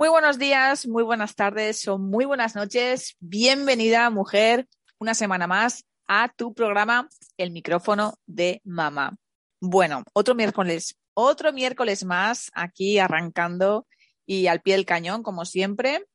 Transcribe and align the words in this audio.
Muy 0.00 0.08
buenos 0.08 0.38
días, 0.38 0.86
muy 0.86 1.02
buenas 1.02 1.34
tardes 1.34 1.86
o 1.86 1.98
muy 1.98 2.24
buenas 2.24 2.54
noches. 2.54 3.16
Bienvenida, 3.20 4.08
mujer, 4.08 4.66
una 4.98 5.12
semana 5.12 5.46
más 5.46 5.84
a 6.06 6.32
tu 6.34 6.54
programa 6.54 7.10
El 7.36 7.50
micrófono 7.50 8.14
de 8.24 8.62
mamá. 8.64 9.14
Bueno, 9.60 10.02
otro 10.14 10.34
miércoles, 10.34 10.96
otro 11.12 11.52
miércoles 11.52 12.02
más 12.06 12.50
aquí 12.54 12.98
arrancando 12.98 13.86
y 14.24 14.46
al 14.46 14.62
pie 14.62 14.76
del 14.76 14.86
cañón, 14.86 15.22
como 15.22 15.44
siempre. 15.44 16.06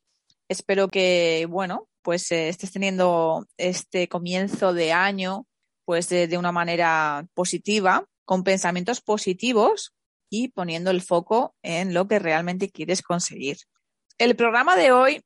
Espero 0.49 0.87
que, 0.87 1.45
bueno, 1.47 1.87
pues 2.01 2.31
eh, 2.31 2.49
estés 2.49 2.71
teniendo 2.71 3.45
este 3.55 4.09
comienzo 4.09 4.73
de 4.73 4.93
año 4.93 5.45
pues 5.85 6.09
de 6.09 6.35
una 6.39 6.51
manera 6.51 7.27
positiva, 7.35 8.03
con 8.25 8.43
pensamientos 8.43 8.99
positivos 8.99 9.93
y 10.31 10.47
poniendo 10.47 10.89
el 10.89 11.03
foco 11.03 11.55
en 11.61 11.93
lo 11.93 12.07
que 12.07 12.17
realmente 12.17 12.71
quieres 12.71 13.03
conseguir. 13.03 13.57
El 14.17 14.37
programa 14.37 14.77
de 14.77 14.93
hoy 14.93 15.21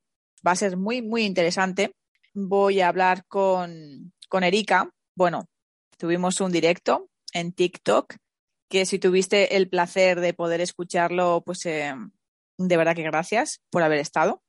va 0.46 0.52
a 0.52 0.56
ser 0.56 0.76
muy, 0.76 1.04
muy 1.04 1.24
interesante. 1.24 1.94
Voy 2.34 2.82
a 2.82 2.88
hablar 2.88 3.24
con, 3.28 4.14
con 4.30 4.44
Erika. 4.44 4.90
Bueno, 5.16 5.48
tuvimos 5.98 6.42
un 6.42 6.52
directo 6.52 7.08
en 7.34 7.54
TikTok 7.54 8.16
que 8.68 8.88
si 8.88 8.98
tuviste 8.98 9.58
el 9.58 9.70
placer 9.70 10.20
de 10.22 10.34
poder 10.34 10.60
escucharlo, 10.62 11.44
pues 11.46 11.68
eh, 11.68 11.94
de 12.58 12.78
verdad 12.78 12.96
que 12.96 13.04
gracias 13.04 13.62
por 13.70 13.84
haber 13.84 14.00
estado. 14.00 14.42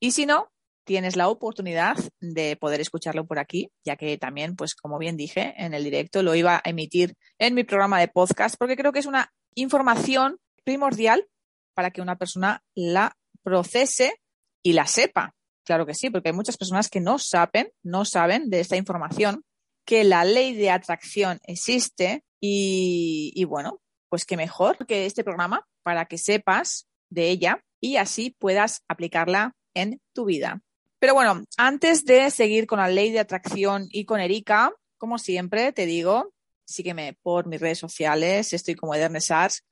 Y 0.00 0.12
si 0.12 0.24
no, 0.24 0.50
tienes 0.84 1.14
la 1.14 1.28
oportunidad 1.28 1.96
de 2.20 2.56
poder 2.56 2.80
escucharlo 2.80 3.26
por 3.26 3.38
aquí, 3.38 3.70
ya 3.84 3.96
que 3.96 4.16
también, 4.16 4.56
pues 4.56 4.74
como 4.74 4.98
bien 4.98 5.18
dije 5.18 5.54
en 5.58 5.74
el 5.74 5.84
directo, 5.84 6.22
lo 6.22 6.34
iba 6.34 6.56
a 6.56 6.70
emitir 6.70 7.16
en 7.38 7.54
mi 7.54 7.64
programa 7.64 8.00
de 8.00 8.08
podcast, 8.08 8.56
porque 8.58 8.76
creo 8.76 8.92
que 8.92 9.00
es 9.00 9.06
una 9.06 9.30
información 9.54 10.38
primordial 10.64 11.26
para 11.74 11.90
que 11.90 12.00
una 12.00 12.16
persona 12.16 12.62
la 12.74 13.14
procese 13.44 14.20
y 14.64 14.72
la 14.72 14.86
sepa. 14.86 15.34
Claro 15.64 15.86
que 15.86 15.94
sí, 15.94 16.10
porque 16.10 16.30
hay 16.30 16.34
muchas 16.34 16.56
personas 16.56 16.88
que 16.88 17.00
no 17.00 17.18
saben, 17.18 17.70
no 17.82 18.04
saben 18.04 18.50
de 18.50 18.60
esta 18.60 18.76
información, 18.76 19.44
que 19.86 20.02
la 20.02 20.24
ley 20.24 20.54
de 20.54 20.70
atracción 20.70 21.38
existe 21.44 22.24
y, 22.40 23.44
bueno, 23.44 23.80
pues 24.08 24.24
que 24.26 24.36
mejor 24.36 24.86
que 24.86 25.06
este 25.06 25.24
programa 25.24 25.66
para 25.82 26.06
que 26.06 26.18
sepas 26.18 26.86
de 27.08 27.30
ella 27.30 27.62
y 27.80 27.96
así 27.96 28.34
puedas 28.38 28.82
aplicarla 28.88 29.54
en 29.74 30.00
tu 30.12 30.24
vida. 30.24 30.60
Pero 30.98 31.14
bueno, 31.14 31.44
antes 31.56 32.04
de 32.04 32.30
seguir 32.30 32.66
con 32.66 32.78
la 32.78 32.88
ley 32.88 33.12
de 33.12 33.20
atracción 33.20 33.88
y 33.90 34.04
con 34.04 34.20
Erika, 34.20 34.72
como 34.98 35.18
siempre 35.18 35.72
te 35.72 35.86
digo, 35.86 36.32
sígueme 36.66 37.18
por 37.22 37.46
mis 37.46 37.60
redes 37.60 37.78
sociales, 37.78 38.52
estoy 38.52 38.74
como 38.74 38.94
Edernesars, 38.94 39.62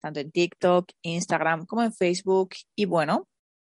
tanto 0.00 0.20
en 0.20 0.30
TikTok, 0.30 0.90
Instagram 1.02 1.66
como 1.66 1.82
en 1.82 1.92
Facebook. 1.92 2.50
Y 2.76 2.84
bueno, 2.84 3.28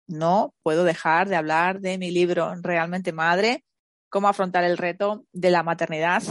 no 0.07 0.55
puedo 0.63 0.85
dejar 0.85 1.29
de 1.29 1.37
hablar 1.37 1.81
de 1.81 1.99
mi 1.99 2.11
libro 2.11 2.55
Realmente 2.61 3.13
Madre, 3.13 3.65
cómo 4.11 4.29
afrontar 4.29 4.65
el 4.65 4.79
reto 4.79 5.25
de 5.33 5.51
la 5.51 5.63
maternidad 5.63 6.23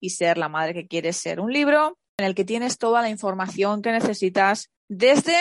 y 0.00 0.10
ser 0.10 0.38
la 0.38 0.48
madre 0.48 0.74
que 0.74 0.86
quieres 0.86 1.16
ser. 1.16 1.40
Un 1.40 1.52
libro 1.52 1.98
en 2.18 2.26
el 2.26 2.34
que 2.34 2.44
tienes 2.44 2.78
toda 2.78 3.02
la 3.02 3.10
información 3.10 3.82
que 3.82 3.92
necesitas 3.92 4.70
desde 4.88 5.36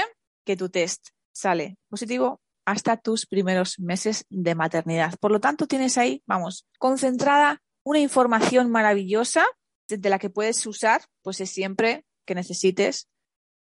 que 0.46 0.58
tu 0.58 0.70
test 0.70 1.09
sale 1.34 1.78
positivo 1.90 2.41
hasta 2.66 2.97
tus 2.97 3.25
primeros 3.25 3.80
meses 3.80 4.25
de 4.30 4.56
maternidad. 4.56 5.16
Por 5.20 5.31
lo 5.31 5.40
tanto, 5.40 5.68
tienes 5.68 5.97
ahí, 5.97 6.24
vamos, 6.25 6.66
concentrada 6.80 7.62
una 7.84 8.00
información 8.00 8.72
maravillosa 8.72 9.46
de 9.90 10.09
la 10.09 10.18
que 10.18 10.30
puedes 10.30 10.66
usar, 10.66 11.02
pues 11.22 11.41
es 11.41 11.52
siempre 11.52 12.06
que 12.25 12.35
necesites 12.35 13.09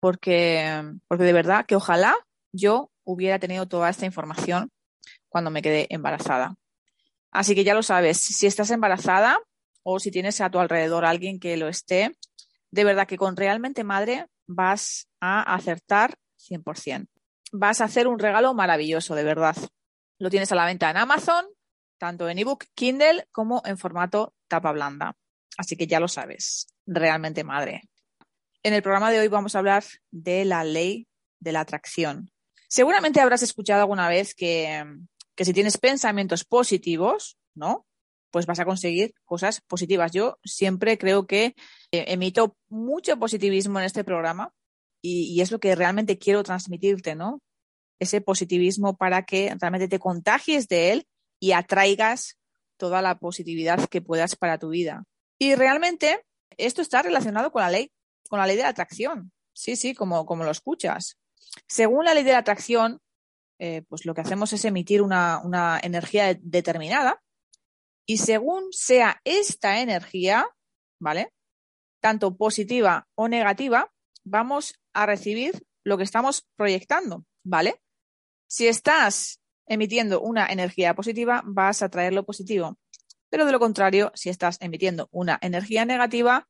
porque, 0.01 0.85
porque 1.09 1.25
de 1.25 1.33
verdad 1.33 1.67
que 1.67 1.77
ojalá 1.77 2.15
yo 2.53 2.91
hubiera 3.05 3.39
tenido 3.39 3.67
toda 3.67 3.89
esta 3.89 4.07
información 4.07 4.71
cuando 5.29 5.51
me 5.51 5.63
quedé 5.63 5.87
embarazada. 5.91 6.57
Así 7.31 7.55
que 7.55 7.65
ya 7.65 7.75
lo 7.75 7.83
sabes, 7.83 8.19
si 8.19 8.47
estás 8.47 8.71
embarazada 8.71 9.39
o 9.83 10.01
si 10.01 10.11
tienes 10.11 10.41
a 10.41 10.51
tu 10.51 10.59
alrededor 10.59 11.05
alguien 11.05 11.39
que 11.39 11.57
lo 11.57 11.69
esté, 11.69 12.17
de 12.71 12.85
verdad 12.85 13.07
que 13.07 13.17
con 13.17 13.37
realmente 13.37 13.85
madre 13.85 14.27
vas 14.47 15.09
a 15.21 15.55
acertar 15.55 16.19
100%. 16.37 17.09
Vas 17.53 17.81
a 17.81 17.85
hacer 17.85 18.09
un 18.09 18.19
regalo 18.19 18.55
maravilloso, 18.55 19.15
de 19.15 19.25
verdad. 19.25 19.57
Lo 20.19 20.31
tienes 20.31 20.53
a 20.53 20.55
la 20.55 20.67
venta 20.67 20.91
en 20.91 20.97
Amazon, 20.97 21.47
tanto 21.99 22.29
en 22.29 22.39
ebook, 22.39 22.65
Kindle 22.75 23.27
como 23.33 23.63
en 23.65 23.79
formato 23.79 24.35
tapa 24.49 24.73
blanda. 24.73 25.17
Así 25.57 25.77
que 25.77 25.87
ya 25.87 26.01
lo 26.01 26.09
sabes, 26.09 26.69
realmente 26.87 27.45
madre. 27.45 27.83
En 28.65 28.75
el 28.75 28.83
programa 28.83 29.11
de 29.11 29.21
hoy 29.21 29.29
vamos 29.29 29.55
a 29.55 29.61
hablar 29.61 29.85
de 30.11 30.45
la 30.45 30.65
ley 30.65 31.07
de 31.39 31.53
la 31.53 31.61
atracción. 31.61 32.31
Seguramente 32.69 33.21
habrás 33.21 33.43
escuchado 33.43 33.83
alguna 33.83 34.09
vez 34.09 34.35
que, 34.35 34.85
si 35.37 35.53
tienes 35.53 35.79
pensamientos 35.79 36.45
positivos, 36.45 37.39
¿no? 37.55 37.87
Pues 38.31 38.47
vas 38.47 38.59
a 38.59 38.65
conseguir 38.65 39.15
cosas 39.25 39.61
positivas. 39.61 40.13
Yo 40.13 40.39
siempre 40.45 40.99
creo 40.99 41.27
que 41.27 41.55
eh, 41.93 42.05
emito 42.09 42.57
mucho 42.69 43.19
positivismo 43.19 43.79
en 43.79 43.87
este 43.87 44.05
programa 44.05 44.53
y, 45.01 45.33
y, 45.33 45.41
es 45.41 45.53
lo 45.53 45.61
que 45.61 45.75
realmente 45.77 46.19
quiero 46.19 46.43
transmitirte, 46.43 47.15
¿no? 47.15 47.41
Ese 48.01 48.21
positivismo 48.21 48.97
para 48.97 49.25
que 49.25 49.55
realmente 49.61 49.89
te 49.89 50.01
contagies 50.01 50.67
de 50.69 50.93
él 50.93 51.07
y 51.41 51.53
atraigas 51.53 52.37
toda 52.77 53.03
la 53.03 53.19
positividad 53.19 53.89
que 53.89 54.03
puedas 54.03 54.35
para 54.37 54.59
tu 54.59 54.71
vida. 54.71 55.05
Y 55.39 55.55
realmente 55.55 56.25
esto 56.57 56.83
está 56.83 57.03
relacionado 57.03 57.53
con 57.53 57.63
la 57.63 57.71
ley 57.71 57.93
con 58.29 58.39
la 58.39 58.47
ley 58.47 58.57
de 58.57 58.63
la 58.63 58.69
atracción. 58.69 59.33
Sí, 59.53 59.77
sí, 59.77 59.95
como, 59.95 60.25
como 60.27 60.45
lo 60.45 60.51
escuchas. 60.51 61.19
Según 61.67 62.05
la 62.05 62.15
ley 62.15 62.25
de 62.25 62.33
la 62.33 62.39
atracción, 62.39 63.01
eh, 63.59 63.83
pues 63.89 64.05
lo 64.05 64.15
que 64.15 64.21
hacemos 64.21 64.53
es 64.53 64.65
emitir 64.65 65.03
una, 65.03 65.41
una 65.43 65.81
energía 65.83 66.39
determinada 66.41 67.21
y 68.07 68.19
según 68.19 68.73
sea 68.73 69.21
esta 69.25 69.81
energía, 69.81 70.49
¿vale? 71.01 71.33
Tanto 72.01 72.37
positiva 72.37 73.09
o 73.17 73.29
negativa, 73.29 73.93
vamos 74.25 74.81
a 74.93 75.07
recibir 75.07 75.67
lo 75.85 75.99
que 75.99 76.05
estamos 76.05 76.47
proyectando, 76.57 77.25
¿vale? 77.45 77.83
Si 78.47 78.69
estás 78.69 79.41
emitiendo 79.67 80.21
una 80.21 80.47
energía 80.47 80.95
positiva, 80.95 81.43
vas 81.45 81.83
a 81.83 81.89
traer 81.89 82.13
lo 82.13 82.25
positivo. 82.25 82.79
Pero 83.29 83.45
de 83.45 83.53
lo 83.53 83.59
contrario, 83.59 84.11
si 84.15 84.31
estás 84.31 84.57
emitiendo 84.61 85.09
una 85.11 85.39
energía 85.43 85.85
negativa, 85.85 86.49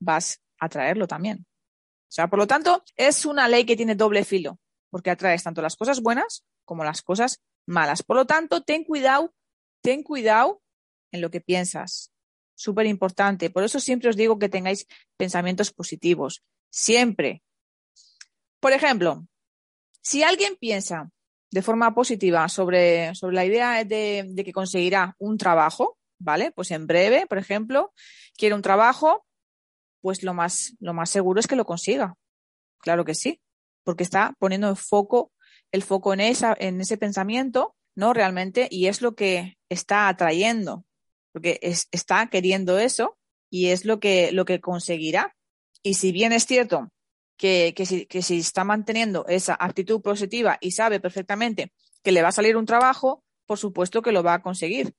vas 0.00 0.40
atraerlo 0.62 1.06
también. 1.06 1.44
O 1.44 2.14
sea, 2.14 2.28
por 2.28 2.38
lo 2.38 2.46
tanto, 2.46 2.84
es 2.96 3.26
una 3.26 3.48
ley 3.48 3.64
que 3.64 3.76
tiene 3.76 3.94
doble 3.94 4.24
filo, 4.24 4.60
porque 4.90 5.10
atraes 5.10 5.42
tanto 5.42 5.60
las 5.60 5.76
cosas 5.76 6.00
buenas 6.00 6.44
como 6.64 6.84
las 6.84 7.02
cosas 7.02 7.42
malas. 7.66 8.02
Por 8.02 8.16
lo 8.16 8.26
tanto, 8.26 8.62
ten 8.62 8.84
cuidado, 8.84 9.34
ten 9.82 10.02
cuidado 10.02 10.62
en 11.10 11.20
lo 11.20 11.30
que 11.30 11.40
piensas. 11.40 12.12
Súper 12.54 12.86
importante. 12.86 13.50
Por 13.50 13.64
eso 13.64 13.80
siempre 13.80 14.08
os 14.10 14.16
digo 14.16 14.38
que 14.38 14.48
tengáis 14.48 14.86
pensamientos 15.16 15.72
positivos. 15.72 16.42
Siempre. 16.70 17.42
Por 18.60 18.72
ejemplo, 18.72 19.26
si 20.00 20.22
alguien 20.22 20.56
piensa 20.56 21.10
de 21.50 21.62
forma 21.62 21.94
positiva 21.94 22.48
sobre, 22.48 23.14
sobre 23.14 23.34
la 23.34 23.44
idea 23.44 23.84
de, 23.84 24.26
de 24.28 24.44
que 24.44 24.52
conseguirá 24.52 25.16
un 25.18 25.38
trabajo, 25.38 25.98
¿vale? 26.18 26.52
Pues 26.52 26.70
en 26.70 26.86
breve, 26.86 27.26
por 27.26 27.38
ejemplo, 27.38 27.92
quiere 28.36 28.54
un 28.54 28.62
trabajo, 28.62 29.26
pues 30.02 30.22
lo 30.22 30.34
más, 30.34 30.74
lo 30.80 30.92
más 30.92 31.08
seguro 31.08 31.40
es 31.40 31.46
que 31.46 31.56
lo 31.56 31.64
consiga. 31.64 32.14
claro 32.78 33.04
que 33.04 33.14
sí, 33.14 33.40
porque 33.84 34.02
está 34.02 34.34
poniendo 34.38 34.68
el 34.68 34.76
foco, 34.76 35.32
el 35.70 35.82
foco 35.82 36.12
en, 36.12 36.20
esa, 36.20 36.54
en 36.58 36.80
ese 36.80 36.98
pensamiento, 36.98 37.74
¿no? 37.94 38.12
Realmente, 38.12 38.68
y 38.70 38.88
es 38.88 39.00
lo 39.00 39.14
que 39.14 39.56
está 39.68 40.08
atrayendo, 40.08 40.84
porque 41.32 41.60
está 41.62 42.26
queriendo 42.26 42.78
eso 42.78 43.16
y 43.50 43.68
es 43.68 43.84
lo 43.84 44.00
que, 44.00 44.32
lo 44.32 44.44
que 44.44 44.60
conseguirá. 44.60 45.36
Y 45.82 45.94
si 45.94 46.12
bien 46.12 46.32
es 46.32 46.46
cierto 46.46 46.92
que, 47.36 47.72
que, 47.76 47.86
si, 47.86 48.06
que 48.06 48.22
si 48.22 48.38
está 48.38 48.64
manteniendo 48.64 49.24
esa 49.28 49.56
actitud 49.58 50.02
positiva 50.02 50.58
y 50.60 50.72
sabe 50.72 51.00
perfectamente 51.00 51.72
que 52.02 52.12
le 52.12 52.22
va 52.22 52.28
a 52.28 52.32
salir 52.32 52.56
un 52.56 52.66
trabajo, 52.66 53.24
por 53.46 53.58
supuesto 53.58 54.02
que 54.02 54.12
lo 54.12 54.22
va 54.22 54.34
a 54.34 54.42
conseguir 54.42 54.94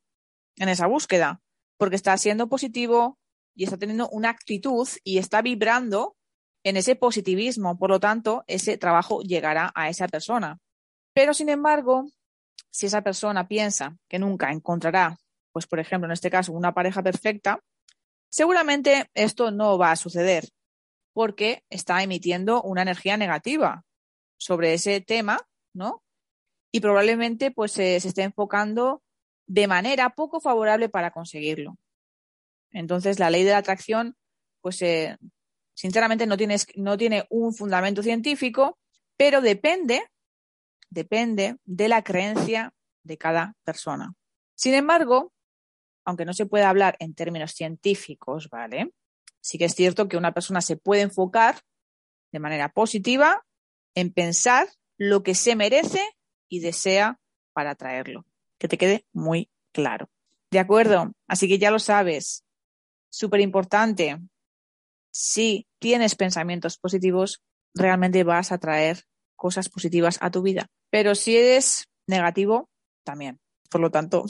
en 0.57 0.69
esa 0.69 0.87
búsqueda, 0.87 1.41
porque 1.77 1.95
está 1.95 2.17
siendo 2.17 2.47
positivo 2.47 3.17
y 3.55 3.63
está 3.63 3.77
teniendo 3.77 4.09
una 4.09 4.29
actitud 4.29 4.87
y 5.03 5.17
está 5.17 5.41
vibrando 5.41 6.15
en 6.63 6.77
ese 6.77 6.95
positivismo. 6.95 7.77
Por 7.77 7.89
lo 7.89 7.99
tanto, 7.99 8.43
ese 8.47 8.77
trabajo 8.77 9.21
llegará 9.21 9.71
a 9.75 9.89
esa 9.89 10.07
persona. 10.07 10.59
Pero, 11.13 11.33
sin 11.33 11.49
embargo, 11.49 12.05
si 12.71 12.87
esa 12.87 13.01
persona 13.01 13.47
piensa 13.47 13.97
que 14.09 14.19
nunca 14.19 14.51
encontrará, 14.51 15.17
pues, 15.51 15.67
por 15.67 15.79
ejemplo, 15.79 16.07
en 16.07 16.13
este 16.13 16.31
caso, 16.31 16.53
una 16.53 16.73
pareja 16.73 17.03
perfecta, 17.03 17.59
seguramente 18.29 19.09
esto 19.13 19.51
no 19.51 19.77
va 19.77 19.91
a 19.91 19.95
suceder 19.95 20.49
porque 21.13 21.63
está 21.69 22.01
emitiendo 22.01 22.63
una 22.63 22.81
energía 22.81 23.17
negativa 23.17 23.85
sobre 24.37 24.73
ese 24.73 24.99
tema, 24.99 25.39
¿no? 25.73 26.01
Y 26.71 26.79
probablemente 26.79 27.51
pues 27.51 27.73
se 27.73 27.95
esté 27.95 28.23
enfocando 28.23 29.03
de 29.47 29.67
manera 29.67 30.09
poco 30.09 30.39
favorable 30.41 30.89
para 30.89 31.11
conseguirlo. 31.11 31.77
Entonces, 32.73 33.19
la 33.19 33.29
ley 33.29 33.43
de 33.43 33.51
la 33.51 33.59
atracción, 33.59 34.17
pues 34.61 34.81
eh, 34.81 35.17
sinceramente 35.73 36.25
no, 36.25 36.35
no 36.75 36.97
tiene 36.97 37.25
un 37.29 37.53
fundamento 37.53 38.03
científico, 38.03 38.79
pero 39.15 39.41
depende, 39.41 40.03
depende 40.89 41.57
de 41.65 41.87
la 41.87 42.03
creencia 42.03 42.73
de 43.03 43.17
cada 43.17 43.55
persona. 43.63 44.13
Sin 44.55 44.73
embargo, 44.73 45.31
aunque 46.05 46.25
no 46.25 46.33
se 46.33 46.45
pueda 46.45 46.69
hablar 46.69 46.95
en 46.99 47.13
términos 47.13 47.53
científicos, 47.53 48.49
¿vale? 48.49 48.91
Sí 49.41 49.57
que 49.57 49.65
es 49.65 49.75
cierto 49.75 50.07
que 50.07 50.17
una 50.17 50.33
persona 50.33 50.61
se 50.61 50.77
puede 50.77 51.01
enfocar 51.01 51.61
de 52.31 52.39
manera 52.39 52.69
positiva 52.69 53.45
en 53.95 54.11
pensar 54.11 54.67
lo 54.97 55.23
que 55.23 55.35
se 55.35 55.55
merece 55.55 56.01
y 56.49 56.59
desea 56.59 57.19
para 57.53 57.71
atraerlo. 57.71 58.25
Que 58.57 58.67
te 58.67 58.77
quede 58.77 59.05
muy 59.11 59.49
claro. 59.71 60.09
¿De 60.51 60.59
acuerdo? 60.59 61.13
Así 61.27 61.47
que 61.47 61.57
ya 61.57 61.71
lo 61.71 61.79
sabes. 61.79 62.43
Súper 63.13 63.41
importante. 63.41 64.17
Si 65.13 65.67
tienes 65.79 66.15
pensamientos 66.15 66.79
positivos, 66.79 67.43
realmente 67.75 68.23
vas 68.23 68.51
a 68.51 68.57
traer 68.57 69.03
cosas 69.35 69.69
positivas 69.69 70.17
a 70.19 70.31
tu 70.31 70.41
vida. 70.41 70.65
Pero 70.89 71.13
si 71.13 71.37
eres 71.37 71.85
negativo, 72.07 72.71
también. 73.05 73.39
Por 73.69 73.81
lo 73.81 73.91
tanto, 73.91 74.25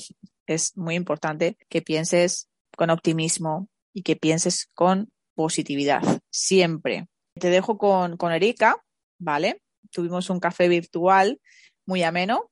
es 0.45 0.75
muy 0.75 0.95
importante 0.95 1.57
que 1.69 1.81
pienses 1.81 2.49
con 2.75 2.89
optimismo 2.89 3.69
y 3.93 4.01
que 4.01 4.17
pienses 4.17 4.67
con 4.73 5.13
positividad. 5.33 6.01
Siempre. 6.29 7.07
Te 7.39 7.49
dejo 7.49 7.77
con, 7.77 8.17
con 8.17 8.33
Erika, 8.33 8.83
¿vale? 9.17 9.61
Tuvimos 9.91 10.29
un 10.29 10.41
café 10.41 10.67
virtual 10.67 11.39
muy 11.85 12.03
ameno 12.03 12.51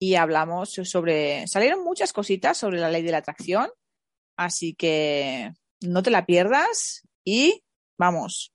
y 0.00 0.16
hablamos 0.16 0.70
sobre, 0.82 1.46
salieron 1.46 1.84
muchas 1.84 2.12
cositas 2.12 2.58
sobre 2.58 2.80
la 2.80 2.90
ley 2.90 3.02
de 3.02 3.12
la 3.12 3.18
atracción, 3.18 3.70
así 4.40 4.74
que 4.74 5.52
no 5.82 6.02
te 6.02 6.10
la 6.10 6.24
pierdas 6.24 7.02
y 7.24 7.62
vamos, 7.98 8.54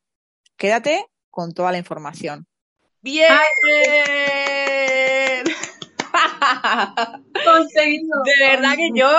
quédate 0.58 1.06
con 1.30 1.54
toda 1.54 1.72
la 1.72 1.78
información. 1.78 2.48
Bien. 3.02 3.30
Conseguido. 7.46 8.24
De 8.24 8.48
verdad 8.48 8.76
que 8.76 8.90
yo 8.96 9.12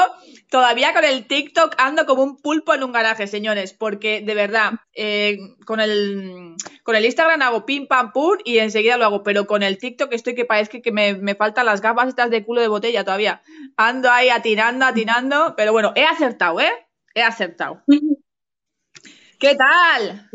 todavía 0.50 0.92
con 0.92 1.04
el 1.04 1.26
TikTok 1.26 1.74
ando 1.78 2.06
como 2.06 2.22
un 2.22 2.36
pulpo 2.36 2.74
en 2.74 2.84
un 2.84 2.92
garaje, 2.92 3.26
señores, 3.26 3.72
porque 3.72 4.20
de 4.20 4.34
verdad, 4.34 4.72
eh, 4.94 5.38
con, 5.64 5.80
el, 5.80 6.54
con 6.82 6.96
el 6.96 7.04
Instagram 7.04 7.42
hago 7.42 7.66
pim 7.66 7.86
pam 7.86 8.12
pum 8.12 8.38
y 8.44 8.58
enseguida 8.58 8.96
lo 8.96 9.04
hago, 9.06 9.22
pero 9.22 9.46
con 9.46 9.62
el 9.62 9.78
TikTok 9.78 10.12
estoy 10.12 10.34
que 10.34 10.44
parece 10.44 10.82
que 10.82 10.92
me, 10.92 11.14
me 11.14 11.34
faltan 11.34 11.66
las 11.66 11.80
gafas 11.80 12.08
estas 12.08 12.30
de 12.30 12.44
culo 12.44 12.60
de 12.60 12.68
botella 12.68 13.04
todavía. 13.04 13.42
Ando 13.76 14.10
ahí 14.10 14.28
atinando, 14.28 14.84
atinando, 14.84 15.54
pero 15.56 15.72
bueno, 15.72 15.92
he 15.94 16.04
acertado, 16.04 16.60
¿eh? 16.60 16.72
He 17.14 17.22
acertado. 17.22 17.82
¿Qué 19.38 19.54
tal? 19.54 20.30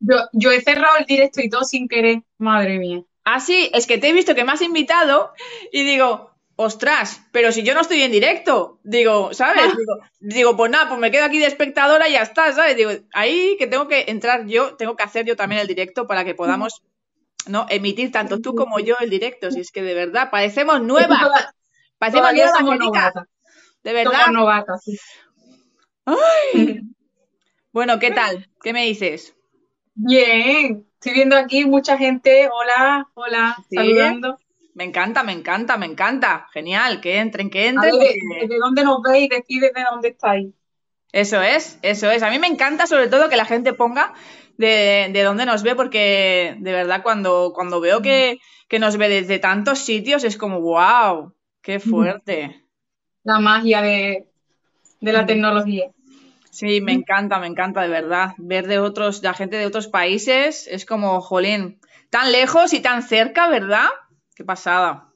Yo, 0.00 0.16
yo 0.32 0.52
he 0.52 0.60
cerrado 0.60 0.96
el 0.98 1.06
directo 1.06 1.40
y 1.40 1.50
todo 1.50 1.64
sin 1.64 1.88
querer, 1.88 2.22
madre 2.38 2.78
mía. 2.78 3.02
Ah, 3.24 3.40
sí, 3.40 3.70
es 3.74 3.86
que 3.86 3.98
te 3.98 4.08
he 4.08 4.12
visto 4.12 4.34
que 4.34 4.44
me 4.44 4.52
has 4.52 4.62
invitado 4.62 5.32
y 5.72 5.84
digo, 5.84 6.37
ostras, 6.60 7.22
pero 7.30 7.52
si 7.52 7.62
yo 7.62 7.72
no 7.72 7.82
estoy 7.82 8.02
en 8.02 8.10
directo, 8.10 8.80
digo, 8.82 9.32
¿sabes? 9.32 9.62
Ah. 10.00 10.10
Digo, 10.18 10.56
pues 10.56 10.72
nada, 10.72 10.88
pues 10.88 11.00
me 11.00 11.12
quedo 11.12 11.24
aquí 11.24 11.38
de 11.38 11.46
espectadora 11.46 12.08
y 12.08 12.12
ya 12.12 12.22
está, 12.22 12.52
¿sabes? 12.52 12.76
Digo, 12.76 12.90
ahí 13.12 13.56
que 13.56 13.68
tengo 13.68 13.86
que 13.86 14.06
entrar 14.08 14.46
yo, 14.46 14.74
tengo 14.74 14.96
que 14.96 15.04
hacer 15.04 15.24
yo 15.24 15.36
también 15.36 15.60
el 15.60 15.68
directo 15.68 16.08
para 16.08 16.24
que 16.24 16.34
podamos, 16.34 16.82
¿no? 17.46 17.66
Emitir 17.68 18.10
tanto 18.10 18.40
tú 18.40 18.56
como 18.56 18.80
yo 18.80 18.96
el 18.98 19.08
directo, 19.08 19.52
si 19.52 19.60
es 19.60 19.70
que 19.70 19.82
de 19.82 19.94
verdad, 19.94 20.30
parecemos 20.30 20.82
nuevas. 20.82 21.20
Parecemos 21.98 22.32
nuevas, 22.32 23.14
De 23.84 23.92
verdad. 23.92 24.26
Somos 24.26 24.80
sí. 24.82 26.80
Bueno, 27.72 28.00
¿qué 28.00 28.10
tal? 28.10 28.50
¿Qué 28.62 28.72
me 28.72 28.84
dices? 28.84 29.36
Bien, 29.94 30.86
estoy 30.94 31.12
viendo 31.12 31.36
aquí 31.36 31.64
mucha 31.64 31.96
gente. 31.96 32.48
Hola, 32.52 33.08
hola, 33.14 33.56
saludando. 33.70 34.38
Me 34.78 34.84
encanta, 34.84 35.24
me 35.24 35.32
encanta, 35.32 35.76
me 35.76 35.86
encanta. 35.86 36.46
Genial, 36.52 37.00
que 37.00 37.18
entren, 37.18 37.50
que 37.50 37.66
entren. 37.66 37.98
¿De 37.98 38.58
dónde 38.60 38.84
nos 38.84 39.02
veis? 39.02 39.28
Decid 39.28 39.60
desde 39.60 39.84
dónde 39.90 40.10
estáis. 40.10 40.54
Eso 41.10 41.42
es, 41.42 41.80
eso 41.82 42.08
es. 42.08 42.22
A 42.22 42.30
mí 42.30 42.38
me 42.38 42.46
encanta 42.46 42.86
sobre 42.86 43.08
todo 43.08 43.28
que 43.28 43.34
la 43.34 43.44
gente 43.44 43.72
ponga 43.72 44.14
de, 44.56 45.10
de 45.12 45.22
dónde 45.24 45.46
nos 45.46 45.64
ve, 45.64 45.74
porque 45.74 46.54
de 46.60 46.72
verdad 46.72 47.02
cuando, 47.02 47.50
cuando 47.56 47.80
veo 47.80 48.02
que, 48.02 48.38
nos 48.78 48.96
ve 48.98 49.08
desde 49.08 49.40
tantos 49.40 49.80
sitios 49.80 50.22
es 50.22 50.36
como, 50.36 50.60
wow, 50.60 51.34
qué 51.60 51.80
fuerte. 51.80 52.64
La 53.24 53.40
magia 53.40 53.82
de, 53.82 54.28
de 55.00 55.12
la 55.12 55.26
tecnología. 55.26 55.90
Sí, 56.52 56.80
me 56.80 56.92
encanta, 56.92 57.40
me 57.40 57.48
encanta 57.48 57.82
de 57.82 57.88
verdad. 57.88 58.34
Ver 58.36 58.68
de 58.68 58.78
otros, 58.78 59.24
la 59.24 59.34
gente 59.34 59.56
de 59.56 59.66
otros 59.66 59.88
países 59.88 60.68
es 60.68 60.86
como, 60.86 61.20
jolín, 61.20 61.80
tan 62.10 62.30
lejos 62.30 62.72
y 62.72 62.78
tan 62.78 63.02
cerca, 63.02 63.48
¿verdad? 63.48 63.88
Qué 64.38 64.44
pasada. 64.44 65.12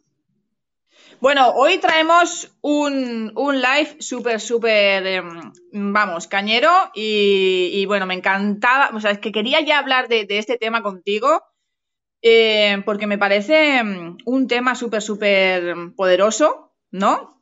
Bueno, 1.20 1.50
hoy 1.50 1.78
traemos 1.78 2.50
un, 2.60 3.32
live 3.36 3.98
súper, 4.00 4.40
súper, 4.40 5.06
em, 5.06 5.52
vamos, 5.70 6.26
cañero 6.26 6.90
y, 6.92 7.86
bueno, 7.86 8.04
me 8.04 8.14
encantaba, 8.14 8.90
o 8.96 9.00
sea, 9.00 9.12
es 9.12 9.20
que 9.20 9.30
quería 9.30 9.60
ya 9.60 9.78
hablar 9.78 10.08
de, 10.08 10.26
este 10.28 10.58
tema 10.58 10.82
contigo 10.82 11.40
eh, 12.20 12.82
porque 12.84 13.06
me 13.06 13.16
parece 13.16 13.76
em, 13.76 14.16
un 14.24 14.48
tema 14.48 14.74
súper, 14.74 15.00
súper 15.00 15.76
poderoso, 15.96 16.74
¿no? 16.90 17.40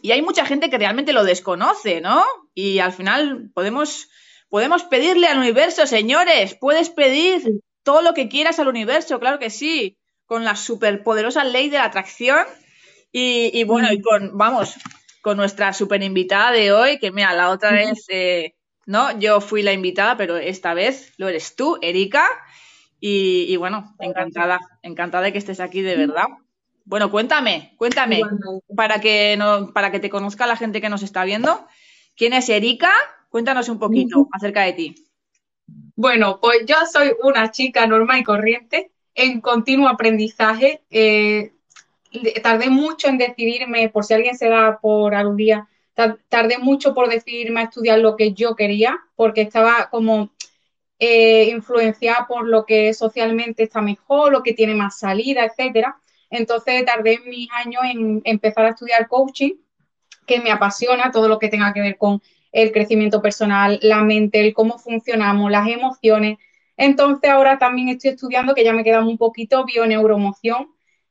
Y 0.00 0.12
hay 0.12 0.22
mucha 0.22 0.46
gente 0.46 0.70
que 0.70 0.78
realmente 0.78 1.12
lo 1.12 1.24
desconoce, 1.24 2.00
¿no? 2.00 2.24
Y 2.54 2.78
al 2.78 2.94
final 2.94 3.50
podemos, 3.52 4.08
podemos 4.48 4.82
pedirle 4.84 5.26
al 5.26 5.36
universo, 5.36 5.86
señores, 5.86 6.54
puedes 6.54 6.88
pedir 6.88 7.60
todo 7.82 8.00
lo 8.00 8.14
que 8.14 8.30
quieras 8.30 8.58
al 8.58 8.68
universo, 8.68 9.20
claro 9.20 9.38
que 9.38 9.50
sí 9.50 9.98
con 10.28 10.44
la 10.44 10.54
superpoderosa 10.56 11.42
ley 11.42 11.70
de 11.70 11.78
la 11.78 11.84
atracción 11.84 12.46
y, 13.10 13.64
bueno, 13.64 13.90
y 13.90 14.02
con, 14.02 14.36
vamos, 14.36 14.74
con 15.22 15.38
nuestra 15.38 15.72
super 15.72 16.02
invitada 16.02 16.52
de 16.52 16.70
hoy, 16.70 16.98
que 16.98 17.10
mira, 17.10 17.32
la 17.32 17.48
otra 17.48 17.72
vez, 17.72 18.04
eh, 18.08 18.54
¿no? 18.84 19.18
Yo 19.18 19.40
fui 19.40 19.62
la 19.62 19.72
invitada, 19.72 20.18
pero 20.18 20.36
esta 20.36 20.74
vez 20.74 21.14
lo 21.16 21.28
eres 21.28 21.56
tú, 21.56 21.78
Erika. 21.80 22.26
Y, 23.00 23.56
bueno, 23.56 23.94
encantada, 24.00 24.60
encantada 24.82 25.24
de 25.24 25.32
que 25.32 25.38
estés 25.38 25.60
aquí, 25.60 25.80
de 25.80 25.96
verdad. 25.96 26.26
Bueno, 26.84 27.10
cuéntame, 27.10 27.74
cuéntame, 27.78 28.20
para 28.76 29.00
que, 29.00 29.36
no, 29.38 29.72
para 29.72 29.90
que 29.90 30.00
te 30.00 30.10
conozca 30.10 30.46
la 30.46 30.56
gente 30.56 30.82
que 30.82 30.90
nos 30.90 31.02
está 31.02 31.24
viendo. 31.24 31.66
¿Quién 32.16 32.34
es 32.34 32.50
Erika? 32.50 32.92
Cuéntanos 33.30 33.70
un 33.70 33.78
poquito 33.78 34.28
acerca 34.32 34.62
de 34.62 34.74
ti. 34.74 34.94
Bueno, 35.96 36.38
pues 36.38 36.66
yo 36.66 36.76
soy 36.92 37.12
una 37.22 37.50
chica 37.50 37.86
normal 37.86 38.20
y 38.20 38.24
corriente 38.24 38.92
en 39.18 39.40
continuo 39.40 39.88
aprendizaje. 39.88 40.82
Eh, 40.90 41.52
tardé 42.42 42.70
mucho 42.70 43.08
en 43.08 43.18
decidirme, 43.18 43.88
por 43.90 44.04
si 44.04 44.14
alguien 44.14 44.38
se 44.38 44.48
da 44.48 44.78
por 44.80 45.14
aludía, 45.14 45.68
tardé 46.28 46.58
mucho 46.58 46.94
por 46.94 47.08
decidirme 47.08 47.60
a 47.60 47.64
estudiar 47.64 47.98
lo 47.98 48.16
que 48.16 48.32
yo 48.32 48.54
quería, 48.54 48.96
porque 49.16 49.42
estaba 49.42 49.90
como 49.90 50.30
eh, 51.00 51.48
influenciada 51.50 52.26
por 52.28 52.46
lo 52.46 52.64
que 52.64 52.94
socialmente 52.94 53.64
está 53.64 53.82
mejor, 53.82 54.32
lo 54.32 54.44
que 54.44 54.52
tiene 54.52 54.74
más 54.74 55.00
salida, 55.00 55.44
etcétera. 55.44 55.96
Entonces 56.30 56.84
tardé 56.84 57.18
mis 57.26 57.48
años 57.52 57.82
en 57.92 58.22
empezar 58.24 58.66
a 58.66 58.70
estudiar 58.70 59.08
coaching, 59.08 59.54
que 60.26 60.40
me 60.40 60.52
apasiona 60.52 61.10
todo 61.10 61.26
lo 61.28 61.40
que 61.40 61.48
tenga 61.48 61.72
que 61.72 61.80
ver 61.80 61.98
con 61.98 62.22
el 62.52 62.70
crecimiento 62.70 63.20
personal, 63.20 63.80
la 63.82 64.02
mente, 64.04 64.40
el 64.40 64.54
cómo 64.54 64.78
funcionamos, 64.78 65.50
las 65.50 65.68
emociones, 65.68 66.38
Entonces 66.78 67.28
ahora 67.28 67.58
también 67.58 67.88
estoy 67.88 68.12
estudiando, 68.12 68.54
que 68.54 68.64
ya 68.64 68.72
me 68.72 68.84
queda 68.84 69.04
un 69.04 69.18
poquito, 69.18 69.66
bioneuromoción 69.66 70.68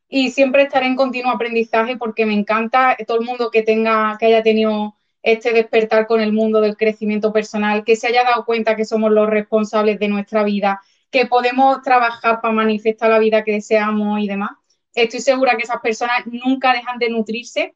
y 0.08 0.32
siempre 0.32 0.64
estaré 0.64 0.88
en 0.88 0.96
continuo 0.96 1.32
aprendizaje 1.32 1.98
porque 1.98 2.26
me 2.26 2.34
encanta 2.34 2.96
todo 3.06 3.20
el 3.20 3.26
mundo 3.26 3.52
que 3.52 3.64
tenga, 3.64 4.18
que 4.20 4.28
haya 4.28 4.42
tenido 4.44 4.96
este 5.22 5.52
despertar 5.52 6.08
con 6.08 6.22
el 6.22 6.32
mundo 6.32 6.62
del 6.62 6.78
crecimiento 6.78 7.34
personal, 7.34 7.84
que 7.84 7.98
se 7.98 8.08
haya 8.08 8.24
dado 8.24 8.46
cuenta 8.46 8.78
que 8.78 8.86
somos 8.86 9.12
los 9.12 9.30
responsables 9.30 10.00
de 10.00 10.08
nuestra 10.08 10.44
vida, 10.44 10.82
que 11.12 11.26
podemos 11.26 11.82
trabajar 11.82 12.40
para 12.42 12.54
manifestar 12.54 13.10
la 13.10 13.20
vida 13.20 13.44
que 13.44 13.52
deseamos 13.54 14.22
y 14.22 14.28
demás. 14.28 14.52
Estoy 14.94 15.20
segura 15.20 15.58
que 15.58 15.64
esas 15.64 15.82
personas 15.82 16.26
nunca 16.28 16.74
dejan 16.74 16.98
de 16.98 17.10
nutrirse 17.10 17.76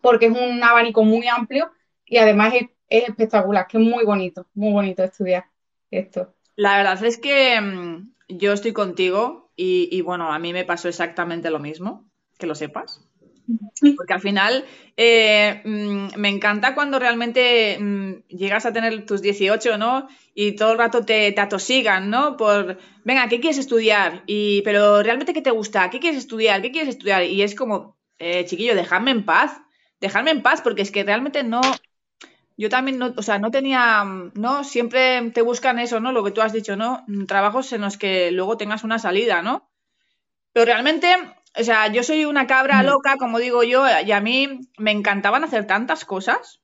porque 0.00 0.26
es 0.26 0.32
un 0.32 0.62
abanico 0.62 1.04
muy 1.04 1.28
amplio 1.28 1.70
y 2.06 2.16
además 2.18 2.54
es, 2.54 2.68
es 2.88 3.08
espectacular, 3.10 3.66
que 3.66 3.78
es 3.78 3.84
muy 3.84 4.04
bonito, 4.04 4.46
muy 4.54 4.72
bonito 4.72 5.04
estudiar 5.04 5.44
esto. 5.90 6.37
La 6.58 6.76
verdad 6.76 7.04
es 7.04 7.18
que 7.18 7.60
mm, 7.60 8.14
yo 8.28 8.52
estoy 8.52 8.72
contigo 8.72 9.52
y, 9.54 10.00
bueno, 10.00 10.32
a 10.32 10.40
mí 10.40 10.52
me 10.52 10.64
pasó 10.64 10.88
exactamente 10.88 11.50
lo 11.50 11.60
mismo, 11.60 12.04
que 12.36 12.48
lo 12.48 12.56
sepas. 12.56 13.00
Porque 13.96 14.12
al 14.12 14.20
final 14.20 14.64
eh, 14.96 15.62
mm, 15.64 16.18
me 16.18 16.28
encanta 16.28 16.74
cuando 16.74 16.98
realmente 16.98 17.78
mm, 17.78 18.26
llegas 18.26 18.66
a 18.66 18.72
tener 18.72 19.06
tus 19.06 19.22
18, 19.22 19.78
¿no? 19.78 20.08
Y 20.34 20.56
todo 20.56 20.72
el 20.72 20.78
rato 20.78 21.04
te, 21.04 21.30
te, 21.30 21.40
atosigan, 21.40 22.10
¿no? 22.10 22.36
Por, 22.36 22.78
venga, 23.04 23.28
¿qué 23.28 23.38
quieres 23.38 23.58
estudiar? 23.58 24.24
Y, 24.26 24.62
pero 24.62 25.00
realmente, 25.04 25.32
¿qué 25.32 25.42
te 25.42 25.52
gusta? 25.52 25.90
¿Qué 25.90 26.00
quieres 26.00 26.18
estudiar? 26.18 26.60
¿Qué 26.60 26.72
quieres 26.72 26.88
estudiar? 26.88 27.22
Y 27.22 27.42
es 27.42 27.54
como, 27.54 27.96
eh, 28.18 28.44
chiquillo, 28.46 28.74
dejadme 28.74 29.12
en 29.12 29.24
paz. 29.24 29.60
Dejadme 30.00 30.32
en 30.32 30.42
paz 30.42 30.60
porque 30.60 30.82
es 30.82 30.90
que 30.90 31.04
realmente 31.04 31.44
no, 31.44 31.60
yo 32.58 32.68
también 32.68 32.98
no, 32.98 33.14
o 33.16 33.22
sea, 33.22 33.38
no 33.38 33.52
tenía, 33.52 34.04
¿no? 34.34 34.64
Siempre 34.64 35.30
te 35.30 35.42
buscan 35.42 35.78
eso, 35.78 36.00
¿no? 36.00 36.10
Lo 36.10 36.24
que 36.24 36.32
tú 36.32 36.42
has 36.42 36.52
dicho, 36.52 36.74
¿no? 36.74 37.06
Trabajos 37.28 37.72
en 37.72 37.82
los 37.82 37.96
que 37.96 38.32
luego 38.32 38.56
tengas 38.56 38.82
una 38.82 38.98
salida, 38.98 39.42
¿no? 39.42 39.70
Pero 40.52 40.66
realmente, 40.66 41.14
o 41.56 41.62
sea, 41.62 41.86
yo 41.86 42.02
soy 42.02 42.24
una 42.24 42.48
cabra 42.48 42.82
mm. 42.82 42.86
loca, 42.86 43.16
como 43.16 43.38
digo 43.38 43.62
yo, 43.62 43.84
y 44.04 44.10
a 44.10 44.20
mí 44.20 44.58
me 44.76 44.90
encantaban 44.90 45.44
hacer 45.44 45.68
tantas 45.68 46.04
cosas 46.04 46.60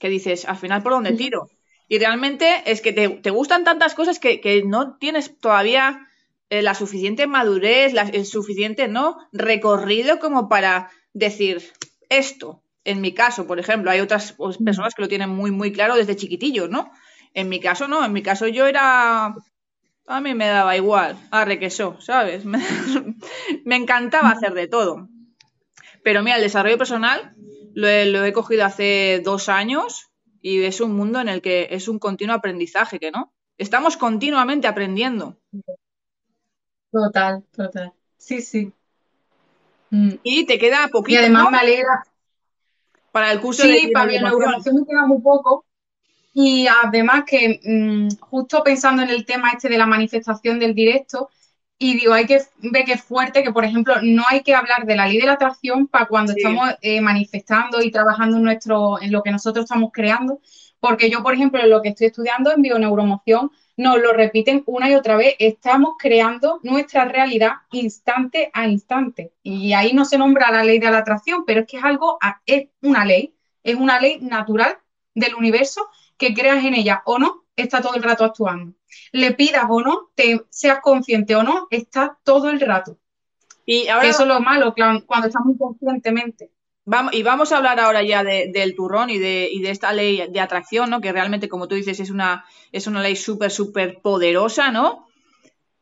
que 0.00 0.08
dices, 0.08 0.46
al 0.46 0.56
final, 0.56 0.82
¿por 0.82 0.92
dónde 0.92 1.12
tiro? 1.12 1.50
Y 1.86 1.98
realmente 1.98 2.62
es 2.64 2.80
que 2.80 2.94
te, 2.94 3.30
gustan 3.30 3.64
tantas 3.64 3.94
cosas 3.94 4.18
que, 4.18 4.62
no 4.64 4.96
tienes 4.96 5.38
todavía 5.38 6.08
eh, 6.48 6.62
la 6.62 6.74
suficiente 6.74 7.26
madurez, 7.26 7.92
el 7.94 8.24
suficiente, 8.24 8.88
¿no? 8.88 9.18
Recorrido 9.32 10.18
como 10.18 10.48
para 10.48 10.90
decir 11.12 11.62
esto, 12.08 12.62
en 12.88 13.02
mi 13.02 13.12
caso, 13.12 13.46
por 13.46 13.58
ejemplo, 13.60 13.90
hay 13.90 14.00
otras 14.00 14.32
pues, 14.32 14.58
mm. 14.58 14.64
personas 14.64 14.94
que 14.94 15.02
lo 15.02 15.08
tienen 15.08 15.28
muy, 15.28 15.50
muy 15.50 15.72
claro 15.72 15.94
desde 15.94 16.16
chiquitillos, 16.16 16.70
¿no? 16.70 16.90
En 17.34 17.50
mi 17.50 17.60
caso, 17.60 17.86
no. 17.86 18.02
En 18.02 18.12
mi 18.14 18.22
caso, 18.22 18.48
yo 18.48 18.66
era. 18.66 19.34
A 20.06 20.20
mí 20.22 20.34
me 20.34 20.46
daba 20.46 20.74
igual. 20.74 21.18
Arre 21.30 21.58
que 21.58 21.68
¿sabes? 21.68 22.44
Me, 23.64 23.76
encantaba 23.76 24.30
hacer 24.30 24.54
de 24.54 24.68
todo. 24.68 25.06
Pero 26.02 26.22
mira, 26.22 26.36
el 26.36 26.42
desarrollo 26.42 26.78
personal 26.78 27.34
lo 27.74 27.88
he, 27.88 28.32
cogido 28.32 28.64
hace 28.64 29.20
dos 29.22 29.50
años 29.50 30.08
y 30.40 30.62
es 30.62 30.80
un 30.80 30.96
mundo 30.96 31.20
en 31.20 31.28
el 31.28 31.42
que 31.42 31.68
es 31.70 31.88
un 31.88 31.98
continuo 31.98 32.34
aprendizaje, 32.34 32.98
que 32.98 33.10
no. 33.10 33.34
Estamos 33.58 33.98
continuamente 33.98 34.66
aprendiendo. 34.66 35.36
Total, 36.90 37.44
total. 37.54 37.92
Sí, 38.16 38.40
sí. 38.40 38.72
Y 39.90 40.46
te 40.46 40.58
queda 40.58 40.88
poquito. 40.88 41.20
Y 41.20 41.22
además 41.22 41.50
me 41.50 41.58
alegra, 41.58 42.04
para 43.12 43.32
el 43.32 43.40
curso 43.40 43.62
sí, 43.62 43.90
para 43.92 44.12
la 44.12 44.30
neuromoción 44.30 44.76
me 44.76 44.86
queda 44.86 45.06
muy 45.06 45.20
poco. 45.20 45.64
Y 46.34 46.66
además 46.84 47.24
que 47.26 47.60
mm, 47.64 48.20
justo 48.20 48.62
pensando 48.62 49.02
en 49.02 49.10
el 49.10 49.24
tema 49.24 49.50
este 49.50 49.68
de 49.68 49.78
la 49.78 49.86
manifestación 49.86 50.58
del 50.58 50.74
directo, 50.74 51.30
y 51.78 51.94
digo, 51.94 52.12
hay 52.12 52.26
que 52.26 52.40
ver 52.58 52.84
que 52.84 52.94
es 52.94 53.02
fuerte 53.02 53.42
que, 53.42 53.52
por 53.52 53.64
ejemplo, 53.64 53.94
no 54.02 54.24
hay 54.28 54.42
que 54.42 54.54
hablar 54.54 54.84
de 54.84 54.96
la 54.96 55.06
ley 55.06 55.18
de 55.18 55.26
la 55.26 55.34
atracción 55.34 55.86
para 55.86 56.06
cuando 56.06 56.32
estamos 56.32 56.70
eh, 56.82 57.00
manifestando 57.00 57.80
y 57.80 57.92
trabajando 57.92 58.36
en, 58.36 58.42
nuestro, 58.42 59.00
en 59.00 59.12
lo 59.12 59.22
que 59.22 59.30
nosotros 59.30 59.64
estamos 59.64 59.90
creando, 59.92 60.40
porque 60.80 61.08
yo, 61.08 61.22
por 61.22 61.34
ejemplo, 61.34 61.60
en 61.60 61.70
lo 61.70 61.80
que 61.80 61.90
estoy 61.90 62.08
estudiando 62.08 62.52
en 62.52 62.62
bioneuromoción, 62.62 63.52
nos 63.78 64.00
lo 64.00 64.12
repiten 64.12 64.64
una 64.66 64.90
y 64.90 64.96
otra 64.96 65.16
vez, 65.16 65.36
estamos 65.38 65.94
creando 66.00 66.58
nuestra 66.64 67.04
realidad 67.04 67.52
instante 67.70 68.50
a 68.52 68.66
instante. 68.66 69.32
Y 69.44 69.72
ahí 69.72 69.92
no 69.92 70.04
se 70.04 70.18
nombra 70.18 70.50
la 70.50 70.64
ley 70.64 70.80
de 70.80 70.90
la 70.90 70.98
atracción, 70.98 71.44
pero 71.46 71.60
es 71.60 71.66
que 71.68 71.78
es 71.78 71.84
algo, 71.84 72.18
es 72.44 72.68
una 72.82 73.04
ley, 73.04 73.34
es 73.62 73.76
una 73.76 74.00
ley 74.00 74.18
natural 74.20 74.78
del 75.14 75.36
universo 75.36 75.88
que 76.16 76.34
creas 76.34 76.64
en 76.64 76.74
ella 76.74 77.02
o 77.06 77.20
no, 77.20 77.44
está 77.54 77.80
todo 77.80 77.94
el 77.94 78.02
rato 78.02 78.24
actuando. 78.24 78.74
Le 79.12 79.32
pidas 79.34 79.66
o 79.68 79.80
no, 79.80 80.10
te 80.16 80.44
seas 80.50 80.80
consciente 80.80 81.36
o 81.36 81.44
no, 81.44 81.68
está 81.70 82.18
todo 82.24 82.50
el 82.50 82.60
rato. 82.60 82.98
Y 83.64 83.86
ahora... 83.86 84.08
Eso 84.08 84.22
es 84.22 84.28
lo 84.28 84.40
malo, 84.40 84.74
cuando 85.06 85.28
estamos 85.28 85.54
inconscientemente. 85.54 86.50
Vamos, 86.90 87.12
y 87.12 87.22
vamos 87.22 87.52
a 87.52 87.58
hablar 87.58 87.78
ahora 87.80 88.02
ya 88.02 88.24
del 88.24 88.74
turrón 88.74 89.10
y 89.10 89.18
de, 89.18 89.46
y 89.52 89.60
de, 89.60 89.70
esta 89.70 89.92
ley 89.92 90.26
de 90.30 90.40
atracción, 90.40 90.88
¿no? 90.88 91.02
Que 91.02 91.12
realmente, 91.12 91.46
como 91.46 91.68
tú 91.68 91.74
dices, 91.74 92.00
es 92.00 92.08
una, 92.08 92.46
es 92.72 92.86
una 92.86 93.02
ley 93.02 93.14
súper, 93.14 93.50
súper 93.50 94.00
poderosa, 94.00 94.70
¿no? 94.70 95.06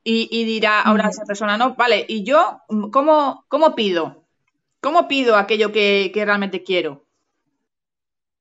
Y, 0.03 0.45
dirá 0.45 0.81
ahora 0.81 1.11
esa 1.11 1.25
persona, 1.25 1.57
¿no? 1.57 1.77
Vale, 1.77 2.05
¿y 2.09 2.25
yo 2.25 2.61
cómo, 2.91 3.45
cómo 3.47 3.77
pido? 3.77 4.25
¿Cómo 4.81 5.07
pido 5.07 5.37
aquello 5.37 5.71
que, 5.71 6.11
realmente 6.13 6.65
quiero? 6.65 7.05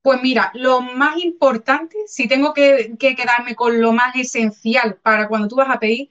Pues 0.02 0.24
mira, 0.24 0.52
lo 0.56 0.82
más 0.82 1.24
importante, 1.24 1.98
si 2.08 2.28
tengo 2.28 2.56
que, 2.56 2.96
que 2.98 3.16
quedarme 3.16 3.54
con 3.54 3.80
lo 3.80 3.94
más 3.94 4.16
esencial 4.16 4.96
para 5.04 5.28
cuando 5.28 5.48
tú 5.48 5.58
vas 5.58 5.70
a 5.70 5.80
pedir, 5.80 6.10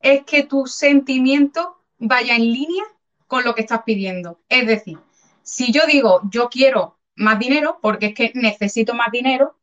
es 0.00 0.22
que 0.22 0.44
tu 0.44 0.68
sentimiento 0.68 1.82
vaya 1.98 2.36
en 2.36 2.42
línea 2.42 2.84
con 3.26 3.42
lo 3.42 3.56
que 3.56 3.62
estás 3.62 3.82
pidiendo. 3.84 4.38
Es 4.48 4.68
decir, 4.68 4.98
si 5.46 5.72
yo 5.72 5.86
digo, 5.86 6.22
yo 6.30 6.48
quiero 6.50 6.98
más 7.14 7.38
dinero, 7.38 7.78
porque 7.80 8.06
es 8.06 8.14
que 8.14 8.32
necesito 8.34 8.94
más 8.94 9.12
dinero, 9.12 9.56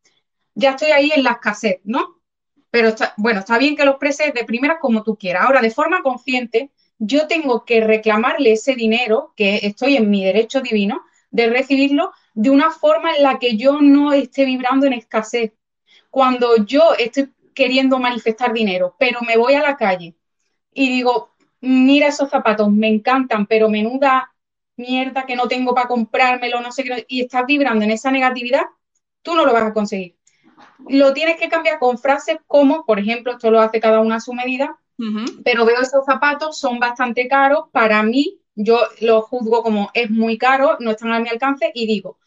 ya 0.56 0.72
estoy 0.72 0.92
ahí 0.92 1.12
en 1.14 1.24
la 1.24 1.32
escasez, 1.32 1.82
¿no? 1.84 2.22
Pero 2.72 2.88
está, 2.88 3.14
bueno, 3.18 3.42
está 3.42 3.58
bien 3.58 3.76
que 3.76 3.84
lo 3.84 3.92
expreses 3.92 4.34
de 4.34 4.46
primera 4.46 4.80
como 4.80 5.04
tú 5.04 5.18
quieras. 5.18 5.44
Ahora, 5.44 5.62
de 5.62 5.72
forma 5.72 6.02
consciente, 6.02 6.72
yo 6.98 7.28
tengo 7.28 7.66
que 7.66 7.82
reclamarle 7.82 8.54
ese 8.54 8.76
dinero, 8.76 9.34
que 9.36 9.60
estoy 9.64 9.98
en 9.98 10.10
mi 10.10 10.24
derecho 10.24 10.62
divino, 10.62 11.04
de 11.32 11.50
recibirlo 11.50 12.14
de 12.34 12.50
una 12.50 12.72
forma 12.72 13.16
en 13.16 13.24
la 13.24 13.38
que 13.38 13.58
yo 13.58 13.82
no 13.82 14.14
esté 14.14 14.46
vibrando 14.46 14.86
en 14.86 14.94
escasez. 14.94 15.52
Cuando 16.10 16.64
yo 16.66 16.94
estoy 16.98 17.34
queriendo 17.54 18.00
manifestar 18.00 18.54
dinero, 18.54 18.96
pero 18.98 19.20
me 19.22 19.36
voy 19.36 19.56
a 19.56 19.62
la 19.62 19.76
calle 19.76 20.16
y 20.74 20.90
digo, 20.90 21.36
mira 21.60 22.08
esos 22.08 22.30
zapatos, 22.30 22.72
me 22.72 22.88
encantan, 22.88 23.46
pero 23.48 23.70
menuda 23.70 24.33
mierda 24.76 25.26
que 25.26 25.36
no 25.36 25.48
tengo 25.48 25.74
para 25.74 25.88
comprármelo, 25.88 26.62
no 26.62 26.72
sé 26.72 26.84
qué, 26.84 27.06
y 27.08 27.22
estás 27.22 27.46
vibrando 27.46 27.86
en 27.86 27.92
esa 27.92 28.12
negatividad, 28.12 28.64
tú 29.22 29.36
no 29.36 29.46
lo 29.46 29.54
vas 29.54 29.64
a 29.64 29.74
conseguir. 29.74 30.16
Lo 30.88 31.14
tienes 31.14 31.38
que 31.40 31.50
cambiar 31.50 31.80
con 31.80 31.98
frases 31.98 32.38
como, 32.48 32.86
por 32.86 33.00
ejemplo, 33.00 33.34
esto 33.34 33.52
lo 33.52 33.62
hace 33.62 33.80
cada 33.80 34.00
una 34.00 34.16
a 34.16 34.20
su 34.20 34.34
medida, 34.34 34.78
pero 35.44 35.66
veo 35.66 35.82
esos 35.82 36.06
zapatos, 36.06 36.58
son 36.58 36.80
bastante 36.80 37.28
caros, 37.28 37.66
para 37.72 38.02
mí, 38.04 38.40
yo 38.56 38.80
lo 39.02 39.22
juzgo 39.22 39.64
como 39.64 39.90
es 39.94 40.10
muy 40.10 40.38
caro, 40.38 40.78
no 40.80 40.92
están 40.92 41.12
a 41.12 41.20
mi 41.20 41.30
alcance 41.30 41.72
y 41.74 41.88
digo, 41.88 42.18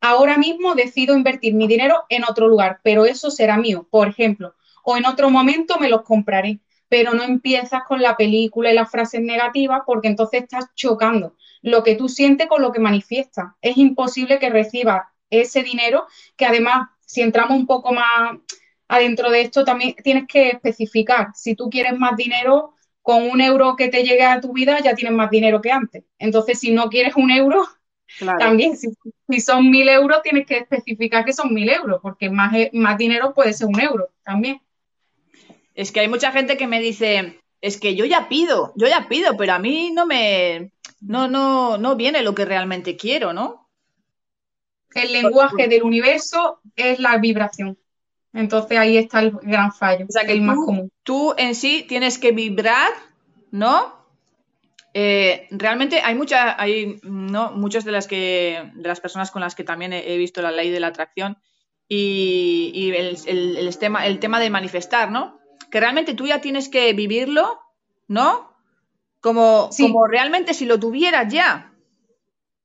ahora 0.00 0.36
mismo 0.36 0.74
decido 0.74 1.16
invertir 1.16 1.54
mi 1.54 1.66
dinero 1.66 2.04
en 2.08 2.24
otro 2.24 2.48
lugar, 2.48 2.80
pero 2.82 3.06
eso 3.06 3.30
será 3.30 3.56
mío, 3.56 3.88
por 3.90 4.08
ejemplo, 4.08 4.54
o 4.84 4.96
en 4.96 5.06
otro 5.06 5.30
momento 5.30 5.78
me 5.78 5.88
los 5.88 6.02
compraré, 6.02 6.60
pero 6.88 7.14
no 7.14 7.22
empiezas 7.22 7.84
con 7.84 8.02
la 8.02 8.16
película 8.16 8.70
y 8.70 8.74
las 8.74 8.90
frases 8.90 9.22
negativas 9.22 9.80
porque 9.86 10.08
entonces 10.08 10.42
estás 10.42 10.66
chocando 10.74 11.34
lo 11.62 11.82
que 11.82 11.94
tú 11.94 12.08
sientes 12.08 12.48
con 12.48 12.60
lo 12.60 12.72
que 12.72 12.80
manifiestas. 12.80 13.52
Es 13.62 13.76
imposible 13.76 14.38
que 14.38 14.50
recibas 14.50 15.02
ese 15.30 15.62
dinero, 15.62 16.06
que 16.36 16.44
además, 16.44 16.90
si 17.06 17.22
entramos 17.22 17.56
un 17.56 17.66
poco 17.66 17.92
más 17.92 18.36
adentro 18.88 19.30
de 19.30 19.42
esto, 19.42 19.64
también 19.64 19.94
tienes 20.02 20.26
que 20.26 20.50
especificar. 20.50 21.28
Si 21.34 21.54
tú 21.54 21.70
quieres 21.70 21.98
más 21.98 22.16
dinero, 22.16 22.74
con 23.00 23.28
un 23.28 23.40
euro 23.40 23.74
que 23.76 23.88
te 23.88 24.04
llegue 24.04 24.22
a 24.22 24.40
tu 24.40 24.52
vida 24.52 24.78
ya 24.80 24.94
tienes 24.94 25.16
más 25.16 25.30
dinero 25.30 25.60
que 25.60 25.72
antes. 25.72 26.04
Entonces, 26.18 26.60
si 26.60 26.72
no 26.72 26.88
quieres 26.88 27.16
un 27.16 27.30
euro, 27.30 27.66
también, 28.38 28.76
si, 28.76 28.90
son 29.40 29.70
mil 29.70 29.88
euros, 29.88 30.22
tienes 30.22 30.46
que 30.46 30.58
especificar 30.58 31.24
que 31.24 31.32
son 31.32 31.52
mil 31.52 31.68
euros, 31.68 32.00
porque 32.02 32.30
más, 32.30 32.52
más 32.72 32.98
dinero 32.98 33.34
puede 33.34 33.52
ser 33.52 33.68
un 33.68 33.80
euro 33.80 34.10
también. 34.22 34.60
Es 35.74 35.90
que 35.90 36.00
hay 36.00 36.08
mucha 36.08 36.30
gente 36.30 36.56
que 36.56 36.66
me 36.66 36.80
dice, 36.80 37.40
es 37.62 37.78
que 37.78 37.94
yo 37.94 38.04
ya 38.04 38.28
pido, 38.28 38.72
yo 38.76 38.88
ya 38.88 39.08
pido, 39.08 39.36
pero 39.36 39.54
a 39.54 39.58
mí 39.58 39.92
no 39.92 40.04
me, 40.04 40.72
no, 41.00 41.28
no, 41.28 41.78
no 41.78 41.96
viene 41.96 42.22
lo 42.22 42.34
que 42.34 42.44
realmente 42.44 42.96
quiero, 42.96 43.32
¿no? 43.32 43.70
El 44.94 45.12
lenguaje 45.12 45.68
del 45.68 45.84
universo 45.84 46.60
es 46.76 46.98
la 46.98 47.16
vibración. 47.16 47.78
Entonces 48.34 48.76
ahí 48.78 48.96
está 48.96 49.20
el 49.20 49.30
gran 49.42 49.72
fallo, 49.72 50.06
o 50.08 50.12
sea, 50.12 50.26
que 50.26 50.32
el 50.32 50.42
más 50.42 50.56
común. 50.56 50.90
Tú 51.02 51.34
en 51.38 51.54
sí 51.54 51.84
tienes 51.88 52.18
que 52.18 52.32
vibrar, 52.32 52.90
¿no? 53.52 53.94
Eh, 54.92 55.46
realmente 55.50 56.00
hay 56.00 56.14
muchas, 56.14 56.56
hay, 56.58 56.98
¿no? 57.02 57.52
Muchas 57.52 57.84
de 57.84 57.92
las 57.92 58.06
que, 58.06 58.70
de 58.74 58.88
las 58.88 59.00
personas 59.00 59.30
con 59.30 59.40
las 59.40 59.54
que 59.54 59.64
también 59.64 59.92
he, 59.92 60.16
visto 60.16 60.42
la 60.42 60.50
ley 60.50 60.70
de 60.70 60.80
la 60.80 60.88
atracción 60.88 61.38
y, 61.88 62.92
el, 62.94 63.78
tema, 63.78 64.06
el 64.06 64.18
tema 64.18 64.40
de 64.40 64.50
manifestar, 64.50 65.10
¿no? 65.10 65.38
Que 65.72 65.80
realmente 65.80 66.12
tú 66.12 66.26
ya 66.26 66.42
tienes 66.42 66.68
que 66.68 66.92
vivirlo, 66.92 67.58
¿no? 68.06 68.52
Como, 69.20 69.70
como 69.74 70.06
realmente 70.06 70.52
si 70.52 70.66
lo 70.66 70.78
tuvieras 70.78 71.32
ya. 71.32 71.72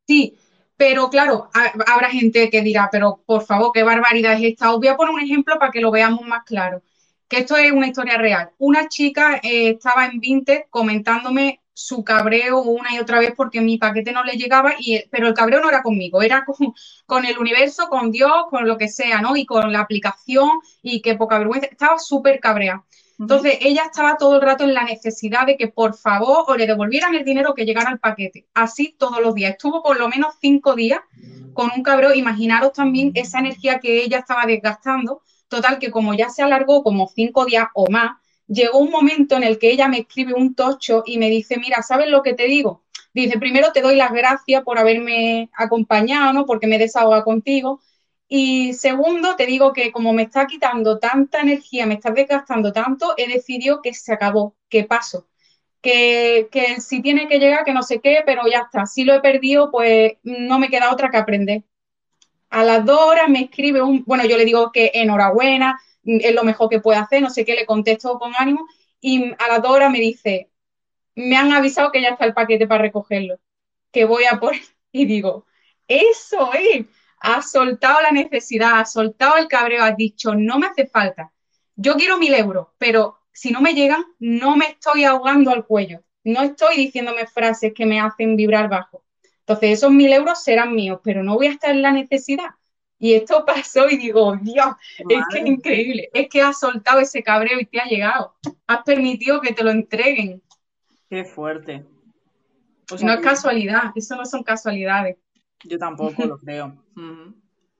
Sí, 0.05 0.37
pero 0.75 1.09
claro, 1.09 1.49
habrá 1.53 2.09
gente 2.09 2.49
que 2.49 2.61
dirá, 2.61 2.89
pero 2.91 3.23
por 3.25 3.45
favor, 3.45 3.71
qué 3.73 3.83
barbaridad 3.83 4.33
es 4.33 4.51
esta. 4.51 4.73
Os 4.73 4.79
voy 4.79 4.89
a 4.89 4.97
poner 4.97 5.13
un 5.13 5.21
ejemplo 5.21 5.57
para 5.57 5.71
que 5.71 5.79
lo 5.79 5.89
veamos 5.89 6.27
más 6.27 6.43
claro, 6.43 6.83
que 7.29 7.37
esto 7.37 7.55
es 7.55 7.71
una 7.71 7.87
historia 7.87 8.17
real. 8.17 8.51
Una 8.57 8.89
chica 8.89 9.37
eh, 9.41 9.69
estaba 9.69 10.05
en 10.07 10.19
20 10.19 10.67
comentándome 10.69 11.61
su 11.77 12.03
cabreo 12.03 12.63
una 12.63 12.95
y 12.95 12.97
otra 12.97 13.19
vez 13.19 13.33
porque 13.37 13.61
mi 13.61 13.77
paquete 13.77 14.11
no 14.11 14.23
le 14.23 14.33
llegaba, 14.33 14.73
y, 14.79 14.99
pero 15.11 15.27
el 15.27 15.35
cabreo 15.35 15.61
no 15.61 15.69
era 15.69 15.83
conmigo, 15.83 16.23
era 16.23 16.43
con, 16.43 16.73
con, 17.05 17.23
el 17.23 17.37
universo, 17.37 17.87
con 17.87 18.09
Dios, 18.09 18.31
con 18.49 18.67
lo 18.67 18.79
que 18.79 18.87
sea, 18.87 19.21
¿no? 19.21 19.37
Y 19.37 19.45
con 19.45 19.71
la 19.71 19.81
aplicación 19.81 20.49
y 20.81 21.03
qué 21.03 21.13
poca 21.13 21.37
vergüenza. 21.37 21.67
Estaba 21.67 21.99
súper 21.99 22.39
cabrea. 22.39 22.83
Entonces, 23.19 23.59
ella 23.61 23.83
estaba 23.85 24.17
todo 24.17 24.37
el 24.37 24.41
rato 24.41 24.63
en 24.63 24.73
la 24.73 24.85
necesidad 24.85 25.45
de 25.45 25.55
que 25.55 25.67
por 25.67 25.95
favor 25.95 26.45
o 26.47 26.55
le 26.55 26.65
devolvieran 26.65 27.13
el 27.13 27.23
dinero 27.23 27.53
que 27.53 27.65
llegara 27.65 27.91
al 27.91 27.99
paquete. 27.99 28.47
Así 28.55 28.95
todos 28.97 29.21
los 29.21 29.35
días. 29.35 29.51
Estuvo 29.51 29.83
por 29.83 29.99
lo 29.99 30.09
menos 30.09 30.33
cinco 30.41 30.73
días 30.73 31.01
con 31.53 31.69
un 31.75 31.83
cabreo. 31.83 32.11
Imaginaros 32.15 32.73
también 32.73 33.11
esa 33.13 33.37
energía 33.37 33.79
que 33.79 34.03
ella 34.03 34.17
estaba 34.17 34.47
desgastando. 34.47 35.21
Total, 35.47 35.77
que 35.77 35.91
como 35.91 36.15
ya 36.15 36.29
se 36.29 36.41
alargó 36.41 36.81
como 36.81 37.07
cinco 37.07 37.45
días 37.45 37.67
o 37.75 37.87
más, 37.91 38.17
llegó 38.47 38.79
un 38.79 38.91
momento 38.91 39.35
en 39.35 39.43
el 39.43 39.59
que 39.59 39.71
ella 39.71 39.87
me 39.87 39.99
escribe 39.99 40.33
un 40.33 40.55
tocho 40.55 41.03
y 41.05 41.17
me 41.17 41.29
dice, 41.29 41.57
mira, 41.57 41.81
¿sabes 41.81 42.07
lo 42.09 42.23
que 42.23 42.33
te 42.33 42.45
digo? 42.45 42.83
Dice, 43.13 43.39
primero 43.39 43.71
te 43.71 43.81
doy 43.81 43.95
las 43.95 44.11
gracias 44.11 44.63
por 44.63 44.77
haberme 44.79 45.49
acompañado, 45.53 46.33
¿no? 46.33 46.45
Porque 46.45 46.67
me 46.67 46.77
desahoga 46.77 47.23
contigo. 47.23 47.81
Y 48.27 48.73
segundo, 48.73 49.35
te 49.35 49.45
digo 49.45 49.73
que 49.73 49.91
como 49.91 50.13
me 50.13 50.23
está 50.23 50.45
quitando 50.47 50.99
tanta 50.99 51.41
energía, 51.41 51.85
me 51.85 51.95
está 51.95 52.11
desgastando 52.11 52.73
tanto, 52.73 53.13
he 53.17 53.27
decidido 53.27 53.81
que 53.81 53.93
se 53.93 54.13
acabó, 54.13 54.55
que 54.69 54.83
paso. 54.83 55.27
Que, 55.81 56.49
que 56.51 56.81
si 56.81 57.01
tiene 57.01 57.27
que 57.27 57.39
llegar, 57.39 57.63
que 57.63 57.73
no 57.73 57.83
sé 57.83 57.99
qué, 58.01 58.21
pero 58.25 58.43
ya 58.51 58.59
está. 58.59 58.85
Si 58.85 59.03
lo 59.03 59.13
he 59.13 59.21
perdido, 59.21 59.71
pues 59.71 60.13
no 60.23 60.59
me 60.59 60.69
queda 60.69 60.91
otra 60.91 61.09
que 61.09 61.17
aprender. 61.17 61.63
A 62.49 62.63
las 62.63 62.85
dos 62.85 62.99
horas 62.99 63.29
me 63.29 63.41
escribe 63.41 63.81
un, 63.81 64.03
bueno, 64.05 64.25
yo 64.25 64.37
le 64.37 64.45
digo 64.45 64.71
que 64.71 64.91
enhorabuena, 64.93 65.79
es 66.07 66.33
lo 66.33 66.43
mejor 66.43 66.69
que 66.69 66.79
puede 66.79 66.99
hacer, 66.99 67.21
no 67.21 67.29
sé 67.29 67.45
qué, 67.45 67.53
le 67.55 67.65
contesto 67.65 68.17
con 68.17 68.33
ánimo 68.37 68.65
y 68.99 69.31
a 69.37 69.47
las 69.47 69.61
dos 69.61 69.71
horas 69.71 69.91
me 69.91 69.99
dice, 69.99 70.49
me 71.15 71.35
han 71.35 71.51
avisado 71.51 71.91
que 71.91 72.01
ya 72.01 72.09
está 72.09 72.25
el 72.25 72.33
paquete 72.33 72.67
para 72.67 72.83
recogerlo, 72.83 73.39
que 73.91 74.05
voy 74.05 74.25
a 74.25 74.39
por... 74.39 74.55
Y 74.91 75.05
digo, 75.05 75.45
eso 75.87 76.51
es, 76.53 76.85
ha 77.19 77.41
soltado 77.41 78.01
la 78.01 78.11
necesidad, 78.11 78.79
ha 78.79 78.85
soltado 78.85 79.35
el 79.35 79.47
cabreo, 79.47 79.83
has 79.83 79.97
dicho, 79.97 80.33
no 80.33 80.57
me 80.57 80.67
hace 80.67 80.87
falta, 80.87 81.31
yo 81.75 81.95
quiero 81.95 82.17
mil 82.17 82.33
euros, 82.33 82.69
pero 82.77 83.19
si 83.31 83.51
no 83.51 83.61
me 83.61 83.73
llegan, 83.73 84.03
no 84.17 84.55
me 84.55 84.65
estoy 84.65 85.03
ahogando 85.03 85.51
al 85.51 85.65
cuello, 85.65 86.01
no 86.23 86.41
estoy 86.41 86.77
diciéndome 86.77 87.27
frases 87.27 87.73
que 87.75 87.85
me 87.85 87.99
hacen 87.99 88.35
vibrar 88.35 88.69
bajo. 88.69 89.03
Entonces, 89.39 89.77
esos 89.77 89.91
mil 89.91 90.11
euros 90.11 90.43
serán 90.43 90.73
míos, 90.73 90.99
pero 91.03 91.23
no 91.23 91.35
voy 91.35 91.47
a 91.47 91.51
estar 91.51 91.69
en 91.71 91.81
la 91.81 91.91
necesidad. 91.91 92.49
Y 92.99 93.13
esto 93.13 93.45
pasó 93.45 93.89
y 93.89 93.97
digo, 93.97 94.35
Dios, 94.41 94.67
es 94.97 95.23
que 95.31 95.39
es 95.39 95.45
increíble, 95.45 96.09
es 96.13 96.27
que 96.29 96.41
has 96.41 96.59
soltado 96.59 96.99
ese 96.99 97.23
cabreo 97.23 97.59
y 97.59 97.65
te 97.65 97.79
ha 97.79 97.85
llegado. 97.85 98.35
Has 98.65 98.83
permitido 98.83 99.41
que 99.41 99.53
te 99.53 99.63
lo 99.63 99.71
entreguen. 99.71 100.41
Qué 101.09 101.23
fuerte. 101.23 101.85
no 103.01 103.13
es 103.13 103.19
casualidad, 103.19 103.91
eso 103.95 104.15
no 104.15 104.25
son 104.25 104.43
casualidades. 104.43 105.17
Yo 105.63 105.77
tampoco 105.77 106.25
lo 106.25 106.37
creo. 106.39 106.75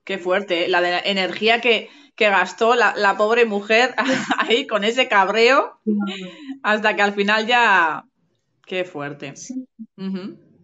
Qué 0.04 0.18
fuerte, 0.18 0.64
¿eh? 0.64 0.68
la 0.68 1.00
energía 1.00 1.60
que, 1.60 1.90
gastó 2.16 2.74
la, 2.74 3.14
pobre 3.16 3.44
mujer 3.44 3.94
ahí 4.38 4.66
con 4.66 4.84
ese 4.84 5.08
cabreo 5.08 5.78
hasta 6.62 6.96
que 6.96 7.02
al 7.02 7.12
final 7.12 7.46
ya... 7.46 8.04
Qué 8.66 8.84
fuerte. 8.84 9.34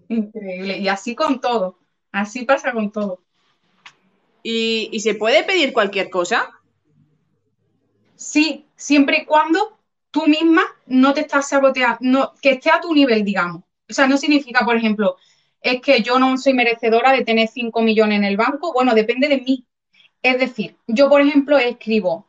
Increíble. 0.09 0.79
Y 0.79 0.89
así 0.89 1.15
con 1.15 1.41
todo. 1.41 1.79
Así 2.13 2.45
pasa 2.45 2.73
con 2.73 2.93
todo. 2.93 3.24
¿Y, 4.47 5.01
se 5.01 5.15
puede 5.15 5.43
pedir 5.43 5.73
cualquier 5.73 6.11
cosa? 6.11 6.51
Sí, 8.15 8.67
siempre 8.77 9.23
y 9.23 9.25
cuando 9.25 9.79
tú 10.11 10.27
misma 10.27 10.65
no 10.87 11.15
te 11.15 11.23
estás 11.23 11.49
saboteando, 11.49 11.99
no, 12.03 12.35
que 12.43 12.51
esté 12.51 12.71
a 12.71 12.81
tu 12.81 12.95
nivel, 12.95 13.25
digamos. 13.25 13.63
O 13.89 13.93
sea, 13.95 14.07
no 14.07 14.19
significa, 14.19 14.63
por 14.63 14.77
ejemplo, 14.77 15.17
es 15.63 15.81
que 15.81 16.03
yo 16.03 16.19
no 16.19 16.37
soy 16.37 16.53
merecedora 16.53 17.13
de 17.13 17.25
tener 17.25 17.49
5 17.49 17.81
millones 17.81 18.19
en 18.19 18.25
el 18.25 18.37
banco. 18.37 18.75
Bueno, 18.75 18.95
depende 18.95 19.29
de 19.29 19.39
mí. 19.39 19.67
Es 20.23 20.39
decir, 20.39 20.77
yo, 20.87 21.09
por 21.09 21.23
ejemplo, 21.23 21.57
escribo, 21.57 22.27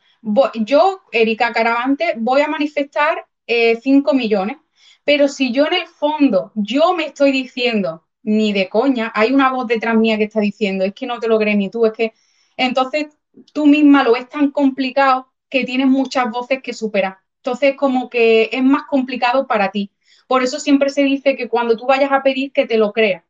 yo, 0.55 1.01
Erika 1.11 1.51
Caravante, 1.51 2.13
voy 2.15 2.41
a 2.41 2.47
manifestar 2.47 3.25
5 3.45 4.11
eh, 4.11 4.15
millones, 4.15 4.57
pero 5.03 5.27
si 5.27 5.51
yo 5.51 5.67
en 5.67 5.73
el 5.73 5.87
fondo, 5.87 6.53
yo 6.55 6.93
me 6.93 7.07
estoy 7.07 7.33
diciendo, 7.33 8.04
ni 8.25 8.51
de 8.51 8.67
coña. 8.67 9.11
Hay 9.15 9.31
una 9.31 9.51
voz 9.51 9.67
detrás 9.67 9.95
mía 9.95 10.17
que 10.17 10.25
está 10.25 10.41
diciendo, 10.41 10.83
es 10.83 10.93
que 10.93 11.05
no 11.05 11.19
te 11.19 11.27
lo 11.27 11.37
crees 11.39 11.57
ni 11.57 11.69
tú, 11.69 11.85
es 11.85 11.93
que. 11.93 12.13
Entonces 12.57 13.07
tú 13.53 13.67
misma 13.67 14.03
lo 14.03 14.13
ves 14.13 14.27
tan 14.27 14.51
complicado 14.51 15.31
que 15.49 15.63
tienes 15.63 15.87
muchas 15.87 16.29
voces 16.31 16.61
que 16.61 16.73
superar. 16.73 17.19
Entonces, 17.37 17.75
como 17.75 18.09
que 18.09 18.49
es 18.51 18.63
más 18.63 18.83
complicado 18.89 19.45
para 19.45 19.71
ti. 19.71 19.91
Por 20.27 20.41
eso 20.41 20.59
siempre 20.59 20.89
se 20.89 21.03
dice 21.03 21.35
que 21.35 21.47
cuando 21.47 21.77
tú 21.77 21.85
vayas 21.85 22.11
a 22.11 22.23
pedir, 22.23 22.51
que 22.51 22.65
te 22.65 22.77
lo 22.77 22.91
creas. 22.91 23.23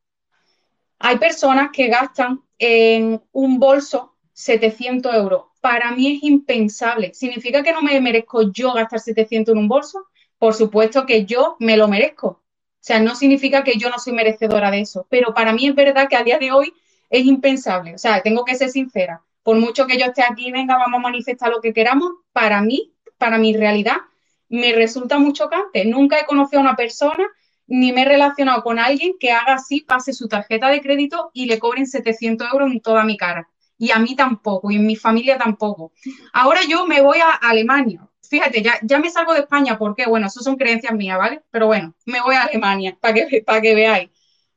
Hay 1.00 1.18
personas 1.18 1.72
que 1.74 1.88
gastan 1.88 2.42
en 2.58 3.22
un 3.34 3.60
bolso 3.60 4.16
700 4.32 5.14
euros. 5.14 5.44
Para 5.60 5.92
mí 5.92 6.16
es 6.16 6.24
impensable. 6.24 7.14
¿Significa 7.14 7.62
que 7.62 7.74
no 7.74 7.82
me 7.82 8.00
merezco 8.00 8.50
yo 8.54 8.74
gastar 8.74 9.02
700 9.02 9.52
en 9.52 9.58
un 9.58 9.68
bolso? 9.68 10.08
Por 10.38 10.54
supuesto 10.54 11.06
que 11.06 11.26
yo 11.26 11.58
me 11.60 11.76
lo 11.76 11.90
merezco. 11.90 12.45
Sea, 12.86 13.00
no 13.00 13.16
significa 13.16 13.64
que 13.64 13.80
yo 13.80 13.90
no 13.90 13.98
soy 13.98 14.14
merecedora 14.14 14.70
de 14.70 14.82
eso, 14.82 15.08
pero 15.10 15.34
para 15.34 15.54
mí 15.54 15.68
es 15.68 15.74
verdad 15.74 16.08
que 16.08 16.18
a 16.18 16.24
día 16.24 16.38
de 16.38 16.52
hoy 16.52 16.72
es 17.10 17.26
impensable. 17.26 17.96
O 17.96 17.98
sea, 17.98 18.22
tengo 18.22 18.46
que 18.46 18.54
ser 18.54 18.70
sincera. 18.70 19.24
Por 19.42 19.58
mucho 19.58 19.88
que 19.88 19.98
yo 19.98 20.06
esté 20.06 20.22
aquí, 20.22 20.52
venga, 20.52 20.78
vamos 20.78 21.00
a 21.00 21.02
manifestar 21.02 21.50
lo 21.50 21.62
que 21.62 21.74
queramos, 21.74 22.12
para 22.32 22.62
mí, 22.62 22.94
para 23.18 23.40
mi 23.40 23.58
realidad, 23.58 23.98
me 24.50 24.72
resulta 24.74 25.18
muy 25.18 25.34
chocante. 25.34 25.84
Nunca 25.84 26.20
he 26.20 26.28
conocido 26.28 26.60
a 26.60 26.62
una 26.62 26.76
persona 26.76 27.28
ni 27.66 27.92
me 27.92 28.04
he 28.04 28.06
relacionado 28.06 28.62
con 28.62 28.78
alguien 28.78 29.16
que 29.20 29.32
haga 29.32 29.56
así, 29.56 29.82
pase 29.82 30.14
su 30.14 30.28
tarjeta 30.28 30.70
de 30.70 30.82
crédito 30.82 31.32
y 31.34 31.48
le 31.48 31.58
cobren 31.58 31.88
700 31.88 32.54
euros 32.54 32.72
en 32.72 32.82
toda 32.82 33.04
mi 33.04 33.18
cara. 33.18 33.50
Y 33.80 33.90
a 33.90 33.98
mí 33.98 34.16
tampoco, 34.16 34.70
y 34.70 34.76
en 34.76 34.86
mi 34.86 34.96
familia 34.96 35.40
tampoco. 35.40 35.92
Ahora 36.34 36.60
yo 36.70 36.86
me 36.86 37.02
voy 37.02 37.18
a 37.18 37.32
Alemania 37.32 38.08
fíjate, 38.30 38.62
ya, 38.62 38.80
ya 38.82 39.00
me 39.00 39.10
salgo 39.10 39.34
de 39.34 39.42
España 39.42 39.78
porque, 39.78 40.06
bueno, 40.06 40.28
eso 40.28 40.42
son 40.42 40.58
creencias 40.58 40.94
mías, 40.94 41.18
¿vale? 41.18 41.44
Pero 41.52 41.68
bueno, 41.68 41.94
me 42.06 42.22
voy 42.22 42.36
a 42.36 42.44
Alemania 42.44 42.98
para 43.00 43.14
que, 43.14 43.44
para 43.46 43.62
que 43.62 43.76
veáis. 43.76 44.10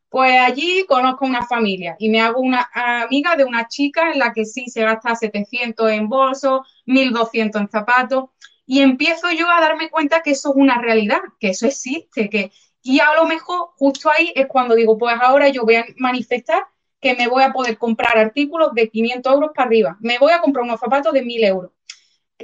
Pues 0.08 0.32
allí 0.40 0.86
conozco 0.88 1.26
una 1.26 1.46
familia 1.46 1.96
y 1.98 2.08
me 2.08 2.20
hago 2.20 2.40
una 2.40 2.70
amiga 2.72 3.36
de 3.36 3.44
una 3.44 3.68
chica 3.68 4.10
en 4.12 4.18
la 4.18 4.32
que 4.32 4.46
sí 4.46 4.68
se 4.68 4.82
gasta 4.82 5.14
700 5.14 5.90
en 5.90 6.08
bolsos, 6.08 6.66
1200 6.86 7.60
en 7.60 7.68
zapatos 7.68 8.30
y 8.64 8.80
empiezo 8.80 9.30
yo 9.32 9.50
a 9.50 9.60
darme 9.60 9.90
cuenta 9.90 10.22
que 10.22 10.30
eso 10.30 10.50
es 10.50 10.56
una 10.56 10.80
realidad, 10.80 11.20
que 11.40 11.50
eso 11.50 11.66
existe, 11.66 12.30
que 12.30 12.52
y 12.82 13.00
a 13.00 13.14
lo 13.16 13.26
mejor 13.26 13.70
justo 13.76 14.10
ahí 14.10 14.32
es 14.34 14.46
cuando 14.46 14.74
digo, 14.74 14.96
pues 14.96 15.14
ahora 15.20 15.48
yo 15.48 15.64
voy 15.64 15.76
a 15.76 15.84
manifestar 15.96 16.64
que 17.00 17.14
me 17.14 17.28
voy 17.28 17.42
a 17.42 17.52
poder 17.52 17.76
comprar 17.76 18.16
artículos 18.16 18.72
de 18.74 18.88
500 18.88 19.32
euros 19.34 19.50
para 19.54 19.66
arriba, 19.66 19.96
me 20.00 20.18
voy 20.18 20.32
a 20.32 20.40
comprar 20.40 20.64
unos 20.64 20.80
zapatos 20.80 21.12
de 21.12 21.22
1000 21.22 21.44
euros 21.44 21.70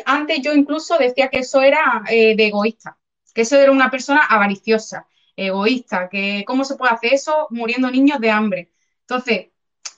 antes 0.04 0.40
yo 0.42 0.52
incluso 0.52 0.98
decía 0.98 1.28
que 1.28 1.38
eso 1.40 1.62
era 1.62 2.02
eh, 2.08 2.36
de 2.36 2.46
egoísta, 2.46 2.98
que 3.32 3.42
eso 3.42 3.56
era 3.56 3.72
una 3.72 3.90
persona 3.90 4.20
avariciosa, 4.28 5.06
egoísta, 5.36 6.08
que 6.08 6.44
cómo 6.46 6.64
se 6.64 6.76
puede 6.76 6.92
hacer 6.92 7.14
eso 7.14 7.48
muriendo 7.50 7.90
niños 7.90 8.20
de 8.20 8.30
hambre. 8.30 8.72
Entonces, 9.00 9.48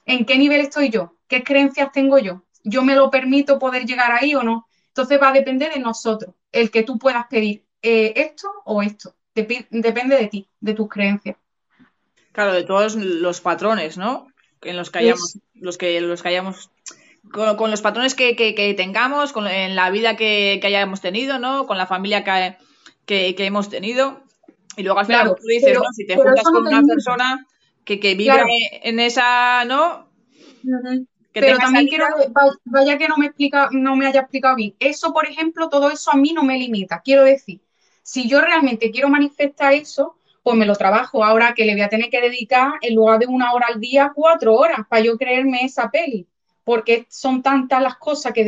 ¿en 0.05 0.25
qué 0.25 0.39
nivel 0.39 0.61
estoy 0.61 0.91
yo? 0.91 1.17
¿Qué 1.29 1.43
creencias 1.43 1.93
tengo 1.93 2.19
yo? 2.19 2.43
¿Yo 2.65 2.83
me 2.83 2.97
lo 2.97 3.11
permito 3.11 3.59
poder 3.59 3.85
llegar 3.85 4.13
ahí 4.13 4.35
o 4.35 4.43
no? 4.43 4.69
Entonces 4.89 5.21
va 5.21 5.29
a 5.29 5.33
depender 5.33 5.73
de 5.73 5.81
nosotros, 5.81 6.35
el 6.53 6.71
que 6.71 6.83
tú 6.83 6.99
puedas 6.99 7.27
pedir 7.27 7.67
eh, 7.83 8.13
esto 8.17 8.49
o 8.65 8.83
esto. 8.83 9.15
depende 9.35 10.17
de 10.17 10.27
ti, 10.29 10.49
de 10.61 10.75
tus 10.75 10.89
creencias. 10.89 11.37
Claro, 12.33 12.53
de 12.53 12.65
todos 12.65 12.97
los 12.97 13.41
patrones, 13.41 13.97
¿no? 13.97 14.29
En 14.63 14.77
los 14.77 14.91
que 14.91 14.99
hayamos, 14.99 15.39
los 15.55 15.79
que, 15.79 16.01
los 16.01 16.23
que 16.23 16.29
hayamos 16.29 16.71
con, 17.33 17.71
los 17.71 17.83
patrones 17.83 18.15
que, 18.15 18.75
tengamos, 18.77 19.33
con, 19.33 19.47
en 19.47 19.77
la 19.77 19.91
vida 19.91 20.17
que, 20.17 20.61
hayamos 20.63 21.01
tenido, 21.01 21.39
¿no? 21.39 21.67
Con 21.67 21.79
la 21.79 21.87
familia 21.87 22.25
que, 22.25 23.35
hemos 23.39 23.69
tenido. 23.69 24.23
Y 24.77 24.83
luego 24.83 25.01
al 25.01 25.07
final, 25.07 25.35
tú 25.35 25.47
dices, 25.47 25.75
¿no? 25.75 25.85
Si 25.93 26.07
te 26.07 26.17
juntas 26.17 26.45
con 26.45 26.67
una 26.67 26.83
persona 26.83 27.47
que, 27.85 28.15
vive 28.15 28.43
en 28.83 29.01
esa, 29.01 29.65
¿no? 29.65 30.07
pero 31.33 31.59
también 31.59 31.87
quiero, 31.87 32.07
vaya 32.65 32.97
que 32.97 33.09
no 33.09 33.19
me 33.19 33.27
explica, 33.27 33.69
no 33.71 33.95
me 33.95 34.07
haya 34.07 34.21
explicado 34.21 34.57
bien. 34.57 34.75
Eso, 34.81 35.13
por 35.13 35.27
ejemplo, 35.27 35.69
todo 35.69 35.91
eso 35.91 36.11
a 36.11 36.17
mí 36.17 36.33
no 36.33 36.43
me 36.43 36.59
limita. 36.59 37.03
Quiero 37.05 37.25
decir, 37.25 37.61
si 38.03 38.27
yo 38.27 38.41
realmente 38.41 38.91
quiero 38.91 39.11
manifestar 39.11 39.75
eso, 39.75 40.17
pues 40.43 40.57
me 40.57 40.65
lo 40.65 40.75
trabajo 40.77 41.23
ahora 41.23 41.53
que 41.53 41.67
le 41.67 41.73
voy 41.75 41.83
a 41.83 41.91
tener 41.91 42.09
que 42.09 42.23
dedicar 42.23 42.75
en 42.81 42.95
lugar 42.95 43.19
de 43.19 43.27
una 43.27 43.53
hora 43.53 43.67
al 43.69 43.81
día, 43.81 44.13
cuatro 44.15 44.55
horas 44.55 44.81
para 44.89 45.03
yo 45.03 45.19
creerme 45.19 45.63
esa 45.63 45.91
peli 45.91 46.27
porque 46.67 47.07
son 47.09 47.45
tantas 47.45 47.81
las 47.81 47.95
cosas 47.95 48.33
que 48.33 48.41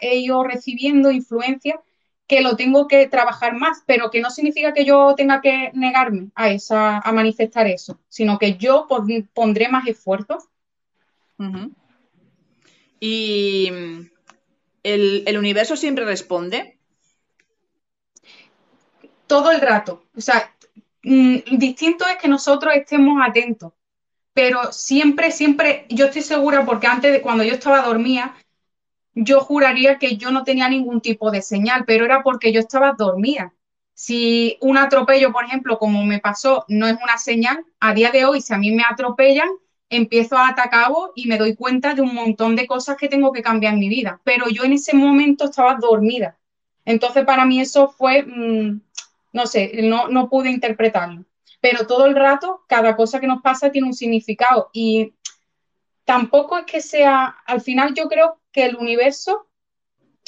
he 0.00 0.16
ido 0.16 0.42
recibiendo 0.42 1.12
influencia 1.12 1.80
que 2.26 2.40
lo 2.40 2.56
tengo 2.56 2.88
que 2.88 3.06
trabajar 3.06 3.54
más, 3.54 3.84
pero 3.86 4.10
que 4.10 4.20
no 4.20 4.28
significa 4.30 4.74
que 4.74 4.84
yo 4.84 5.14
tenga 5.16 5.40
que 5.40 5.70
negarme 5.74 6.32
a, 6.34 6.50
esa, 6.50 6.98
a 6.98 7.12
manifestar 7.12 7.68
eso, 7.68 8.00
sino 8.08 8.40
que 8.40 8.56
yo 8.56 8.88
pondré 9.32 9.68
más 9.68 9.86
esfuerzo. 9.86 10.38
¿Y 12.98 13.68
el, 14.82 15.22
el 15.24 15.38
universo 15.38 15.76
siempre 15.76 16.04
responde? 16.04 16.76
Todo 19.28 19.52
el 19.52 19.60
rato. 19.60 20.06
O 20.16 20.20
sea, 20.20 20.52
mm, 21.04 21.56
distinto 21.56 22.04
es 22.08 22.16
que 22.16 22.26
nosotros 22.26 22.74
estemos 22.74 23.16
atentos, 23.24 23.72
pero 24.32 24.72
siempre, 24.72 25.30
siempre, 25.32 25.86
yo 25.88 26.06
estoy 26.06 26.22
segura 26.22 26.64
porque 26.64 26.86
antes 26.86 27.12
de 27.12 27.20
cuando 27.20 27.44
yo 27.44 27.52
estaba 27.52 27.82
dormida, 27.82 28.36
yo 29.14 29.40
juraría 29.40 29.98
que 29.98 30.16
yo 30.16 30.30
no 30.30 30.44
tenía 30.44 30.68
ningún 30.68 31.00
tipo 31.00 31.30
de 31.30 31.42
señal, 31.42 31.84
pero 31.86 32.04
era 32.04 32.22
porque 32.22 32.52
yo 32.52 32.60
estaba 32.60 32.94
dormida. 32.96 33.52
Si 33.94 34.56
un 34.60 34.78
atropello, 34.78 35.32
por 35.32 35.44
ejemplo, 35.44 35.78
como 35.78 36.04
me 36.04 36.20
pasó, 36.20 36.64
no 36.68 36.86
es 36.86 36.96
una 37.02 37.18
señal, 37.18 37.64
a 37.80 37.92
día 37.92 38.10
de 38.10 38.24
hoy, 38.24 38.40
si 38.40 38.54
a 38.54 38.58
mí 38.58 38.70
me 38.70 38.84
atropellan, 38.88 39.48
empiezo 39.90 40.38
a 40.38 40.48
atacar 40.48 40.90
y 41.14 41.26
me 41.26 41.36
doy 41.36 41.54
cuenta 41.56 41.94
de 41.94 42.00
un 42.00 42.14
montón 42.14 42.56
de 42.56 42.66
cosas 42.66 42.96
que 42.96 43.08
tengo 43.08 43.32
que 43.32 43.42
cambiar 43.42 43.74
en 43.74 43.80
mi 43.80 43.88
vida. 43.88 44.20
Pero 44.24 44.48
yo 44.48 44.64
en 44.64 44.72
ese 44.72 44.96
momento 44.96 45.46
estaba 45.46 45.74
dormida. 45.74 46.38
Entonces, 46.84 47.24
para 47.24 47.44
mí 47.44 47.60
eso 47.60 47.88
fue, 47.88 48.22
mm, 48.22 48.80
no 49.32 49.46
sé, 49.46 49.72
no, 49.82 50.08
no 50.08 50.30
pude 50.30 50.50
interpretarlo. 50.50 51.24
Pero 51.60 51.86
todo 51.86 52.06
el 52.06 52.14
rato, 52.14 52.64
cada 52.66 52.96
cosa 52.96 53.20
que 53.20 53.26
nos 53.26 53.42
pasa 53.42 53.70
tiene 53.70 53.86
un 53.86 53.94
significado. 53.94 54.70
Y 54.72 55.14
tampoco 56.04 56.58
es 56.58 56.64
que 56.64 56.80
sea, 56.80 57.36
al 57.46 57.60
final 57.60 57.94
yo 57.94 58.08
creo 58.08 58.40
que 58.52 58.64
el 58.64 58.76
universo, 58.76 59.46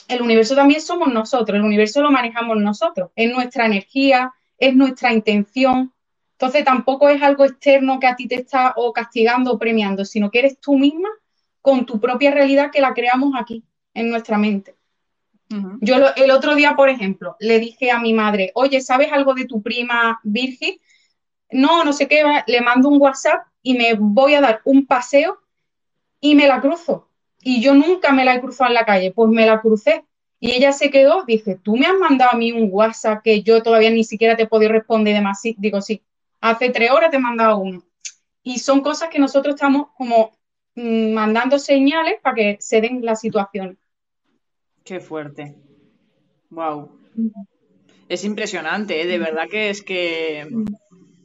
el 0.09 0.23
universo 0.23 0.55
también 0.55 0.81
somos 0.81 1.13
nosotros, 1.13 1.57
el 1.57 1.65
universo 1.65 2.03
lo 2.03 2.11
manejamos 2.11 2.59
nosotros, 2.59 3.11
es 3.17 3.33
nuestra 3.33 3.67
energía, 3.67 4.33
es 4.59 4.75
nuestra 4.77 5.13
intención. 5.13 5.93
Entonces 6.33 6.65
tampoco 6.65 7.09
es 7.09 7.23
algo 7.23 7.45
externo 7.45 7.99
que 7.99 8.07
a 8.07 8.17
ti 8.17 8.29
te 8.29 8.37
está 8.37 8.75
o 8.77 8.93
castigando 8.93 9.53
o 9.53 9.59
premiando, 9.59 10.05
sino 10.05 10.31
que 10.31 10.41
eres 10.41 10.61
tú 10.61 10.77
misma 10.79 11.09
con 11.61 11.87
tu 11.87 12.01
propia 12.01 12.33
realidad 12.33 12.71
que 12.71 12.81
la 12.81 12.95
creamos 12.95 13.35
aquí, 13.39 13.65
en 13.95 14.11
nuestra 14.11 14.39
mente. 14.39 14.75
Yo 15.81 15.97
el 16.17 16.31
otro 16.31 16.55
día, 16.55 16.75
por 16.75 16.89
ejemplo, 16.89 17.37
le 17.39 17.59
dije 17.59 17.91
a 17.91 17.99
mi 17.99 18.15
madre, 18.15 18.53
oye, 18.55 18.81
¿sabes 18.81 19.13
algo 19.13 19.35
de 19.35 19.45
tu 19.45 19.63
prima 19.63 20.19
Virgi? 20.23 20.81
No, 21.53 21.85
no 21.85 21.93
sé 21.93 22.09
qué, 22.09 22.25
le 22.47 22.61
mando 22.61 22.89
un 22.89 23.01
WhatsApp 23.01 23.47
y 23.63 23.75
me 23.75 23.95
voy 23.95 24.35
a 24.35 24.41
dar 24.41 24.61
un 24.65 24.87
paseo 24.87 25.39
y 26.21 26.35
me 26.35 26.47
la 26.47 26.61
cruzo 26.61 27.09
y 27.43 27.61
yo 27.61 27.75
nunca 27.75 28.13
me 28.13 28.25
la 28.25 28.35
he 28.35 28.41
cruzado 28.41 28.69
en 28.69 28.75
la 28.75 28.85
calle, 28.85 29.13
pues 29.13 29.31
me 29.31 29.45
la 29.45 29.61
crucé. 29.61 30.05
Y 30.39 30.53
ella 30.53 30.73
se 30.73 30.91
quedó, 30.91 31.25
dice, 31.25 31.57
tú 31.63 31.77
me 31.77 31.87
has 31.87 31.97
mandado 31.99 32.33
a 32.33 32.37
mí 32.37 32.51
un 32.51 32.69
WhatsApp 32.71 33.23
que 33.23 33.43
yo 33.43 33.63
todavía 33.63 33.91
ni 33.91 34.03
siquiera 34.03 34.37
te 34.37 34.45
he 34.45 34.47
podido 34.49 34.73
responder 34.73 35.13
y 35.13 35.17
demás. 35.17 35.41
digo, 35.43 35.81
sí, 35.81 36.03
hace 36.41 36.71
tres 36.71 36.91
horas 36.91 37.11
te 37.11 37.17
he 37.17 37.21
mandado 37.21 37.59
uno. 37.59 37.83
Y 38.43 38.59
son 38.59 38.81
cosas 38.81 39.09
que 39.09 39.21
nosotros 39.21 39.55
estamos 39.55 39.89
como 39.97 40.33
mm, 40.75 41.13
mandando 41.13 41.59
señales 41.59 42.15
para 42.23 42.35
que 42.35 42.57
se 42.61 42.81
den 42.81 43.05
las 43.05 43.21
situaciones. 43.21 43.77
Qué 44.85 44.99
fuerte. 44.99 45.55
Wow. 46.51 46.91
Es 48.09 48.25
impresionante, 48.25 49.01
¿eh? 49.01 49.07
de 49.07 49.19
verdad 49.19 49.49
que 49.49 49.71
es 49.71 49.83
que 49.83 50.47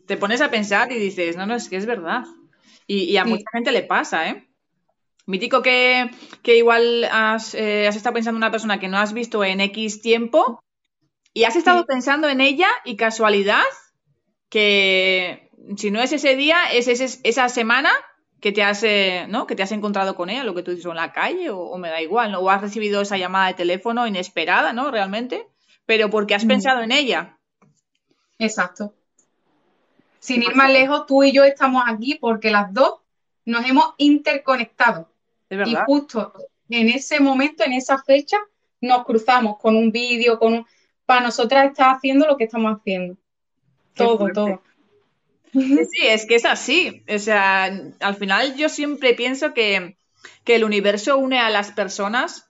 te 0.07 0.17
pones 0.17 0.41
a 0.41 0.49
pensar 0.49 0.91
y 0.91 0.95
dices, 0.95 1.37
no, 1.37 1.45
no, 1.45 1.55
es 1.55 1.69
que 1.69 1.75
es 1.75 1.85
verdad. 1.85 2.25
Y, 2.87 3.17
a 3.17 3.25
mucha 3.25 3.43
gente 3.51 3.73
le 3.73 3.83
pasa, 3.83 4.29
¿eh? 4.29 4.47
Mítico 5.25 5.61
que, 5.61 6.09
igual 6.45 7.03
eh, 7.03 7.07
has, 7.11 7.53
estado 7.53 8.13
pensando 8.13 8.37
en 8.37 8.43
una 8.43 8.51
persona 8.51 8.79
que 8.79 8.87
no 8.87 8.97
has 8.97 9.11
visto 9.11 9.43
en 9.43 9.59
X 9.59 10.01
tiempo 10.01 10.63
y 11.33 11.43
has 11.43 11.57
estado 11.57 11.85
pensando 11.85 12.29
en 12.29 12.39
ella 12.39 12.69
y 12.85 12.95
casualidad 12.95 13.65
que 14.47 15.51
si 15.75 15.91
no 15.91 16.01
es 16.01 16.13
ese 16.13 16.37
día, 16.37 16.57
es, 16.71 16.87
esa 16.87 17.49
semana 17.49 17.91
que 18.39 18.53
te 18.53 18.63
has, 18.63 18.83
eh, 18.83 19.25
¿no? 19.27 19.47
que 19.47 19.55
te 19.57 19.63
has 19.63 19.73
encontrado 19.73 20.15
con 20.15 20.29
ella, 20.29 20.45
lo 20.45 20.55
que 20.55 20.63
tú 20.63 20.71
dices, 20.71 20.85
en 20.85 20.95
la 20.95 21.11
calle 21.11 21.49
o, 21.49 21.77
me 21.77 21.89
da 21.89 22.01
igual, 22.01 22.31
¿no? 22.31 22.39
o 22.39 22.49
has 22.49 22.61
recibido 22.61 23.01
esa 23.01 23.17
llamada 23.17 23.47
de 23.47 23.55
teléfono 23.55 24.07
inesperada, 24.07 24.71
¿no? 24.71 24.91
Realmente, 24.91 25.45
pero 25.85 26.09
porque 26.09 26.35
has 26.35 26.45
mm. 26.45 26.47
pensado 26.47 26.81
en 26.81 26.93
ella. 26.93 27.37
Exacto. 28.39 28.93
Sin 30.19 30.43
ir 30.43 30.55
más 30.55 30.71
lejos, 30.71 31.05
tú 31.05 31.23
y 31.23 31.31
yo 31.31 31.43
estamos 31.43 31.83
aquí 31.87 32.15
porque 32.15 32.51
las 32.51 32.73
dos 32.73 32.95
nos 33.45 33.65
hemos 33.65 33.93
interconectado. 33.97 35.09
Y 35.49 35.75
justo 35.85 36.33
en 36.69 36.89
ese 36.89 37.19
momento, 37.19 37.63
en 37.63 37.73
esa 37.73 38.01
fecha, 38.03 38.37
nos 38.81 39.05
cruzamos 39.05 39.57
con 39.57 39.75
un 39.75 39.91
vídeo, 39.91 40.37
con 40.37 40.53
un... 40.53 40.65
Para 41.05 41.21
nosotras 41.21 41.69
está 41.69 41.91
haciendo 41.91 42.27
lo 42.27 42.35
que 42.35 42.43
estamos 42.43 42.77
haciendo. 42.77 43.15
todo, 43.95 44.27
todo. 44.33 44.61
Sí, 45.53 46.05
es 46.05 46.25
que 46.25 46.35
es 46.35 46.45
así. 46.45 47.03
O 47.13 47.19
sea, 47.19 47.71
al 47.99 48.15
final 48.15 48.55
yo 48.55 48.69
siempre 48.69 49.13
pienso 49.13 49.53
que, 49.53 49.97
el 50.45 50.63
universo 50.63 51.17
une 51.17 51.39
a 51.39 51.49
las 51.49 51.71
personas 51.71 52.49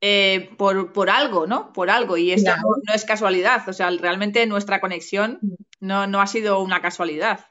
eh, 0.00 0.50
por, 0.56 1.10
algo, 1.10 1.46
¿no? 1.46 1.72
Por 1.72 1.90
algo. 1.90 2.16
Y 2.16 2.32
esto 2.32 2.50
no, 2.56 2.94
es 2.94 3.04
casualidad. 3.04 3.68
O 3.68 3.72
sea, 3.72 3.90
realmente 3.90 4.46
nuestra 4.46 4.80
conexión 4.80 5.40
no, 5.80 6.06
no 6.06 6.20
ha 6.20 6.26
sido 6.26 6.60
una 6.60 6.80
casualidad. 6.80 7.46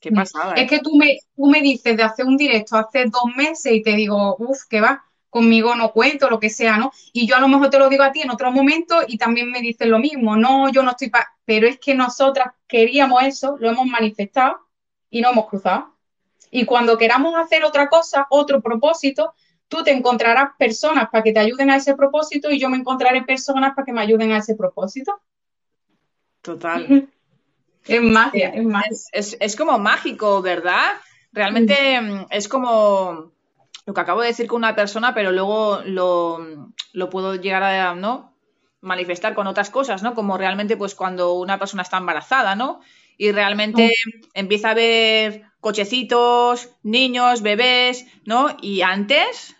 Qué 0.00 0.10
mm. 0.10 0.14
pasada. 0.14 0.54
Es 0.54 0.62
¿eh? 0.62 0.66
que 0.66 0.78
tú 0.80 0.96
me, 0.96 1.18
tú 1.36 1.46
me 1.46 1.60
dices 1.60 1.96
de 1.96 2.02
hacer 2.02 2.26
un 2.26 2.36
directo 2.36 2.76
hace 2.76 3.06
dos 3.06 3.34
meses 3.36 3.72
y 3.72 3.82
te 3.82 3.94
digo, 3.94 4.36
uff, 4.38 4.64
que 4.68 4.80
va, 4.80 5.04
conmigo 5.30 5.74
no 5.74 5.92
cuento, 5.92 6.28
lo 6.28 6.38
que 6.38 6.50
sea, 6.50 6.76
¿no? 6.76 6.92
Y 7.12 7.26
yo 7.26 7.36
a 7.36 7.40
lo 7.40 7.48
mejor 7.48 7.70
te 7.70 7.78
lo 7.78 7.88
digo 7.88 8.02
a 8.02 8.12
ti 8.12 8.20
en 8.20 8.30
otro 8.30 8.50
momento 8.50 9.00
y 9.06 9.16
también 9.16 9.50
me 9.50 9.60
dices 9.60 9.88
lo 9.88 9.98
mismo, 9.98 10.36
no, 10.36 10.70
yo 10.70 10.82
no 10.82 10.90
estoy 10.90 11.08
para... 11.08 11.28
Pero 11.44 11.66
es 11.66 11.78
que 11.78 11.94
nosotras 11.94 12.52
queríamos 12.66 13.22
eso, 13.22 13.56
lo 13.58 13.70
hemos 13.70 13.86
manifestado 13.86 14.58
y 15.08 15.20
no 15.20 15.30
hemos 15.30 15.46
cruzado. 15.46 15.94
Y 16.50 16.66
cuando 16.66 16.98
queramos 16.98 17.34
hacer 17.34 17.64
otra 17.64 17.88
cosa, 17.88 18.26
otro 18.28 18.60
propósito, 18.60 19.32
tú 19.68 19.82
te 19.82 19.90
encontrarás 19.90 20.50
personas 20.58 21.08
para 21.10 21.24
que 21.24 21.32
te 21.32 21.40
ayuden 21.40 21.70
a 21.70 21.76
ese 21.76 21.94
propósito 21.94 22.50
y 22.50 22.58
yo 22.58 22.68
me 22.68 22.76
encontraré 22.76 23.22
personas 23.22 23.74
para 23.74 23.86
que 23.86 23.92
me 23.92 24.02
ayuden 24.02 24.32
a 24.32 24.38
ese 24.38 24.54
propósito. 24.54 25.18
Total. 26.42 27.08
Es 27.86 28.02
magia, 28.02 28.48
es 28.50 28.64
magia. 28.64 28.90
Es, 29.12 29.56
como 29.56 29.78
mágico, 29.78 30.42
¿verdad? 30.42 30.92
Realmente 31.32 32.00
mm, 32.00 32.26
es 32.30 32.48
como 32.48 33.32
lo 33.86 33.94
que 33.94 34.00
acabo 34.00 34.20
de 34.20 34.28
decir 34.28 34.46
con 34.46 34.58
una 34.58 34.76
persona, 34.76 35.14
pero 35.14 35.32
luego 35.32 35.80
lo, 35.84 37.10
puedo 37.10 37.34
llegar 37.34 37.62
a 37.62 37.94
¿no? 37.94 38.36
manifestar 38.80 39.34
con 39.34 39.46
otras 39.46 39.70
cosas, 39.70 40.02
¿no? 40.02 40.14
Como 40.14 40.38
realmente, 40.38 40.76
pues 40.76 40.94
cuando 40.94 41.34
una 41.34 41.58
persona 41.58 41.82
está 41.82 41.98
embarazada, 41.98 42.54
¿no? 42.54 42.80
Y 43.16 43.32
realmente 43.32 43.90
empieza 44.34 44.70
a 44.70 44.74
ver 44.74 45.42
cochecitos, 45.60 46.70
niños, 46.82 47.42
bebés, 47.42 48.06
¿no? 48.24 48.56
Y 48.60 48.82
antes, 48.82 49.56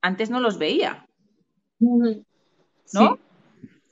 antes 0.00 0.30
no 0.30 0.40
los 0.40 0.58
veía. 0.58 1.06
¿No? 1.78 3.12
O 3.12 3.18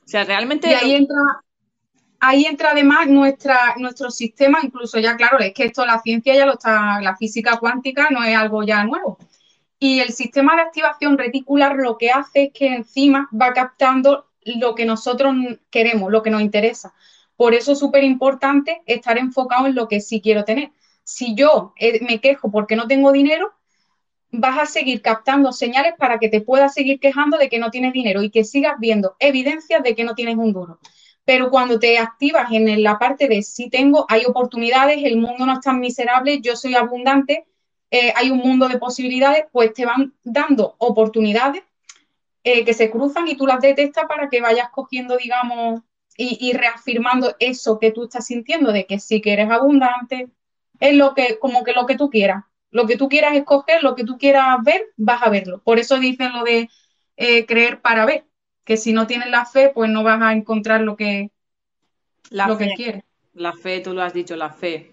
sea, 0.05 0.23
realmente. 0.23 0.69
Y 0.69 0.73
ahí 0.73 0.95
entra, 0.95 1.43
ahí 2.19 2.45
entra 2.45 2.71
además 2.71 3.07
nuestro 3.07 4.11
sistema, 4.11 4.59
incluso 4.61 4.99
ya 4.99 5.15
claro, 5.15 5.39
es 5.39 5.53
que 5.53 5.65
esto 5.65 5.85
la 5.85 5.99
ciencia 5.99 6.35
ya 6.35 6.45
lo 6.45 6.53
está, 6.53 7.01
la 7.01 7.15
física 7.15 7.57
cuántica 7.57 8.09
no 8.11 8.23
es 8.23 8.35
algo 8.35 8.63
ya 8.63 8.83
nuevo. 8.83 9.17
Y 9.79 10.01
el 10.01 10.11
sistema 10.11 10.55
de 10.55 10.63
activación 10.63 11.17
reticular 11.17 11.75
lo 11.77 11.97
que 11.97 12.11
hace 12.11 12.45
es 12.45 12.53
que 12.53 12.67
encima 12.67 13.29
va 13.33 13.53
captando 13.53 14.27
lo 14.43 14.75
que 14.75 14.85
nosotros 14.85 15.33
queremos, 15.69 16.11
lo 16.11 16.21
que 16.21 16.29
nos 16.29 16.41
interesa. 16.41 16.93
Por 17.37 17.53
eso 17.53 17.71
es 17.71 17.79
súper 17.79 18.03
importante 18.03 18.81
estar 18.85 19.17
enfocado 19.17 19.67
en 19.67 19.75
lo 19.75 19.87
que 19.87 20.01
sí 20.01 20.19
quiero 20.21 20.43
tener. 20.43 20.71
Si 21.03 21.33
yo 21.35 21.73
eh, 21.77 22.03
me 22.05 22.19
quejo 22.19 22.51
porque 22.51 22.75
no 22.75 22.87
tengo 22.87 23.13
dinero, 23.13 23.53
vas 24.31 24.59
a 24.59 24.65
seguir 24.65 25.01
captando 25.01 25.53
señales 25.53 25.93
para 25.97 26.19
que 26.19 26.27
te 26.27 26.41
puedas 26.41 26.73
seguir 26.73 26.99
quejando 26.99 27.37
de 27.37 27.49
que 27.49 27.59
no 27.59 27.71
tienes 27.71 27.93
dinero 27.93 28.21
y 28.21 28.29
que 28.29 28.43
sigas 28.43 28.75
viendo 28.79 29.15
evidencias 29.19 29.81
de 29.81 29.95
que 29.95 30.03
no 30.03 30.15
tienes 30.15 30.35
un 30.35 30.51
duro. 30.51 30.79
Pero 31.29 31.51
cuando 31.51 31.77
te 31.77 31.99
activas 31.99 32.51
en 32.51 32.81
la 32.81 32.97
parte 32.97 33.27
de 33.27 33.43
si 33.43 33.69
tengo, 33.69 34.03
hay 34.09 34.25
oportunidades, 34.25 34.97
el 35.03 35.17
mundo 35.17 35.45
no 35.45 35.53
es 35.53 35.59
tan 35.59 35.79
miserable, 35.79 36.41
yo 36.41 36.55
soy 36.55 36.73
abundante, 36.73 37.45
eh, 37.91 38.11
hay 38.15 38.31
un 38.31 38.39
mundo 38.39 38.67
de 38.67 38.79
posibilidades, 38.79 39.45
pues 39.51 39.71
te 39.75 39.85
van 39.85 40.15
dando 40.23 40.73
oportunidades 40.79 41.61
eh, 42.43 42.65
que 42.65 42.73
se 42.73 42.89
cruzan 42.89 43.27
y 43.27 43.37
tú 43.37 43.45
las 43.45 43.61
detectas 43.61 44.05
para 44.07 44.27
que 44.27 44.41
vayas 44.41 44.69
cogiendo, 44.71 45.17
digamos, 45.17 45.81
y, 46.17 46.51
reafirmando 46.53 47.35
eso 47.37 47.77
que 47.77 47.91
tú 47.91 48.05
estás 48.05 48.25
sintiendo 48.25 48.71
de 48.71 48.87
que 48.87 48.99
sí 48.99 49.21
que 49.21 49.33
eres 49.33 49.51
abundante, 49.51 50.29
es 50.79 50.95
lo 50.95 51.13
que, 51.13 51.37
como 51.37 51.63
que 51.63 51.73
lo 51.73 51.85
que 51.85 51.95
tú 51.95 52.09
quieras. 52.09 52.43
Lo 52.71 52.87
que 52.87 52.97
tú 52.97 53.07
quieras 53.07 53.35
escoger, 53.35 53.83
lo 53.83 53.93
que 53.93 54.03
tú 54.03 54.17
quieras 54.17 54.57
ver, 54.63 54.83
vas 54.97 55.21
a 55.21 55.29
verlo. 55.29 55.61
Por 55.63 55.77
eso 55.77 55.99
dicen 55.99 56.33
lo 56.33 56.43
de 56.43 56.69
eh, 57.17 57.45
creer 57.45 57.81
para 57.81 58.07
ver 58.07 58.25
que 58.69 58.77
si 58.77 58.93
no 58.93 59.07
tienes 59.07 59.31
la 59.31 59.47
fe, 59.47 59.71
pues 59.73 59.89
no 59.89 60.03
vas 60.03 60.21
a 60.21 60.31
encontrar 60.31 60.81
lo 60.81 60.95
que, 60.95 61.31
la 62.29 62.47
lo 62.47 62.55
que 62.55 62.69
quieres. 62.75 63.03
La 63.33 63.53
fe, 63.53 63.79
tú 63.79 63.95
lo 63.95 64.03
has 64.03 64.13
dicho, 64.13 64.35
la 64.35 64.51
fe. 64.51 64.91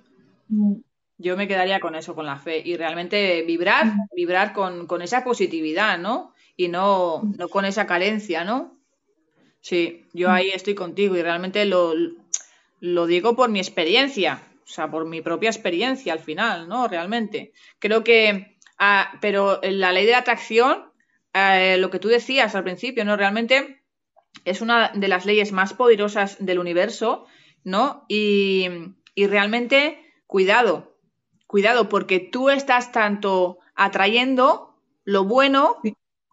Mm. 0.49 0.77
Yo 1.19 1.37
me 1.37 1.47
quedaría 1.47 1.79
con 1.79 1.95
eso, 1.95 2.15
con 2.15 2.25
la 2.25 2.39
fe. 2.39 2.63
Y 2.65 2.79
realmente 2.79 3.43
vibrar, 3.43 3.85
mm. 3.85 4.09
vibrar 4.17 4.55
con, 4.55 5.03
esa 5.03 5.23
positividad, 5.23 5.99
¿no? 5.99 6.33
Y 6.57 6.69
no, 6.69 7.21
mm. 7.23 7.37
no 7.37 7.49
con 7.51 7.67
esa 7.67 7.87
carencia, 7.87 8.45
¿no? 8.45 8.79
Sí, 9.61 10.07
yo 10.15 10.31
ahí 10.31 10.49
estoy 10.49 10.75
contigo 10.75 11.15
y 11.15 11.21
realmente 11.21 11.67
lo, 11.67 11.93
lo 12.81 13.07
digo 13.07 13.37
por 13.37 13.51
mi 13.51 13.59
experiencia, 13.59 14.41
o 14.65 14.69
sea, 14.69 14.91
por 14.91 15.05
mi 15.05 15.21
propia 15.21 15.51
experiencia 15.51 16.15
al 16.15 16.21
final, 16.21 16.67
¿no? 16.67 16.89
Realmente. 16.89 17.53
Creo 17.79 18.03
que, 18.03 18.57
ah, 18.79 19.19
pero 19.21 19.61
la 19.63 19.93
ley 19.93 20.07
de 20.07 20.13
la 20.13 20.19
atracción, 20.21 20.87
eh, 21.37 21.77
lo 21.79 21.91
que 21.91 21.99
tú 21.99 22.09
decías 22.09 22.55
al 22.55 22.65
principio, 22.65 23.05
¿no? 23.05 23.17
Realmente 23.17 23.83
es 24.45 24.61
una 24.61 24.91
de 24.95 25.09
las 25.09 25.27
leyes 25.27 25.53
más 25.53 25.75
poderosas 25.75 26.37
del 26.39 26.59
universo, 26.59 27.27
¿no? 27.65 28.05
Y, 28.09 28.67
y 29.15 29.27
realmente, 29.27 30.01
cuidado, 30.27 30.97
cuidado, 31.47 31.89
porque 31.89 32.21
tú 32.21 32.51
estás 32.51 32.93
tanto 32.93 33.59
atrayendo 33.75 34.81
lo 35.05 35.25
bueno 35.25 35.77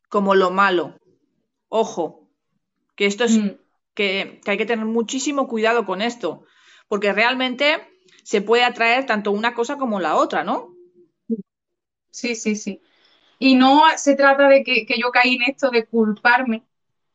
como 0.10 0.36
lo 0.36 0.52
malo. 0.52 0.98
Ojo, 1.70 2.30
que 2.96 3.06
esto 3.06 3.24
es, 3.24 3.38
mm. 3.38 3.50
que, 3.94 4.42
que 4.44 4.52
hay 4.52 4.58
que 4.58 4.66
tener 4.66 4.86
muchísimo 4.86 5.48
cuidado 5.48 5.86
con 5.86 6.02
esto, 6.02 6.46
porque 6.88 7.14
realmente 7.14 7.82
se 8.24 8.42
puede 8.42 8.64
atraer 8.64 9.06
tanto 9.06 9.32
una 9.32 9.54
cosa 9.54 9.78
como 9.78 10.00
la 10.00 10.16
otra, 10.16 10.44
¿no? 10.44 10.74
Sí, 12.10 12.36
sí, 12.36 12.56
sí. 12.56 12.82
Y 13.44 13.56
no 13.56 13.84
se 13.98 14.16
trata 14.16 14.48
de 14.48 14.64
que, 14.64 14.86
yo 14.98 15.12
caí 15.12 15.36
en 15.36 15.44
esto 15.44 15.70
de 15.70 15.86
culparme, 15.86 16.64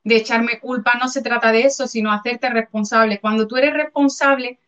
de 0.05 0.17
echarme 0.17 0.61
culpa, 0.61 0.93
no 1.01 1.09
se 1.09 1.23
trata 1.23 1.53
de 1.53 1.63
eso, 1.63 1.87
sino 1.89 2.13
hacerte 2.13 2.51
responsable. 2.51 3.19
Cuando 3.19 3.47
tú 3.47 3.57
eres 3.57 3.73
responsable, 3.73 4.59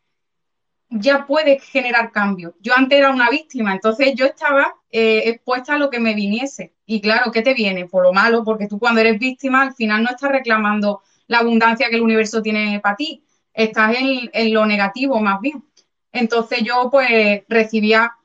ya 0.88 1.27
puedes 1.27 1.62
generar 1.62 2.12
cambio. 2.12 2.55
Yo 2.61 2.73
antes 2.75 2.99
era 2.99 3.11
una 3.11 3.29
víctima, 3.29 3.75
entonces 3.75 4.14
yo 4.14 4.25
estaba 4.25 4.75
eh, 4.90 5.25
expuesta 5.27 5.75
a 5.75 5.79
lo 5.79 5.90
que 5.90 6.01
me 6.01 6.14
viniese. 6.14 6.73
Y 6.87 7.03
claro, 7.03 7.31
¿qué 7.31 7.42
te 7.42 7.53
viene? 7.53 7.85
Por 7.85 8.05
lo 8.05 8.14
malo, 8.14 8.42
porque 8.42 8.66
tú 8.66 8.79
cuando 8.79 9.03
eres 9.03 9.18
víctima 9.18 9.61
al 9.61 9.75
final 9.75 10.03
no 10.03 10.09
estás 10.09 10.31
reclamando 10.31 11.03
la 11.27 11.40
abundancia 11.40 11.90
que 11.90 11.96
el 11.96 12.03
universo 12.03 12.40
tiene 12.40 12.81
para 12.81 12.96
ti, 12.96 13.23
estás 13.53 13.96
en 13.99 14.55
lo 14.55 14.64
negativo 14.64 15.20
más 15.20 15.42
bien. 15.42 15.62
Entonces 16.11 16.61
yo 16.62 16.88
pues 16.90 17.42
recibía 17.49 18.16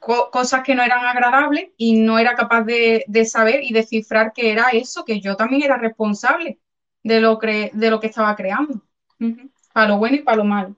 mm, 0.00 0.30
cosas 0.30 0.62
que 0.62 0.74
no 0.74 0.82
eran 0.82 1.04
agradables 1.04 1.70
y 1.76 2.00
no 2.00 2.18
era 2.18 2.34
capaz 2.34 2.62
de, 2.62 3.04
saber 3.24 3.62
y 3.62 3.72
descifrar 3.72 4.32
que 4.32 4.50
era 4.50 4.70
eso, 4.70 5.04
que 5.04 5.20
yo 5.20 5.36
también 5.36 5.62
era 5.62 5.76
responsable 5.76 6.58
de 7.02 7.20
lo, 7.20 7.38
de 7.38 7.90
lo 7.90 8.00
que 8.00 8.06
estaba 8.06 8.34
creando, 8.36 8.82
para 9.72 9.88
lo 9.88 9.98
bueno 9.98 10.16
y 10.16 10.22
para 10.22 10.38
lo 10.38 10.44
malo. 10.44 10.76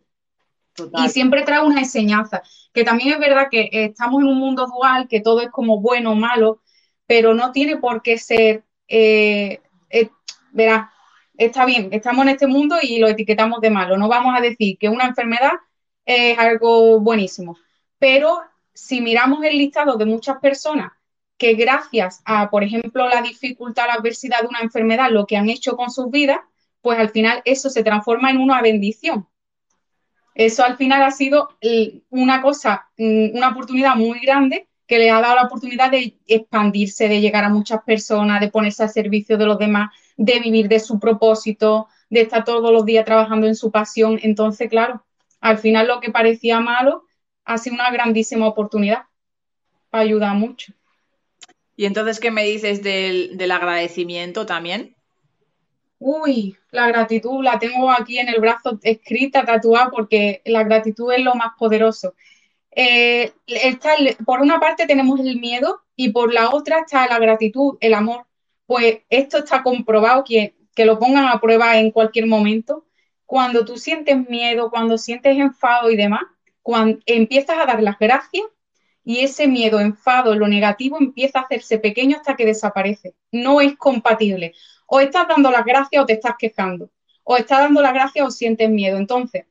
Y 1.04 1.08
siempre 1.10 1.42
trae 1.42 1.60
una 1.60 1.80
enseñanza, 1.80 2.42
que 2.72 2.84
también 2.84 3.14
es 3.14 3.18
verdad 3.18 3.48
que 3.50 3.68
estamos 3.72 4.22
en 4.22 4.28
un 4.28 4.38
mundo 4.38 4.66
dual, 4.66 5.06
que 5.08 5.20
todo 5.20 5.40
es 5.40 5.50
como 5.50 5.80
bueno 5.80 6.12
o 6.12 6.14
malo, 6.14 6.62
pero 7.06 7.34
no 7.34 7.52
tiene 7.52 7.76
por 7.76 8.02
qué 8.02 8.18
ser, 8.18 8.64
eh, 8.88 9.60
eh, 9.90 10.10
verá, 10.52 10.90
está 11.36 11.66
bien, 11.66 11.90
estamos 11.92 12.22
en 12.24 12.30
este 12.30 12.46
mundo 12.46 12.76
y 12.80 12.98
lo 12.98 13.08
etiquetamos 13.08 13.60
de 13.60 13.70
malo. 13.70 13.96
No 13.96 14.08
vamos 14.08 14.34
a 14.36 14.40
decir 14.40 14.78
que 14.78 14.88
una 14.88 15.06
enfermedad 15.06 15.52
es 16.04 16.38
algo 16.38 17.00
buenísimo. 17.00 17.56
Pero 17.98 18.40
si 18.74 19.00
miramos 19.00 19.44
el 19.44 19.58
listado 19.58 19.96
de 19.96 20.06
muchas 20.06 20.38
personas 20.38 20.92
que 21.36 21.54
gracias 21.54 22.22
a, 22.24 22.50
por 22.50 22.62
ejemplo, 22.62 23.08
la 23.08 23.20
dificultad, 23.20 23.86
la 23.88 23.94
adversidad 23.94 24.42
de 24.42 24.46
una 24.46 24.60
enfermedad, 24.60 25.10
lo 25.10 25.26
que 25.26 25.36
han 25.36 25.50
hecho 25.50 25.76
con 25.76 25.90
sus 25.90 26.10
vidas, 26.10 26.38
pues 26.80 26.98
al 26.98 27.10
final 27.10 27.42
eso 27.44 27.68
se 27.68 27.82
transforma 27.82 28.30
en 28.30 28.38
una 28.38 28.62
bendición. 28.62 29.26
Eso 30.34 30.64
al 30.64 30.76
final 30.76 31.02
ha 31.02 31.10
sido 31.10 31.48
una 32.10 32.40
cosa, 32.40 32.88
mm, 32.96 33.36
una 33.36 33.48
oportunidad 33.50 33.96
muy 33.96 34.20
grande 34.20 34.68
que 34.86 34.98
le 34.98 35.10
ha 35.10 35.20
dado 35.20 35.36
la 35.36 35.44
oportunidad 35.44 35.90
de 35.90 36.18
expandirse, 36.26 37.08
de 37.08 37.20
llegar 37.20 37.44
a 37.44 37.48
muchas 37.48 37.82
personas, 37.82 38.40
de 38.40 38.50
ponerse 38.50 38.82
al 38.82 38.90
servicio 38.90 39.36
de 39.36 39.46
los 39.46 39.58
demás, 39.58 39.90
de 40.16 40.40
vivir 40.40 40.68
de 40.68 40.80
su 40.80 40.98
propósito, 40.98 41.88
de 42.10 42.20
estar 42.22 42.44
todos 42.44 42.72
los 42.72 42.84
días 42.84 43.04
trabajando 43.04 43.46
en 43.46 43.56
su 43.56 43.70
pasión. 43.70 44.18
Entonces, 44.22 44.68
claro, 44.68 45.04
al 45.40 45.58
final 45.58 45.88
lo 45.88 46.00
que 46.00 46.10
parecía 46.10 46.60
malo 46.60 47.04
ha 47.44 47.58
sido 47.58 47.74
una 47.74 47.90
grandísima 47.90 48.46
oportunidad 48.46 49.04
para 49.90 50.04
ayudar 50.04 50.34
mucho. 50.34 50.72
¿Y 51.76 51.86
entonces 51.86 52.20
qué 52.20 52.30
me 52.30 52.44
dices 52.44 52.82
del, 52.82 53.50
agradecimiento 53.50 54.46
también? 54.46 54.94
Uy, 55.98 56.56
la 56.70 56.88
gratitud 56.88 57.42
la 57.42 57.58
tengo 57.58 57.90
aquí 57.90 58.18
en 58.18 58.28
el 58.28 58.40
brazo 58.40 58.78
escrita, 58.82 59.44
tatuada, 59.44 59.90
porque 59.90 60.42
la 60.44 60.64
gratitud 60.64 61.12
es 61.12 61.22
lo 61.22 61.34
más 61.34 61.52
poderoso. 61.58 62.14
Eh, 62.74 63.32
por 64.24 64.40
una 64.40 64.58
parte 64.58 64.86
tenemos 64.86 65.20
el 65.20 65.38
miedo 65.38 65.82
y 65.94 66.10
por 66.10 66.32
la 66.32 66.50
otra 66.50 66.80
está 66.80 67.06
la 67.06 67.18
gratitud, 67.18 67.76
el 67.80 67.94
amor. 67.94 68.26
Pues 68.66 69.00
esto 69.10 69.38
está 69.38 69.62
comprobado, 69.62 70.24
que, 70.24 70.54
que 70.74 70.84
lo 70.84 70.98
pongan 70.98 71.26
a 71.26 71.40
prueba 71.40 71.78
en 71.78 71.90
cualquier 71.90 72.26
momento 72.26 72.84
cuando 73.32 73.64
tú 73.64 73.78
sientes 73.78 74.28
miedo, 74.28 74.70
cuando 74.70 74.98
sientes 74.98 75.38
enfado 75.38 75.90
y 75.90 75.96
demás, 75.96 76.20
cuando 76.62 76.98
empiezas 77.06 77.58
a 77.58 77.66
dar 77.66 77.82
las 77.82 77.98
gracias 77.98 78.44
y 79.04 79.20
ese 79.20 79.48
miedo, 79.48 79.80
enfado, 79.80 80.34
lo 80.34 80.46
negativo 80.46 80.96
empieza 81.00 81.40
a 81.40 81.42
hacerse 81.42 81.78
pequeño 81.78 82.16
hasta 82.16 82.36
que 82.36 82.46
desaparece. 82.46 83.14
No 83.32 83.60
es 83.60 83.76
compatible. 83.76 84.54
O 84.86 85.00
estás 85.00 85.26
dando 85.28 85.50
las 85.50 85.64
gracias 85.64 86.02
o 86.02 86.06
te 86.06 86.14
estás 86.14 86.34
quejando. 86.38 86.90
O 87.24 87.36
estás 87.36 87.60
dando 87.60 87.82
las 87.82 87.94
gracias 87.94 88.26
o 88.26 88.30
sientes 88.30 88.70
miedo. 88.70 88.98
Entonces, 88.98 89.46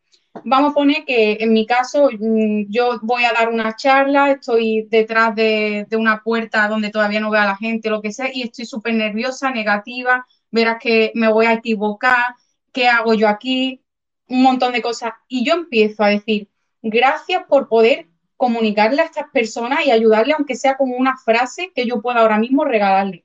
vamos 0.46 0.72
a 0.72 0.74
poner 0.74 1.06
que 1.06 1.38
en 1.40 1.54
mi 1.54 1.66
caso 1.66 2.10
mm, 2.12 2.66
yo 2.70 3.00
voy 3.02 3.24
a 3.26 3.34
dar 3.34 3.50
una 3.50 3.76
charla, 3.76 4.32
estoy 4.32 4.88
detrás 4.90 5.36
de, 5.36 5.88
una 5.94 6.24
puerta 6.24 6.68
donde 6.68 6.90
todavía 6.90 7.20
no 7.20 7.32
veo 7.32 7.42
a 7.42 7.46
la 7.46 7.58
gente, 7.58 7.90
lo 7.90 8.02
que 8.02 8.12
sea, 8.14 8.30
y 8.34 8.44
estoy 8.44 8.66
súper 8.66 8.94
nerviosa, 8.94 9.52
negativa, 9.52 10.26
verás 10.52 10.78
que 10.80 11.12
me 11.16 11.32
voy 11.32 11.46
a 11.46 11.54
equivocar, 11.54 12.36
¿qué 12.72 12.88
hago 12.88 13.14
yo 13.14 13.28
aquí? 13.28 13.84
Un 14.28 14.44
montón 14.44 14.74
de 14.74 14.82
cosas. 14.82 15.14
Y 15.28 15.46
yo 15.46 15.54
empiezo 15.56 16.04
a 16.04 16.10
decir, 16.10 16.50
gracias 16.82 17.44
por 17.48 17.68
poder 17.68 18.08
comunicarle 18.38 19.02
a 19.02 19.06
estas 19.06 19.30
personas 19.32 19.86
y 19.86 19.92
ayudarle, 19.92 20.34
aunque 20.34 20.56
sea 20.56 20.76
como 20.76 20.96
una 20.96 21.18
frase 21.18 21.72
que 21.76 21.86
yo 21.86 22.02
pueda 22.02 22.22
ahora 22.22 22.40
mismo 22.40 22.66
regalarle. 22.66 23.24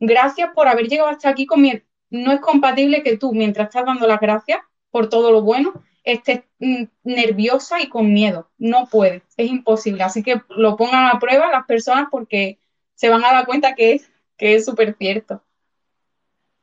Gracias 0.00 0.50
por 0.54 0.68
haber 0.68 0.88
llegado 0.88 1.10
hasta 1.10 1.28
aquí 1.28 1.46
con 1.46 1.62
No 2.10 2.32
es 2.32 2.40
compatible 2.40 3.02
que 3.02 3.16
tú, 3.18 3.32
mientras 3.32 3.68
estás 3.68 3.84
dando 3.84 4.06
las 4.06 4.20
gracias 4.20 4.60
por 4.90 5.08
todo 5.08 5.30
lo 5.32 5.42
bueno, 5.42 5.74
estés 6.02 6.42
mm, 6.60 6.84
nerviosa 7.02 7.82
y 7.82 7.88
con 7.88 8.12
miedo. 8.12 8.50
No 8.58 8.86
puede, 8.86 9.22
es 9.36 9.50
imposible. 9.50 10.02
Así 10.02 10.22
que 10.22 10.40
lo 10.48 10.76
pongan 10.76 11.06
a 11.06 11.18
prueba 11.18 11.50
las 11.50 11.66
personas 11.66 12.08
porque 12.10 12.58
se 12.94 13.10
van 13.10 13.24
a 13.24 13.32
dar 13.32 13.46
cuenta 13.46 13.74
que 13.74 13.94
es 13.94 14.10
que 14.36 14.54
es 14.54 14.64
súper 14.64 14.96
cierto. 14.98 15.42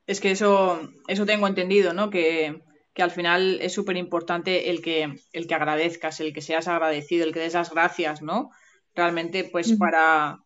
Es 0.07 0.19
que 0.19 0.31
eso, 0.31 0.91
eso 1.07 1.25
tengo 1.25 1.47
entendido, 1.47 1.93
¿no? 1.93 2.09
Que, 2.09 2.61
al 2.97 3.11
final 3.11 3.59
es 3.61 3.73
súper 3.73 3.97
importante 3.97 4.69
el 4.69 4.81
que, 4.81 5.19
el 5.31 5.47
que 5.47 5.55
agradezcas, 5.55 6.19
el 6.19 6.33
que 6.33 6.41
seas 6.41 6.67
agradecido, 6.67 7.25
el 7.25 7.33
que 7.33 7.39
des 7.39 7.53
las 7.53 7.71
gracias, 7.71 8.21
¿no? 8.21 8.51
Realmente, 8.93 9.45
pues 9.45 9.73
para, 9.73 10.43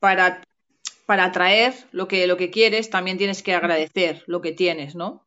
para, 0.00 0.42
para 1.06 1.26
atraer 1.26 1.74
lo 1.92 2.08
que, 2.08 2.26
lo 2.26 2.36
que 2.36 2.50
quieres, 2.50 2.90
también 2.90 3.18
tienes 3.18 3.42
que 3.42 3.54
agradecer 3.54 4.24
lo 4.26 4.40
que 4.40 4.52
tienes, 4.52 4.96
¿no? 4.96 5.24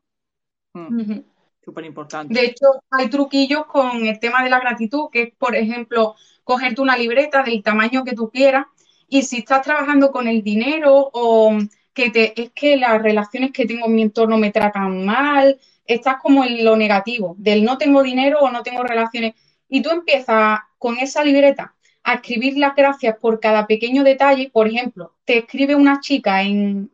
Mm, 0.74 1.20
súper 1.64 1.86
importante. 1.86 2.34
De 2.34 2.48
hecho, 2.48 2.66
hay 2.92 3.10
truquillos 3.10 3.66
con 3.66 4.06
el 4.06 4.20
tema 4.20 4.44
de 4.44 4.50
la 4.50 4.60
gratitud, 4.60 5.10
que 5.12 5.22
es, 5.22 5.36
por 5.36 5.56
ejemplo, 5.56 6.16
cogerte 6.44 6.82
una 6.82 6.98
libreta 6.98 7.44
del 7.44 7.64
tamaño 7.64 8.04
que 8.04 8.14
tú 8.14 8.30
quieras 8.30 8.66
y 9.08 9.24
si 9.24 9.38
estás 9.40 9.62
trabajando 9.62 10.12
con 10.12 10.28
el 10.28 10.44
dinero 10.44 11.10
o 11.14 11.58
que 11.94 12.34
es 12.36 12.52
que 12.52 12.78
las 12.78 13.02
relaciones 13.02 13.52
que 13.52 13.66
tengo 13.66 13.88
en 13.88 13.96
mi 13.96 14.02
entorno 14.04 14.38
me 14.38 14.52
tratan 14.52 15.06
mal, 15.06 15.60
estás 15.88 16.18
como 16.22 16.44
en 16.44 16.64
lo 16.64 16.76
negativo, 16.76 17.36
del 17.38 17.64
no 17.64 17.78
tengo 17.78 18.04
dinero 18.04 18.40
o 18.40 18.52
no 18.52 18.64
tengo 18.64 18.84
relaciones, 18.84 19.34
y 19.70 19.82
tú 19.82 19.90
empiezas 19.90 20.60
con 20.78 20.98
esa 20.98 21.24
libreta 21.24 21.76
a 22.04 22.16
escribir 22.16 22.58
las 22.58 22.76
gracias 22.76 23.18
por 23.18 23.40
cada 23.40 23.68
pequeño 23.68 24.04
detalle, 24.04 24.50
por 24.52 24.68
ejemplo, 24.68 25.16
te 25.26 25.40
escribe 25.40 25.76
una 25.76 26.00
chica 26.00 26.44
en, 26.44 26.92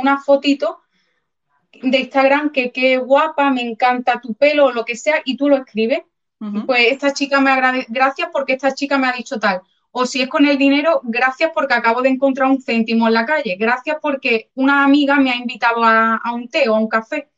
una 0.00 0.20
fotito 0.20 0.80
de 1.82 1.98
Instagram 1.98 2.50
que 2.50 2.70
qué 2.70 2.98
guapa, 2.98 3.50
me 3.50 3.62
encanta 3.62 4.20
tu 4.20 4.34
pelo 4.34 4.66
o 4.66 4.72
lo 4.72 4.84
que 4.84 4.96
sea, 4.96 5.20
y 5.24 5.36
tú 5.36 5.48
lo 5.48 5.56
escribes, 5.56 6.02
pues 6.66 6.92
esta 6.92 7.14
chica 7.14 7.40
me 7.40 7.50
agradece, 7.50 7.86
gracias 7.88 8.28
porque 8.30 8.52
esta 8.52 8.74
chica 8.74 8.98
me 8.98 9.06
ha 9.08 9.12
dicho 9.12 9.40
tal 9.40 9.62
o 9.96 10.06
si 10.06 10.20
es 10.20 10.28
con 10.28 10.44
el 10.44 10.58
dinero, 10.58 11.00
gracias 11.04 11.52
porque 11.54 11.74
acabo 11.74 12.02
de 12.02 12.08
encontrar 12.08 12.50
un 12.50 12.60
céntimo 12.60 13.06
en 13.06 13.14
la 13.14 13.24
calle, 13.24 13.54
gracias 13.56 13.98
porque 14.02 14.50
una 14.56 14.82
amiga 14.82 15.14
me 15.20 15.30
ha 15.30 15.36
invitado 15.36 15.84
a, 15.84 16.20
un 16.34 16.48
té 16.48 16.68
o 16.68 16.74
a 16.74 16.80
un 16.80 16.88
café. 16.88 17.30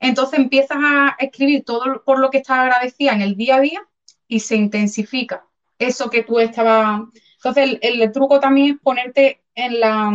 Entonces 0.00 0.38
empiezas 0.38 0.78
a 0.80 1.16
escribir 1.18 1.64
todo 1.64 2.02
por 2.04 2.18
lo 2.18 2.30
que 2.30 2.38
estás 2.38 2.58
agradecida 2.58 3.12
en 3.12 3.20
el 3.20 3.36
día 3.36 3.56
a 3.56 3.60
día 3.60 3.82
y 4.26 4.40
se 4.40 4.56
intensifica 4.56 5.44
eso 5.78 6.10
que 6.10 6.22
tú 6.22 6.38
estabas. 6.38 7.02
Entonces 7.36 7.78
el, 7.82 8.12
truco 8.12 8.40
también 8.40 8.74
es 8.74 8.80
ponerte 8.80 9.42
en 9.54 9.80
la, 9.80 10.08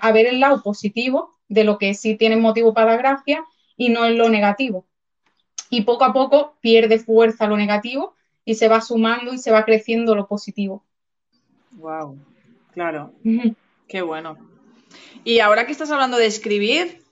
a 0.00 0.12
ver 0.12 0.26
el 0.26 0.40
lado 0.40 0.62
positivo 0.62 1.38
de 1.48 1.64
lo 1.64 1.78
que 1.78 1.94
sí 1.94 2.16
tienes 2.16 2.38
motivo 2.38 2.72
para 2.72 2.92
dar 2.92 2.98
gracias 2.98 3.40
y 3.76 3.88
no 3.88 4.06
en 4.06 4.16
lo 4.16 4.28
negativo. 4.28 4.86
Y 5.68 5.82
poco 5.82 6.04
a 6.04 6.12
poco 6.12 6.56
pierde 6.60 6.98
fuerza 6.98 7.46
lo 7.46 7.56
negativo 7.56 8.14
y 8.44 8.54
se 8.54 8.68
va 8.68 8.80
sumando 8.80 9.32
y 9.32 9.38
se 9.38 9.50
va 9.50 9.64
creciendo 9.64 10.14
lo 10.14 10.26
positivo. 10.26 10.84
Wow, 11.72 12.18
claro. 12.72 13.12
Qué 13.88 14.02
bueno. 14.02 14.36
Y 15.24 15.40
ahora 15.40 15.66
que 15.66 15.72
estás 15.72 15.90
hablando 15.90 16.16
de 16.16 16.26
escribir, 16.26 17.02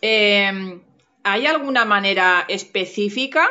em, 0.00 0.80
¿hay 1.24 1.46
alguna 1.46 1.84
manera 1.84 2.44
específica 2.48 3.46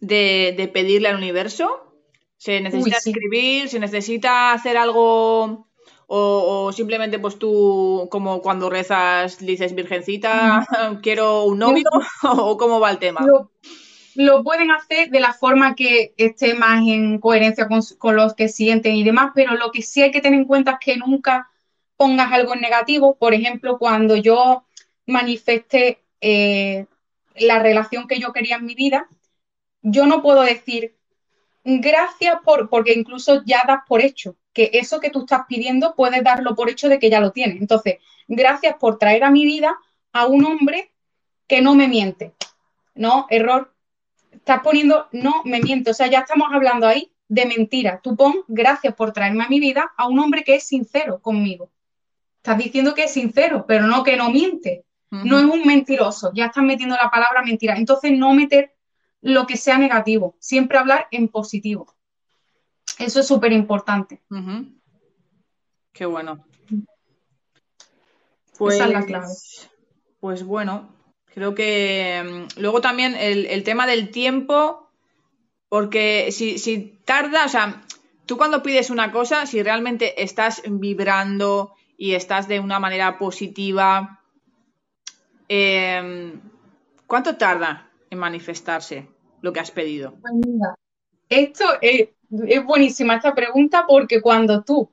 de, 0.00 0.70
pedirle 0.72 1.08
al 1.08 1.16
universo? 1.16 1.92
¿Se 2.36 2.60
necesita 2.60 2.98
escribir? 2.98 3.68
¿Se 3.68 3.78
necesita 3.78 4.52
hacer 4.52 4.76
algo? 4.76 5.68
O, 6.06 6.70
simplemente 6.72 7.18
pues 7.18 7.38
tú, 7.38 8.08
como 8.10 8.42
cuando 8.42 8.68
rezas, 8.68 9.38
dices, 9.38 9.74
Virgencita, 9.74 10.66
quiero 11.02 11.44
un 11.44 11.58
novio, 11.58 11.84
o 12.22 12.56
cómo 12.56 12.78
va 12.78 12.90
el 12.90 12.98
tema? 12.98 13.26
Lo, 14.14 14.44
pueden 14.44 14.70
hacer 14.70 15.10
de 15.10 15.20
la 15.20 15.32
forma 15.32 15.74
que 15.74 16.14
esté 16.16 16.54
más 16.54 16.86
en 16.86 17.18
coherencia 17.18 17.66
con, 17.66 17.80
con 17.98 18.16
los 18.16 18.34
que 18.34 18.48
sienten 18.48 18.94
y 18.94 19.02
demás, 19.02 19.32
pero 19.34 19.56
lo 19.56 19.72
que 19.72 19.82
sí 19.82 20.02
hay 20.02 20.10
que 20.10 20.20
tener 20.20 20.40
en 20.40 20.46
cuenta 20.46 20.72
es 20.72 20.78
que 20.78 20.96
nunca 20.98 21.50
pongas 21.96 22.30
algo 22.32 22.54
en 22.54 22.60
negativo. 22.60 23.16
Por 23.16 23.34
ejemplo, 23.34 23.78
cuando 23.78 24.14
yo 24.16 24.66
manifesté 25.06 26.04
eh, 26.20 26.86
la 27.34 27.58
relación 27.58 28.06
que 28.06 28.18
yo 28.18 28.32
quería 28.32 28.56
en 28.56 28.66
mi 28.66 28.74
vida, 28.74 29.08
yo 29.82 30.06
no 30.06 30.22
puedo 30.22 30.42
decir 30.42 30.96
gracias 31.64 32.36
por, 32.44 32.68
porque 32.68 32.92
incluso 32.92 33.42
ya 33.44 33.64
das 33.66 33.80
por 33.88 34.02
hecho 34.02 34.36
que 34.52 34.70
eso 34.74 35.00
que 35.00 35.10
tú 35.10 35.20
estás 35.20 35.42
pidiendo 35.48 35.94
puedes 35.96 36.22
darlo 36.22 36.54
por 36.54 36.70
hecho 36.70 36.88
de 36.88 36.98
que 36.98 37.10
ya 37.10 37.20
lo 37.20 37.32
tienes. 37.32 37.60
Entonces, 37.60 37.96
gracias 38.28 38.76
por 38.78 38.98
traer 38.98 39.24
a 39.24 39.30
mi 39.30 39.44
vida 39.44 39.76
a 40.12 40.26
un 40.26 40.44
hombre 40.46 40.92
que 41.46 41.60
no 41.60 41.74
me 41.74 41.88
miente. 41.88 42.32
No, 42.94 43.26
error. 43.28 43.74
Estás 44.30 44.60
poniendo 44.62 45.08
no 45.12 45.42
me 45.44 45.60
miente. 45.60 45.90
O 45.90 45.94
sea, 45.94 46.06
ya 46.06 46.20
estamos 46.20 46.48
hablando 46.52 46.86
ahí 46.86 47.12
de 47.28 47.46
mentira. 47.46 48.00
Tú 48.02 48.16
pon 48.16 48.44
gracias 48.46 48.94
por 48.94 49.12
traerme 49.12 49.44
a 49.44 49.48
mi 49.48 49.58
vida 49.58 49.92
a 49.96 50.06
un 50.06 50.18
hombre 50.20 50.44
que 50.44 50.54
es 50.54 50.64
sincero 50.64 51.20
conmigo. 51.20 51.70
Estás 52.36 52.58
diciendo 52.58 52.94
que 52.94 53.04
es 53.04 53.12
sincero, 53.12 53.64
pero 53.66 53.86
no 53.86 54.04
que 54.04 54.16
no 54.16 54.30
miente. 54.30 54.84
No 55.22 55.38
es 55.38 55.44
un 55.44 55.66
mentiroso. 55.66 56.32
Ya 56.34 56.46
estás 56.46 56.64
metiendo 56.64 56.96
la 56.96 57.10
palabra 57.10 57.42
mentira. 57.42 57.76
Entonces, 57.76 58.12
no 58.12 58.34
meter 58.34 58.74
lo 59.20 59.46
que 59.46 59.56
sea 59.56 59.78
negativo. 59.78 60.36
Siempre 60.40 60.78
hablar 60.78 61.06
en 61.10 61.28
positivo. 61.28 61.94
Eso 62.98 63.20
es 63.20 63.26
súper 63.26 63.52
importante. 63.52 64.22
Qué 65.92 66.06
bueno. 66.06 66.44
Pues, 68.58 68.76
Esa 68.76 68.86
es 68.86 68.92
la 68.92 69.04
clave. 69.04 69.26
Pues 70.20 70.44
bueno, 70.44 70.88
creo 71.26 71.54
que 71.54 72.22
mm, 72.24 72.60
luego 72.60 72.80
también 72.80 73.14
el, 73.14 73.62
tema 73.64 73.86
del 73.86 74.10
tiempo, 74.10 74.88
porque 75.68 76.30
si, 76.32 76.58
si 76.58 76.98
tarda, 77.04 77.44
o 77.44 77.48
sea, 77.48 77.82
tú 78.26 78.36
cuando 78.36 78.62
pides 78.62 78.90
una 78.90 79.12
cosa, 79.12 79.46
si 79.46 79.62
realmente 79.62 80.22
estás 80.22 80.62
vibrando 80.66 81.74
y 81.96 82.14
estás 82.14 82.48
de 82.48 82.60
una 82.60 82.78
manera 82.78 83.18
positiva, 83.18 84.23
em, 85.48 86.40
¿cuánto 87.06 87.36
tarda 87.36 87.90
en 88.10 88.18
manifestarse 88.18 89.08
lo 89.40 89.52
que 89.52 89.60
has 89.60 89.70
pedido? 89.70 90.14
Pues 90.20 90.34
esto 91.28 91.64
es, 91.80 92.08
buenísima 92.64 93.16
esta 93.16 93.34
pregunta 93.34 93.84
porque 93.86 94.20
cuando 94.20 94.62
tú 94.62 94.90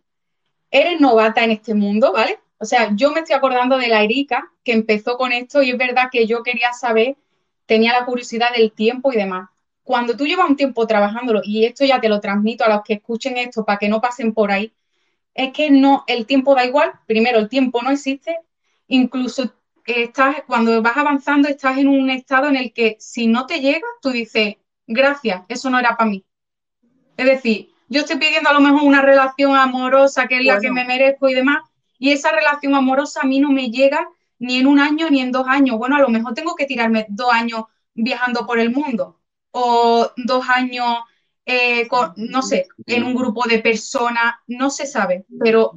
eres 0.70 1.00
novata 1.00 1.44
en 1.44 1.52
este 1.52 1.74
mundo, 1.74 2.14
¿vale? 2.14 2.40
O 2.58 2.66
sea, 2.66 2.96
yo 2.96 3.12
me 3.12 3.22
estoy 3.22 3.36
acordando 3.36 3.78
de 3.78 3.88
la 3.88 4.04
Erika 4.04 4.52
que 4.64 4.72
empezó 4.72 5.18
con 5.18 5.32
esto 5.32 5.64
y 5.64 5.72
es 5.72 5.78
verdad 5.78 6.10
que 6.12 6.28
yo 6.28 6.44
quería 6.44 6.74
saber, 6.74 7.18
tenía 7.66 7.94
la 7.94 8.06
curiosidad 8.06 8.54
del 8.56 8.72
tiempo 8.72 9.12
y 9.12 9.18
demás. 9.18 9.50
Cuando 9.84 10.16
tú 10.16 10.26
llevas 10.26 10.50
un 10.50 10.56
tiempo 10.56 10.86
trabajándolo, 10.86 11.42
y 11.44 11.66
esto 11.66 11.86
ya 11.86 12.00
te 12.00 12.08
lo 12.08 12.20
transmito 12.20 12.64
a 12.64 12.70
los 12.70 12.84
que 12.84 12.94
escuchen 12.94 13.38
esto 13.38 13.66
para 13.66 13.80
que 13.80 13.90
no 13.90 14.00
pasen 14.00 14.34
por 14.34 14.52
ahí, 14.52 14.74
es 15.34 15.52
que 15.54 15.72
no, 15.72 16.04
el 16.08 16.26
tiempo 16.26 16.56
da 16.56 16.66
igual, 16.66 16.92
primero 17.08 17.40
el 17.40 17.50
tiempo 17.50 17.82
no 17.82 17.90
existe, 17.90 18.38
incluso 18.88 19.54
estás, 19.86 20.44
cuando 20.48 20.82
vas 20.82 20.98
avanzando 20.98 21.48
estás 21.48 21.78
en 21.78 21.88
un 21.88 22.10
estado 22.10 22.48
en 22.48 22.56
el 22.56 22.74
que 22.74 22.98
si 23.00 23.28
no 23.28 23.46
te 23.46 23.60
llega, 23.60 23.88
tú 24.02 24.10
dices, 24.10 24.56
gracias, 24.88 25.44
eso 25.48 25.70
no 25.70 25.80
era 25.80 25.96
para 25.98 26.10
mí. 26.10 26.26
Es 27.18 27.26
decir, 27.26 27.70
yo 27.90 28.02
estoy 28.02 28.18
pidiendo 28.18 28.50
a 28.50 28.54
lo 28.54 28.62
mejor 28.62 28.84
una 28.84 29.02
relación 29.02 29.56
amorosa 29.56 30.28
que 30.28 30.38
es 30.38 30.46
la 30.46 30.60
que 30.60 30.72
me 30.72 30.86
merezco 30.86 31.30
y 31.30 31.34
demás, 31.34 31.62
y 32.00 32.12
esa 32.12 32.32
relación 32.32 32.76
amorosa 32.76 33.22
a 33.24 33.28
mí 33.28 33.40
no 33.40 33.52
me 33.52 33.70
llega 33.70 34.08
ni 34.40 34.58
en 34.58 34.68
un 34.68 34.80
año 34.80 35.10
ni 35.10 35.22
en 35.22 35.32
dos 35.32 35.48
años. 35.48 35.78
Bueno, 35.78 35.98
a 35.98 36.00
lo 36.00 36.10
mejor 36.10 36.34
tengo 36.34 36.56
que 36.56 36.66
tirarme 36.66 37.06
dos 37.10 37.32
años 37.32 37.66
viajando 37.94 38.48
por 38.48 38.60
el 38.60 38.72
mundo 38.72 39.20
o 39.52 40.10
dos 40.16 40.50
años 40.50 41.00
eh, 41.46 41.88
no 42.16 42.42
sé, 42.42 42.68
en 42.86 43.04
un 43.04 43.16
grupo 43.16 43.48
de 43.48 43.60
personas, 43.60 44.36
no 44.48 44.70
se 44.70 44.86
sabe, 44.86 45.26
pero 45.40 45.74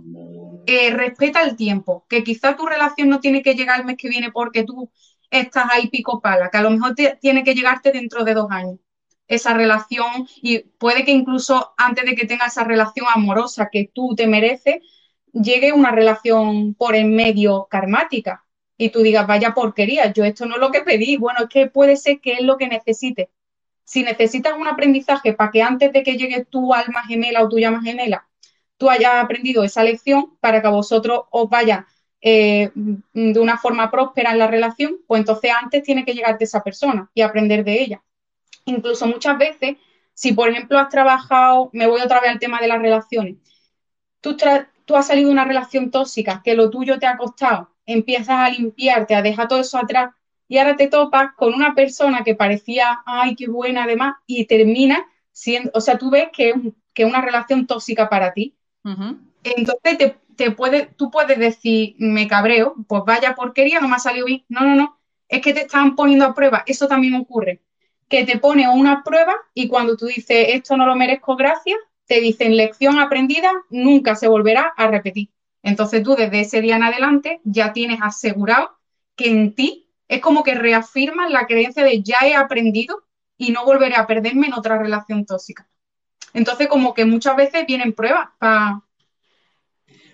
respeta 0.66 1.42
el 1.42 1.56
tiempo, 1.56 2.06
que 2.08 2.24
quizá 2.24 2.56
tu 2.56 2.66
relación 2.66 3.08
no 3.08 3.20
tiene 3.20 3.42
que 3.42 3.54
llegar 3.54 3.80
el 3.80 3.86
mes 3.86 3.96
que 3.96 4.08
viene 4.08 4.32
porque 4.32 4.64
tú 4.64 4.90
estás 5.30 5.66
ahí 5.70 5.88
pico 5.88 6.20
pala, 6.20 6.50
que 6.50 6.58
a 6.58 6.62
lo 6.62 6.70
mejor 6.70 6.94
tiene 7.20 7.44
que 7.44 7.54
llegarte 7.54 7.92
dentro 7.92 8.24
de 8.24 8.34
dos 8.34 8.50
años. 8.50 8.78
Esa 9.26 9.54
relación 9.54 10.26
y 10.42 10.58
puede 10.58 11.04
que 11.04 11.12
incluso 11.12 11.72
antes 11.76 12.04
de 12.04 12.14
que 12.14 12.26
tengas 12.26 12.52
esa 12.52 12.64
relación 12.64 13.06
amorosa 13.12 13.68
que 13.72 13.90
tú 13.92 14.14
te 14.14 14.26
mereces, 14.26 14.76
llegue 15.32 15.72
una 15.72 15.90
relación 15.90 16.74
por 16.74 16.94
en 16.94 17.14
medio 17.14 17.66
karmática. 17.70 18.44
Y 18.76 18.90
tú 18.90 19.02
digas, 19.02 19.26
vaya 19.26 19.54
porquería, 19.54 20.12
yo 20.12 20.24
esto 20.24 20.46
no 20.46 20.56
es 20.56 20.60
lo 20.60 20.70
que 20.70 20.82
pedí, 20.82 21.16
bueno, 21.16 21.40
es 21.44 21.48
que 21.48 21.68
puede 21.68 21.96
ser 21.96 22.20
que 22.20 22.34
es 22.34 22.42
lo 22.42 22.56
que 22.56 22.68
necesites. 22.68 23.28
Si 23.84 24.02
necesitas 24.02 24.54
un 24.58 24.66
aprendizaje 24.66 25.32
para 25.32 25.50
que 25.50 25.62
antes 25.62 25.92
de 25.92 26.02
que 26.02 26.16
llegue 26.16 26.44
tu 26.44 26.74
alma 26.74 27.04
gemela 27.06 27.42
o 27.42 27.48
tu 27.48 27.58
llama 27.58 27.82
gemela, 27.82 28.26
tú 28.76 28.90
hayas 28.90 29.22
aprendido 29.22 29.64
esa 29.64 29.82
lección 29.82 30.36
para 30.40 30.62
que 30.62 30.68
vosotros 30.68 31.22
os 31.30 31.48
vaya 31.48 31.86
eh, 32.20 32.70
de 32.74 33.40
una 33.40 33.58
forma 33.58 33.90
próspera 33.90 34.32
en 34.32 34.38
la 34.38 34.46
relación, 34.46 34.98
pues 35.06 35.20
entonces 35.20 35.50
antes 35.60 35.82
tiene 35.82 36.04
que 36.04 36.14
llegarte 36.14 36.44
esa 36.44 36.62
persona 36.62 37.10
y 37.14 37.20
aprender 37.22 37.64
de 37.64 37.82
ella. 37.82 38.02
Incluso 38.64 39.06
muchas 39.06 39.36
veces, 39.38 39.76
si 40.14 40.32
por 40.32 40.48
ejemplo 40.48 40.78
has 40.78 40.88
trabajado, 40.88 41.70
me 41.72 41.86
voy 41.86 42.00
otra 42.00 42.20
vez 42.20 42.30
al 42.30 42.38
tema 42.38 42.60
de 42.60 42.68
las 42.68 42.80
relaciones, 42.80 43.36
tú, 44.20 44.36
has 44.96 45.06
salido 45.06 45.28
de 45.28 45.32
una 45.32 45.44
relación 45.44 45.90
tóxica, 45.90 46.40
que 46.42 46.54
lo 46.54 46.70
tuyo 46.70 46.98
te 46.98 47.06
ha 47.06 47.16
costado, 47.16 47.70
empiezas 47.84 48.40
a 48.40 48.48
limpiarte, 48.48 49.14
a 49.14 49.22
dejar 49.22 49.48
todo 49.48 49.60
eso 49.60 49.78
atrás 49.78 50.14
y 50.48 50.58
ahora 50.58 50.76
te 50.76 50.88
topas 50.88 51.34
con 51.36 51.54
una 51.54 51.74
persona 51.74 52.22
que 52.24 52.34
parecía, 52.34 53.02
ay, 53.06 53.34
qué 53.36 53.48
buena 53.48 53.84
además, 53.84 54.16
y 54.26 54.46
termina 54.46 55.06
siendo, 55.32 55.70
o 55.74 55.80
sea, 55.80 55.98
tú 55.98 56.10
ves 56.10 56.28
que 56.32 56.50
es 56.50 56.56
que 56.94 57.04
una 57.04 57.20
relación 57.20 57.66
tóxica 57.66 58.08
para 58.08 58.32
ti. 58.32 58.56
Entonces 59.42 59.98
te, 60.36 60.50
tú 60.96 61.10
puedes 61.10 61.38
decir, 61.38 61.96
me 61.98 62.28
cabreo, 62.28 62.74
pues 62.88 63.02
vaya 63.06 63.34
porquería, 63.34 63.80
no 63.80 63.88
me 63.88 63.96
ha 63.96 63.98
salido 63.98 64.26
bien. 64.26 64.44
No, 64.48 64.62
no, 64.62 64.74
no, 64.74 64.98
es 65.28 65.40
que 65.40 65.52
te 65.52 65.62
están 65.62 65.96
poniendo 65.96 66.24
a 66.24 66.34
prueba, 66.34 66.62
eso 66.66 66.88
también 66.88 67.14
ocurre, 67.14 67.60
que 68.08 68.24
te 68.24 68.38
pone 68.38 68.68
una 68.68 69.02
prueba 69.02 69.34
y 69.54 69.68
cuando 69.68 69.96
tú 69.96 70.06
dices, 70.06 70.46
esto 70.50 70.76
no 70.76 70.86
lo 70.86 70.96
merezco, 70.96 71.36
gracias, 71.36 71.78
te 72.06 72.20
dicen 72.20 72.56
lección 72.56 72.98
aprendida, 72.98 73.50
nunca 73.70 74.14
se 74.14 74.28
volverá 74.28 74.72
a 74.76 74.86
repetir. 74.88 75.30
Entonces 75.62 76.02
tú 76.02 76.14
desde 76.14 76.40
ese 76.40 76.60
día 76.60 76.76
en 76.76 76.82
adelante 76.82 77.40
ya 77.44 77.72
tienes 77.72 78.00
asegurado 78.02 78.78
que 79.16 79.30
en 79.30 79.54
ti 79.54 79.88
es 80.08 80.20
como 80.20 80.42
que 80.44 80.54
reafirman 80.54 81.32
la 81.32 81.46
creencia 81.46 81.82
de 81.82 82.02
ya 82.02 82.18
he 82.22 82.34
aprendido 82.34 83.04
y 83.38 83.50
no 83.50 83.64
volveré 83.64 83.96
a 83.96 84.06
perderme 84.06 84.48
en 84.48 84.52
otra 84.52 84.78
relación 84.78 85.24
tóxica. 85.24 85.66
Entonces, 86.34 86.68
como 86.68 86.92
que 86.92 87.04
muchas 87.04 87.36
veces 87.36 87.64
vienen 87.66 87.94
pruebas 87.94 88.28
para... 88.38 88.82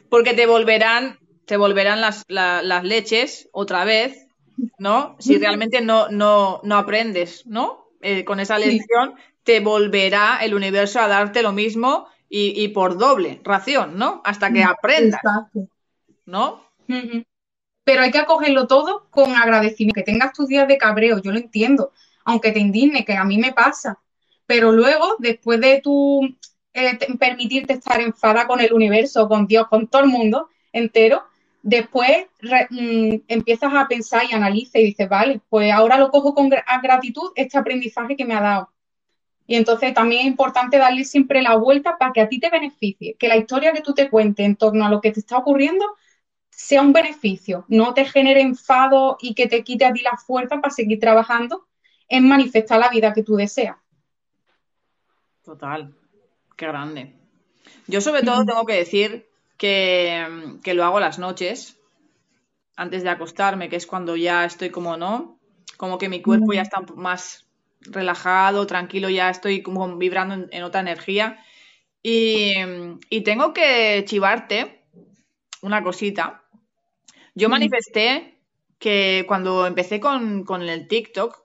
Porque 0.08 0.34
te 0.34 0.46
volverán, 0.46 1.18
te 1.46 1.56
volverán 1.56 2.00
las, 2.00 2.24
leches 2.84 3.48
otra 3.52 3.84
vez, 3.84 4.26
¿no? 4.78 5.16
Si 5.18 5.38
realmente 5.38 5.80
no, 5.80 6.08
no, 6.08 6.60
no 6.62 6.76
aprendes, 6.76 7.46
¿no? 7.46 7.88
Eh, 8.02 8.24
con 8.24 8.40
esa 8.40 8.58
lección, 8.58 9.14
te 9.44 9.60
volverá 9.60 10.38
el 10.42 10.54
universo 10.54 11.00
a 11.00 11.08
darte 11.08 11.42
lo 11.42 11.52
mismo 11.52 12.06
y, 12.28 12.68
por 12.68 12.96
doble 12.98 13.40
ración, 13.42 13.98
¿no? 13.98 14.20
Hasta 14.24 14.52
que 14.52 14.62
aprendas. 14.62 15.20
¿No? 16.26 16.68
pero 17.84 18.02
hay 18.02 18.12
que 18.12 18.18
acogerlo 18.18 18.68
todo 18.68 19.08
con 19.10 19.34
agradecimiento. 19.34 19.98
Que 19.98 20.04
tengas 20.04 20.32
tus 20.32 20.46
días 20.46 20.68
de 20.68 20.78
cabreo, 20.78 21.18
yo 21.18 21.32
lo 21.32 21.38
entiendo, 21.38 21.92
aunque 22.24 22.52
te 22.52 22.60
indigne, 22.60 23.04
que 23.04 23.16
a 23.16 23.24
mí 23.24 23.36
me 23.36 23.52
pasa. 23.52 23.98
Pero 24.50 24.72
luego, 24.72 25.14
después 25.20 25.60
de 25.60 25.80
tu 25.80 26.24
eh, 26.72 26.98
permitirte 27.20 27.74
estar 27.74 28.00
enfada 28.00 28.48
con 28.48 28.60
el 28.60 28.72
universo, 28.72 29.28
con 29.28 29.46
Dios, 29.46 29.68
con 29.68 29.86
todo 29.86 30.02
el 30.02 30.08
mundo 30.08 30.48
entero, 30.72 31.22
después 31.62 32.26
mm, 32.42 33.14
empiezas 33.28 33.72
a 33.72 33.86
pensar 33.86 34.24
y 34.28 34.34
analizas 34.34 34.74
y 34.74 34.86
dices, 34.86 35.08
vale, 35.08 35.40
pues 35.48 35.72
ahora 35.72 35.98
lo 35.98 36.10
cojo 36.10 36.34
con 36.34 36.48
gratitud 36.48 37.30
este 37.36 37.58
aprendizaje 37.58 38.16
que 38.16 38.24
me 38.24 38.34
ha 38.34 38.40
dado. 38.40 38.72
Y 39.46 39.54
entonces 39.54 39.94
también 39.94 40.22
es 40.22 40.26
importante 40.26 40.78
darle 40.78 41.04
siempre 41.04 41.42
la 41.42 41.54
vuelta 41.54 41.96
para 41.96 42.12
que 42.12 42.20
a 42.20 42.28
ti 42.28 42.40
te 42.40 42.50
beneficie, 42.50 43.14
que 43.20 43.28
la 43.28 43.36
historia 43.36 43.72
que 43.72 43.82
tú 43.82 43.94
te 43.94 44.10
cuentes 44.10 44.44
en 44.44 44.56
torno 44.56 44.84
a 44.84 44.90
lo 44.90 45.00
que 45.00 45.12
te 45.12 45.20
está 45.20 45.36
ocurriendo 45.36 45.84
sea 46.50 46.82
un 46.82 46.92
beneficio, 46.92 47.66
no 47.68 47.94
te 47.94 48.04
genere 48.04 48.40
enfado 48.40 49.16
y 49.20 49.34
que 49.34 49.46
te 49.46 49.62
quite 49.62 49.84
a 49.84 49.92
ti 49.92 50.00
la 50.02 50.16
fuerza 50.16 50.60
para 50.60 50.74
seguir 50.74 50.98
trabajando 50.98 51.68
en 52.08 52.26
manifestar 52.26 52.80
la 52.80 52.88
vida 52.88 53.12
que 53.12 53.22
tú 53.22 53.36
deseas. 53.36 53.76
Total, 55.50 55.92
qué 56.56 56.66
grande. 56.68 57.12
Yo 57.88 58.00
sobre 58.00 58.22
todo 58.22 58.46
tengo 58.46 58.64
que 58.64 58.74
decir 58.74 59.28
que, 59.56 60.56
que, 60.62 60.74
lo 60.74 60.84
hago 60.84 61.00
las 61.00 61.18
noches, 61.18 61.76
antes 62.76 63.02
de 63.02 63.08
acostarme, 63.08 63.68
que 63.68 63.74
es 63.74 63.84
cuando 63.84 64.14
ya 64.14 64.44
estoy 64.44 64.70
como, 64.70 64.96
¿no? 64.96 65.40
como 65.76 65.98
que 65.98 66.08
mi 66.08 66.22
cuerpo 66.22 66.52
ya 66.52 66.62
está 66.62 66.82
más 66.94 67.46
relajado, 67.80 68.64
tranquilo, 68.68 69.10
ya 69.10 69.28
estoy 69.28 69.60
como 69.60 69.96
vibrando 69.96 70.46
en, 70.52 70.62
otra 70.62 70.82
energía. 70.82 71.44
Y, 72.00 72.52
tengo 73.24 73.52
que 73.52 74.04
chivarte 74.06 74.84
una 75.62 75.82
cosita. 75.82 76.44
Yo 77.34 77.48
manifesté 77.48 78.38
que 78.78 79.24
cuando 79.26 79.66
empecé 79.66 79.98
con, 79.98 80.44
el 80.62 80.86
TikTok, 80.86 81.42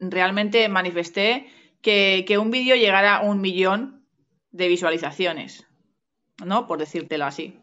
realmente 0.00 0.68
manifesté 0.68 1.46
que, 1.82 2.24
que 2.26 2.38
un 2.38 2.50
vídeo 2.50 2.76
llegara 2.76 3.16
a 3.16 3.22
un 3.22 3.40
millón 3.40 4.04
de 4.52 4.68
visualizaciones, 4.68 5.66
¿no? 6.44 6.66
Por 6.66 6.78
decírtelo 6.78 7.24
así. 7.24 7.60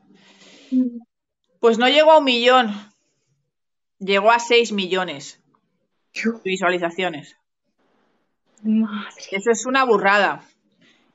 Pues 1.60 1.78
no 1.78 1.88
llegó 1.88 2.12
a 2.12 2.20
un 2.20 2.26
millón, 2.26 2.74
llegó 4.00 4.32
a 4.32 4.40
6 4.40 4.72
millones 4.72 5.42
de 6.14 6.32
visualizaciones. 6.44 7.38
Eso 9.32 9.52
es 9.52 9.66
una 9.66 9.84
burrada. 9.86 10.44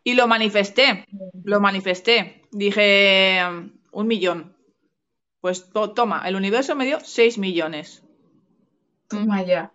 Y 0.04 0.14
lo 0.14 0.26
manifesté, 0.26 1.06
lo 1.44 1.60
manifesté. 1.60 2.42
Dije, 2.50 3.40
un 3.92 4.06
millón. 4.06 4.56
Pues 5.40 5.70
toma, 5.94 6.22
el 6.26 6.36
universo 6.36 6.74
me 6.74 6.84
dio 6.84 7.00
6 7.00 7.38
millones. 7.38 8.02
Toma 9.08 9.42
ya. 9.42 9.72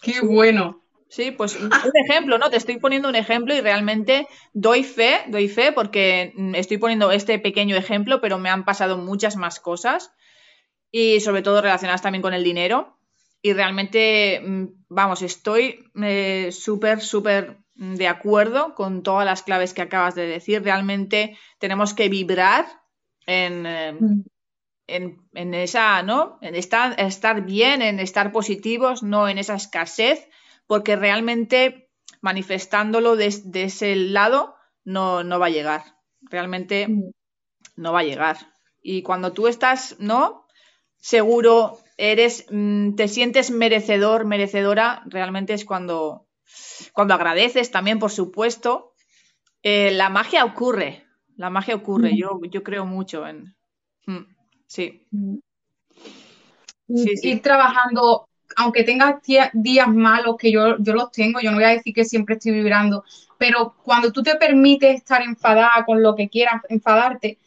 Qué 0.00 0.20
bueno. 0.20 0.81
Sí, 1.12 1.30
pues 1.30 1.56
un 1.60 1.70
ejemplo, 2.08 2.38
¿no? 2.38 2.48
Te 2.48 2.56
estoy 2.56 2.78
poniendo 2.78 3.06
un 3.06 3.16
ejemplo 3.16 3.54
y 3.54 3.60
realmente 3.60 4.26
doy 4.54 4.82
fe, 4.82 5.20
doy 5.28 5.46
fe 5.46 5.70
porque 5.70 6.32
mm, 6.34 6.54
estoy 6.54 6.78
poniendo 6.78 7.12
este 7.12 7.38
pequeño 7.38 7.76
ejemplo, 7.76 8.22
pero 8.22 8.38
me 8.38 8.48
han 8.48 8.64
pasado 8.64 8.96
muchas 8.96 9.36
más 9.36 9.60
cosas 9.60 10.14
y 10.90 11.20
sobre 11.20 11.42
todo 11.42 11.60
relacionadas 11.60 12.00
también 12.00 12.22
con 12.22 12.32
el 12.32 12.42
dinero. 12.42 12.98
Y 13.42 13.52
realmente, 13.52 14.40
mm, 14.40 14.64
vamos, 14.88 15.20
estoy 15.20 15.84
eh, 16.02 16.48
súper, 16.50 17.02
súper 17.02 17.58
de 17.74 18.08
acuerdo 18.08 18.74
con 18.74 19.02
todas 19.02 19.26
las 19.26 19.42
claves 19.42 19.74
que 19.74 19.82
acabas 19.82 20.14
de 20.14 20.26
decir. 20.26 20.62
Realmente 20.62 21.36
tenemos 21.58 21.92
que 21.92 22.08
vibrar 22.08 22.64
en, 23.26 23.66
eh, 23.66 23.92
mm. 23.92 24.22
en, 24.86 25.54
esa, 25.54 26.02
¿no? 26.02 26.38
En 26.40 26.54
estar, 26.54 26.98
estar 26.98 27.44
bien, 27.44 27.82
en 27.82 28.00
estar 28.00 28.32
positivos, 28.32 29.02
no 29.02 29.28
en 29.28 29.36
esa 29.36 29.56
escasez 29.56 30.26
porque 30.72 30.96
realmente 30.96 31.90
manifestándolo 32.22 33.14
desde 33.14 33.64
ese 33.64 33.94
lado 33.94 34.54
no, 34.86 35.22
no 35.22 35.38
va 35.38 35.48
a 35.48 35.50
llegar. 35.50 35.82
Realmente 36.22 36.88
mm. 36.88 37.10
no 37.76 37.92
va 37.92 38.00
a 38.00 38.04
llegar. 38.04 38.38
Y 38.80 39.02
cuando 39.02 39.34
tú 39.34 39.48
estás, 39.48 39.96
¿no? 39.98 40.46
Seguro, 40.96 41.78
eres, 41.98 42.46
mm, 42.50 42.94
te 42.94 43.08
sientes 43.08 43.50
merecedor, 43.50 44.24
merecedora, 44.24 45.02
realmente 45.04 45.52
es 45.52 45.66
cuando, 45.66 46.26
cuando 46.94 47.12
agradeces 47.12 47.70
también, 47.70 47.98
por 47.98 48.10
supuesto. 48.10 48.94
Eh, 49.62 49.90
la 49.90 50.08
magia 50.08 50.42
ocurre, 50.42 51.04
la 51.36 51.50
magia 51.50 51.74
ocurre. 51.74 52.14
Mm. 52.14 52.16
Yo, 52.16 52.40
yo 52.50 52.62
creo 52.62 52.86
mucho 52.86 53.26
en. 53.26 53.54
Sí. 54.66 55.06
Sí, 56.88 57.16
sí. 57.18 57.28
Ir 57.28 57.42
trabajando 57.42 58.30
aunque 58.56 58.84
tengas 58.84 59.16
días 59.52 59.88
malos, 59.88 60.36
que 60.38 60.50
yo, 60.50 60.76
yo 60.78 60.94
los 60.94 61.10
tengo, 61.10 61.40
yo 61.40 61.50
no 61.50 61.56
voy 61.56 61.64
a 61.64 61.68
decir 61.68 61.94
que 61.94 62.04
siempre 62.04 62.34
estoy 62.36 62.52
vibrando, 62.52 63.04
pero 63.38 63.74
cuando 63.82 64.12
tú 64.12 64.22
te 64.22 64.36
permites 64.36 64.94
estar 64.96 65.22
enfadada 65.22 65.84
con 65.84 66.02
lo 66.02 66.14
que 66.14 66.28
quieras, 66.28 66.62
enfadarte, 66.68 67.38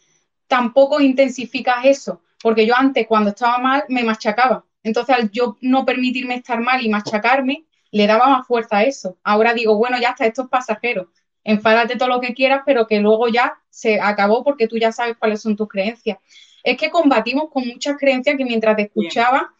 tampoco 0.47 0.99
intensificas 1.01 1.85
eso, 1.85 2.21
porque 2.41 2.65
yo 2.65 2.75
antes 2.75 3.07
cuando 3.07 3.29
estaba 3.29 3.57
mal 3.57 3.83
me 3.89 4.03
machacaba. 4.03 4.65
Entonces 4.83 5.15
al 5.15 5.31
yo 5.31 5.57
no 5.61 5.85
permitirme 5.85 6.35
estar 6.35 6.61
mal 6.61 6.85
y 6.85 6.89
machacarme, 6.89 7.65
le 7.91 8.07
daba 8.07 8.27
más 8.27 8.45
fuerza 8.45 8.77
a 8.77 8.83
eso. 8.83 9.17
Ahora 9.23 9.53
digo, 9.53 9.75
bueno, 9.77 9.97
ya 9.99 10.09
está, 10.09 10.25
esto 10.25 10.43
es 10.43 10.49
pasajero. 10.49 11.09
Enfádate 11.43 11.95
todo 11.95 12.09
lo 12.09 12.19
que 12.19 12.33
quieras, 12.33 12.61
pero 12.65 12.87
que 12.87 12.99
luego 12.99 13.27
ya 13.29 13.57
se 13.69 13.99
acabó 14.01 14.43
porque 14.43 14.67
tú 14.67 14.77
ya 14.77 14.91
sabes 14.91 15.15
cuáles 15.17 15.41
son 15.41 15.55
tus 15.55 15.67
creencias. 15.67 16.17
Es 16.63 16.77
que 16.77 16.89
combatimos 16.89 17.49
con 17.51 17.67
muchas 17.67 17.97
creencias 17.97 18.35
que 18.35 18.43
mientras 18.43 18.75
te 18.75 18.83
escuchaba, 18.83 19.53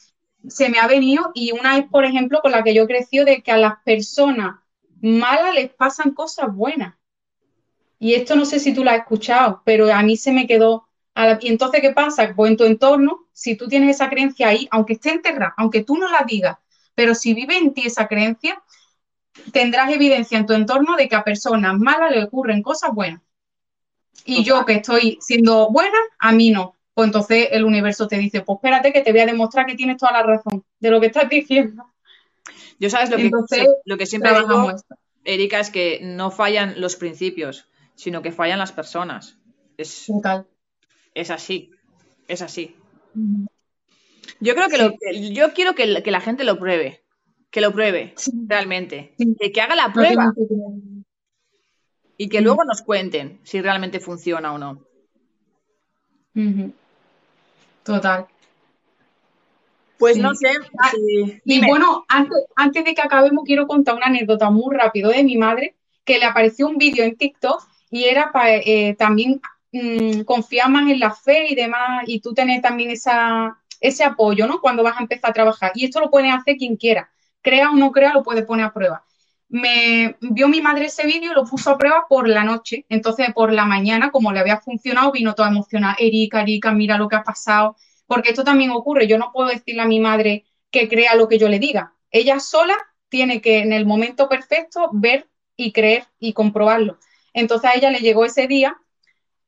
se 0.50 0.70
me 0.70 0.80
ha 0.80 0.88
venido 0.88 1.32
y 1.34 1.52
una 1.52 1.78
es, 1.78 1.86
por 1.86 2.06
ejemplo, 2.06 2.40
con 2.42 2.52
la 2.52 2.64
que 2.64 2.74
yo 2.74 2.88
crecí 2.88 3.20
de 3.20 3.42
que 3.42 3.52
a 3.52 3.58
las 3.58 3.82
personas 3.84 4.58
malas 5.02 5.54
les 5.54 5.72
pasan 5.74 6.12
cosas 6.12 6.54
buenas. 6.54 6.96
Y 8.00 8.14
esto 8.14 8.36
no 8.36 8.46
sé 8.46 8.60
si 8.60 8.74
tú 8.74 8.84
lo 8.84 8.92
has 8.92 8.98
escuchado, 8.98 9.62
pero 9.66 9.92
a 9.94 10.02
mí 10.04 10.18
se 10.18 10.32
me 10.32 10.48
quedó. 10.48 10.88
Y 11.40 11.48
entonces, 11.48 11.82
¿qué 11.82 11.92
pasa? 11.92 12.34
Pues 12.36 12.52
en 12.52 12.58
tu 12.58 12.66
entorno, 12.66 13.28
si 13.32 13.56
tú 13.56 13.68
tienes 13.68 13.96
esa 13.96 14.10
creencia 14.10 14.50
ahí, 14.50 14.68
aunque 14.72 14.94
esté 14.94 15.12
enterrada, 15.12 15.54
aunque 15.58 15.84
tú 15.84 15.98
no 15.98 16.10
la 16.10 16.26
digas, 16.28 16.58
pero 16.94 17.16
si 17.16 17.34
vive 17.34 17.58
en 17.58 17.74
ti 17.74 17.84
esa 17.86 18.08
creencia, 18.08 18.62
tendrás 19.52 19.92
evidencia 19.92 20.38
en 20.38 20.46
tu 20.46 20.54
entorno 20.54 20.96
de 20.96 21.08
que 21.08 21.16
a 21.16 21.24
personas 21.24 21.78
malas 21.78 22.12
le 22.12 22.24
ocurren 22.24 22.62
cosas 22.62 22.94
buenas. 22.94 23.22
Y 24.26 24.44
yo 24.44 24.66
que 24.66 24.74
estoy 24.74 25.18
siendo 25.22 25.70
buena, 25.70 25.98
a 26.20 26.32
mí 26.32 26.52
no 26.52 26.76
pues 26.96 27.08
entonces 27.08 27.50
el 27.52 27.66
universo 27.66 28.08
te 28.08 28.18
dice, 28.18 28.42
pues 28.42 28.56
espérate 28.56 28.94
que 28.94 29.02
te 29.02 29.12
voy 29.12 29.20
a 29.20 29.26
demostrar 29.26 29.66
que 29.66 29.76
tienes 29.76 29.98
toda 29.98 30.14
la 30.14 30.24
razón 30.24 30.64
de 30.80 30.90
lo 30.90 31.02
que 31.02 31.08
estás 31.08 31.30
diciendo. 31.30 31.84
Yo 32.80 32.90
sabes 32.90 33.10
lo, 33.10 33.18
que, 33.18 33.30
lo 33.84 33.98
que 33.98 34.06
siempre 34.06 34.32
digo, 34.32 34.74
Erika, 35.26 35.60
es 35.60 35.70
que 35.70 36.00
no 36.02 36.32
fallan 36.32 36.80
los 36.80 36.96
principios, 36.96 37.68
sino 37.96 38.22
que 38.22 38.32
fallan 38.32 38.60
las 38.60 38.72
personas. 38.72 39.38
Es, 39.78 40.08
es 41.14 41.32
así, 41.32 41.72
es 42.30 42.42
así. 42.42 42.78
Yo 44.40 44.56
creo 44.56 44.70
que, 44.70 44.78
lo, 44.78 44.94
yo 45.34 45.54
quiero 45.54 45.76
que, 45.76 45.88
la 45.88 46.22
gente 46.22 46.46
lo 46.46 46.58
pruebe, 46.58 47.04
que 47.52 47.60
lo 47.60 47.74
pruebe 47.74 48.16
realmente, 48.48 49.16
que, 49.54 49.62
haga 49.62 49.76
la 49.76 49.92
prueba. 49.92 50.34
y 52.18 52.30
que 52.30 52.40
luego 52.40 52.64
nos 52.64 52.82
cuenten 52.84 53.42
si 53.44 53.62
realmente 53.62 54.00
funciona 54.00 54.54
o 54.54 54.58
no. 54.58 54.86
Total. 57.86 58.26
Pues 60.00 60.18
no 60.18 60.34
sé. 60.36 60.50
Ah, 60.80 60.92
y 61.46 61.66
bueno, 61.66 62.04
antes, 62.10 62.84
de 62.84 62.94
que 62.96 63.02
acabemos, 63.02 63.44
quiero 63.46 63.68
contar 63.68 63.96
una 63.96 64.08
anécdota 64.08 64.50
muy 64.50 64.76
rápido 64.76 65.12
de 65.12 65.24
mi 65.24 65.38
madre, 65.38 65.76
que 66.04 66.18
le 66.18 66.26
apareció 66.26 66.68
un 66.68 66.78
vídeo 66.78 67.06
en 67.06 67.16
TikTok 67.16 67.62
y 67.92 68.06
era 68.06 68.32
para 68.32 68.56
eh, 68.56 68.96
también 68.98 69.40
mm, 69.72 70.22
confiar 70.22 70.70
más 70.70 70.90
en 70.90 71.00
la 71.00 71.12
fe 71.12 71.48
y 71.52 71.56
demás, 71.56 72.04
y 72.08 72.20
tú 72.20 72.34
tener 72.34 72.62
también 72.62 72.90
esa, 72.90 73.58
ese 73.80 74.04
apoyo, 74.04 74.48
¿no? 74.48 74.60
Cuando 74.60 74.84
vas 74.84 74.98
a 74.98 75.02
empezar 75.02 75.30
a 75.30 75.34
trabajar. 75.34 75.72
Y 75.76 75.86
esto 75.86 76.00
lo 76.00 76.10
puede 76.10 76.32
hacer 76.32 76.58
quien 76.58 76.76
quiera. 76.76 77.10
Crea 77.42 77.70
o 77.70 77.76
no 77.76 77.92
crea, 77.92 78.14
lo 78.14 78.24
puede 78.24 78.42
poner 78.42 78.66
a 78.66 78.74
prueba. 78.74 79.06
Me 79.56 80.18
vio 80.20 80.50
mi 80.50 80.60
madre 80.60 80.88
ese 80.88 81.08
vídeo 81.08 81.32
y 81.32 81.34
lo 81.34 81.46
puso 81.46 81.70
a 81.70 81.78
prueba 81.78 82.08
por 82.10 82.28
la 82.28 82.44
noche. 82.44 82.86
Entonces, 82.90 83.34
por 83.34 83.54
la 83.54 83.64
mañana, 83.64 84.12
como 84.12 84.34
le 84.34 84.42
había 84.42 84.60
funcionado, 84.60 85.14
vino 85.14 85.34
toda 85.34 85.48
emocionada. 85.48 85.96
Erika, 85.98 86.42
Erika, 86.42 86.74
mira 86.74 86.98
lo 86.98 87.08
que 87.08 87.16
ha 87.16 87.24
pasado. 87.24 87.78
Porque 88.06 88.32
esto 88.32 88.44
también 88.44 88.72
ocurre. 88.72 89.08
Yo 89.08 89.18
no 89.18 89.32
puedo 89.32 89.48
decirle 89.48 89.82
a 89.82 89.86
mi 89.86 90.02
madre 90.02 90.44
que 90.70 90.90
crea 90.90 91.16
lo 91.16 91.30
que 91.30 91.38
yo 91.38 91.48
le 91.48 91.60
diga. 91.60 91.94
Ella 92.12 92.42
sola 92.42 92.76
tiene 93.08 93.40
que, 93.40 93.60
en 93.60 93.72
el 93.72 93.86
momento 93.86 94.28
perfecto, 94.28 94.90
ver 94.92 95.30
y 95.56 95.72
creer 95.72 96.06
y 96.20 96.34
comprobarlo. 96.34 97.00
Entonces 97.34 97.70
a 97.70 97.76
ella 97.76 97.92
le 97.92 98.00
llegó 98.00 98.26
ese 98.26 98.48
día 98.48 98.76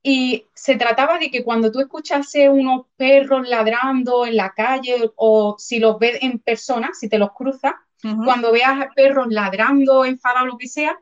y 0.02 0.46
se 0.54 0.78
trataba 0.78 1.20
de 1.20 1.30
que 1.30 1.44
cuando 1.44 1.70
tú 1.70 1.82
escuchase 1.82 2.48
unos 2.48 2.86
perros 2.96 3.46
ladrando 3.46 4.26
en 4.26 4.38
la 4.38 4.54
calle 4.54 5.12
o 5.18 5.58
si 5.60 5.80
los 5.80 6.00
ves 6.00 6.20
en 6.22 6.40
persona, 6.40 6.92
si 6.94 7.10
te 7.10 7.18
los 7.18 7.34
cruzas, 7.34 7.74
cuando 8.02 8.52
veas 8.52 8.88
perros 8.96 9.28
ladrando, 9.30 10.06
enfadados, 10.06 10.48
lo 10.48 10.58
que 10.58 10.68
sea, 10.68 10.98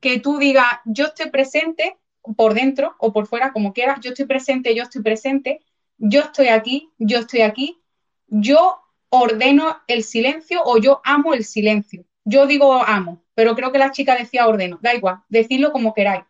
que 0.00 0.18
tú 0.18 0.38
digas, 0.38 0.66
yo 0.84 1.06
estoy 1.06 1.30
presente 1.30 1.96
por 2.36 2.54
dentro 2.54 2.94
o 2.98 3.12
por 3.12 3.26
fuera, 3.26 3.52
como 3.52 3.72
quieras, 3.72 4.00
yo 4.00 4.10
estoy 4.10 4.26
presente, 4.26 4.74
yo 4.74 4.84
estoy 4.84 5.02
presente, 5.02 5.60
yo 5.98 6.20
estoy 6.20 6.48
aquí, 6.48 6.90
yo 6.98 7.18
estoy 7.18 7.42
aquí, 7.42 7.80
yo 8.26 8.80
ordeno 9.08 9.78
el 9.86 10.04
silencio 10.04 10.62
o 10.64 10.78
yo 10.78 11.00
amo 11.04 11.34
el 11.34 11.44
silencio. 11.44 12.04
Yo 12.24 12.46
digo 12.46 12.82
amo, 12.84 13.22
pero 13.34 13.54
creo 13.54 13.72
que 13.72 13.78
la 13.78 13.90
chica 13.90 14.16
decía 14.16 14.46
ordeno, 14.46 14.78
da 14.80 14.94
igual, 14.94 15.22
decidlo 15.28 15.72
como 15.72 15.92
queráis. 15.92 16.24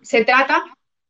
Se 0.00 0.24
trata 0.24 0.64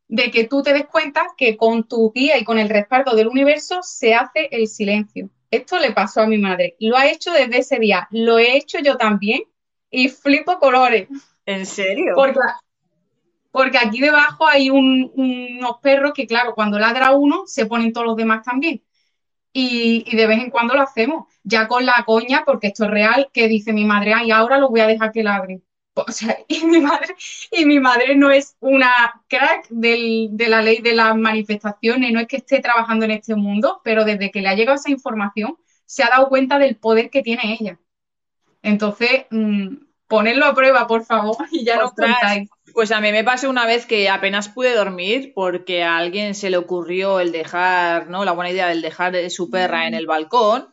de 0.09 0.31
que 0.31 0.45
tú 0.45 0.63
te 0.63 0.73
des 0.73 0.87
cuenta 0.87 1.27
que 1.37 1.57
con 1.57 1.85
tu 1.85 2.13
guía 2.13 2.37
y 2.39 2.45
con 2.45 2.59
el 2.59 2.69
respaldo 2.69 3.15
del 3.15 3.29
universo 3.29 3.81
se 3.83 4.15
hace 4.15 4.49
el 4.51 4.69
silencio. 4.69 5.31
Esto 5.53 5.79
le 5.79 5.93
pasó 5.93 6.23
a 6.23 6.27
mi 6.27 6.39
madre. 6.39 6.77
Lo 6.81 6.97
ha 6.97 7.07
hecho 7.07 7.31
desde 7.31 7.59
ese 7.59 7.79
día. 7.79 8.09
Lo 8.11 8.39
he 8.39 8.57
hecho 8.57 8.79
yo 8.79 8.97
también 8.97 9.43
y 9.91 10.09
flipo 10.09 10.59
colores. 10.59 11.09
¿En 11.45 11.67
serio? 11.67 12.15
Porque, 13.51 13.77
aquí 13.77 14.01
debajo 14.01 14.49
hay 14.49 14.71
unos 14.71 15.77
perros 15.83 16.15
que, 16.15 16.27
claro, 16.27 16.55
cuando 16.55 16.79
ladra 16.79 17.13
uno, 17.13 17.43
se 17.47 17.67
ponen 17.67 17.93
todos 17.93 18.07
los 18.07 18.17
demás 18.17 18.43
también. 18.43 18.83
Y, 19.53 20.05
y, 20.07 20.17
de 20.17 20.27
vez 20.27 20.39
en 20.39 20.49
cuando 20.51 20.73
lo 20.75 20.81
hacemos, 20.81 21.27
ya 21.45 21.69
con 21.69 21.85
la 21.85 22.03
coña, 22.07 22.45
porque 22.47 22.69
esto 22.69 22.87
es 22.87 22.91
real, 22.91 23.29
que 23.31 23.47
dice 23.47 23.75
mi 23.75 23.85
madre, 23.85 24.15
ay, 24.15 24.31
ahora 24.31 24.57
lo 24.57 24.71
voy 24.71 24.81
a 24.81 24.87
dejar 24.87 25.13
que 25.13 25.23
ladren. 25.23 25.63
O 25.95 26.11
sea, 26.11 26.39
y 26.49 26.65
mi 26.65 26.81
madre, 26.81 27.15
y 27.51 27.65
mi 27.65 27.79
madre 27.79 28.17
no 28.17 28.31
es 28.31 28.57
una 28.61 29.23
crack 29.29 29.69
de 29.69 30.47
la 30.49 30.63
ley 30.63 30.81
de 30.81 30.95
las 30.95 31.17
manifestaciones, 31.17 32.13
no 32.13 32.21
es 32.21 32.27
que 32.27 32.37
esté 32.37 32.61
trabajando 32.61 33.05
en 33.05 33.13
este 33.13 33.35
mundo, 33.35 33.81
pero 33.85 34.05
desde 34.05 34.31
que 34.31 34.41
le 34.41 34.49
ha 34.49 34.55
llegado 34.55 34.77
esa 34.77 34.91
información, 34.91 35.57
se 35.85 36.03
ha 36.03 36.09
dado 36.09 36.29
cuenta 36.29 36.59
del 36.59 36.77
poder 36.77 37.11
que 37.11 37.23
tiene 37.23 37.57
ella. 37.59 37.79
Entonces, 38.63 39.27
mm, 39.31 39.77
ponedlo 40.07 40.47
a 40.47 40.55
prueba, 40.55 40.87
por 40.87 41.05
favor, 41.05 41.37
y 41.51 41.65
ya 41.65 41.77
nos 41.77 41.93
contáis. 41.93 42.49
Pues 42.73 42.91
a 42.93 43.01
mí 43.01 43.13
me 43.13 43.25
pasó 43.25 43.51
una 43.51 43.67
vez 43.67 43.85
que 43.85 44.09
apenas 44.09 44.49
pude 44.49 44.75
dormir 44.75 45.33
porque 45.35 45.83
a 45.83 45.99
alguien 45.99 46.35
se 46.35 46.49
le 46.49 46.57
ocurrió 46.57 47.21
el 47.21 47.33
dejar, 47.33 48.09
¿no? 48.09 48.25
La 48.25 48.33
buena 48.33 48.51
idea 48.51 48.69
del 48.69 48.81
dejar 48.81 49.31
su 49.31 49.51
perra 49.51 49.87
en 49.87 49.93
el 49.93 50.07
balcón. 50.07 50.72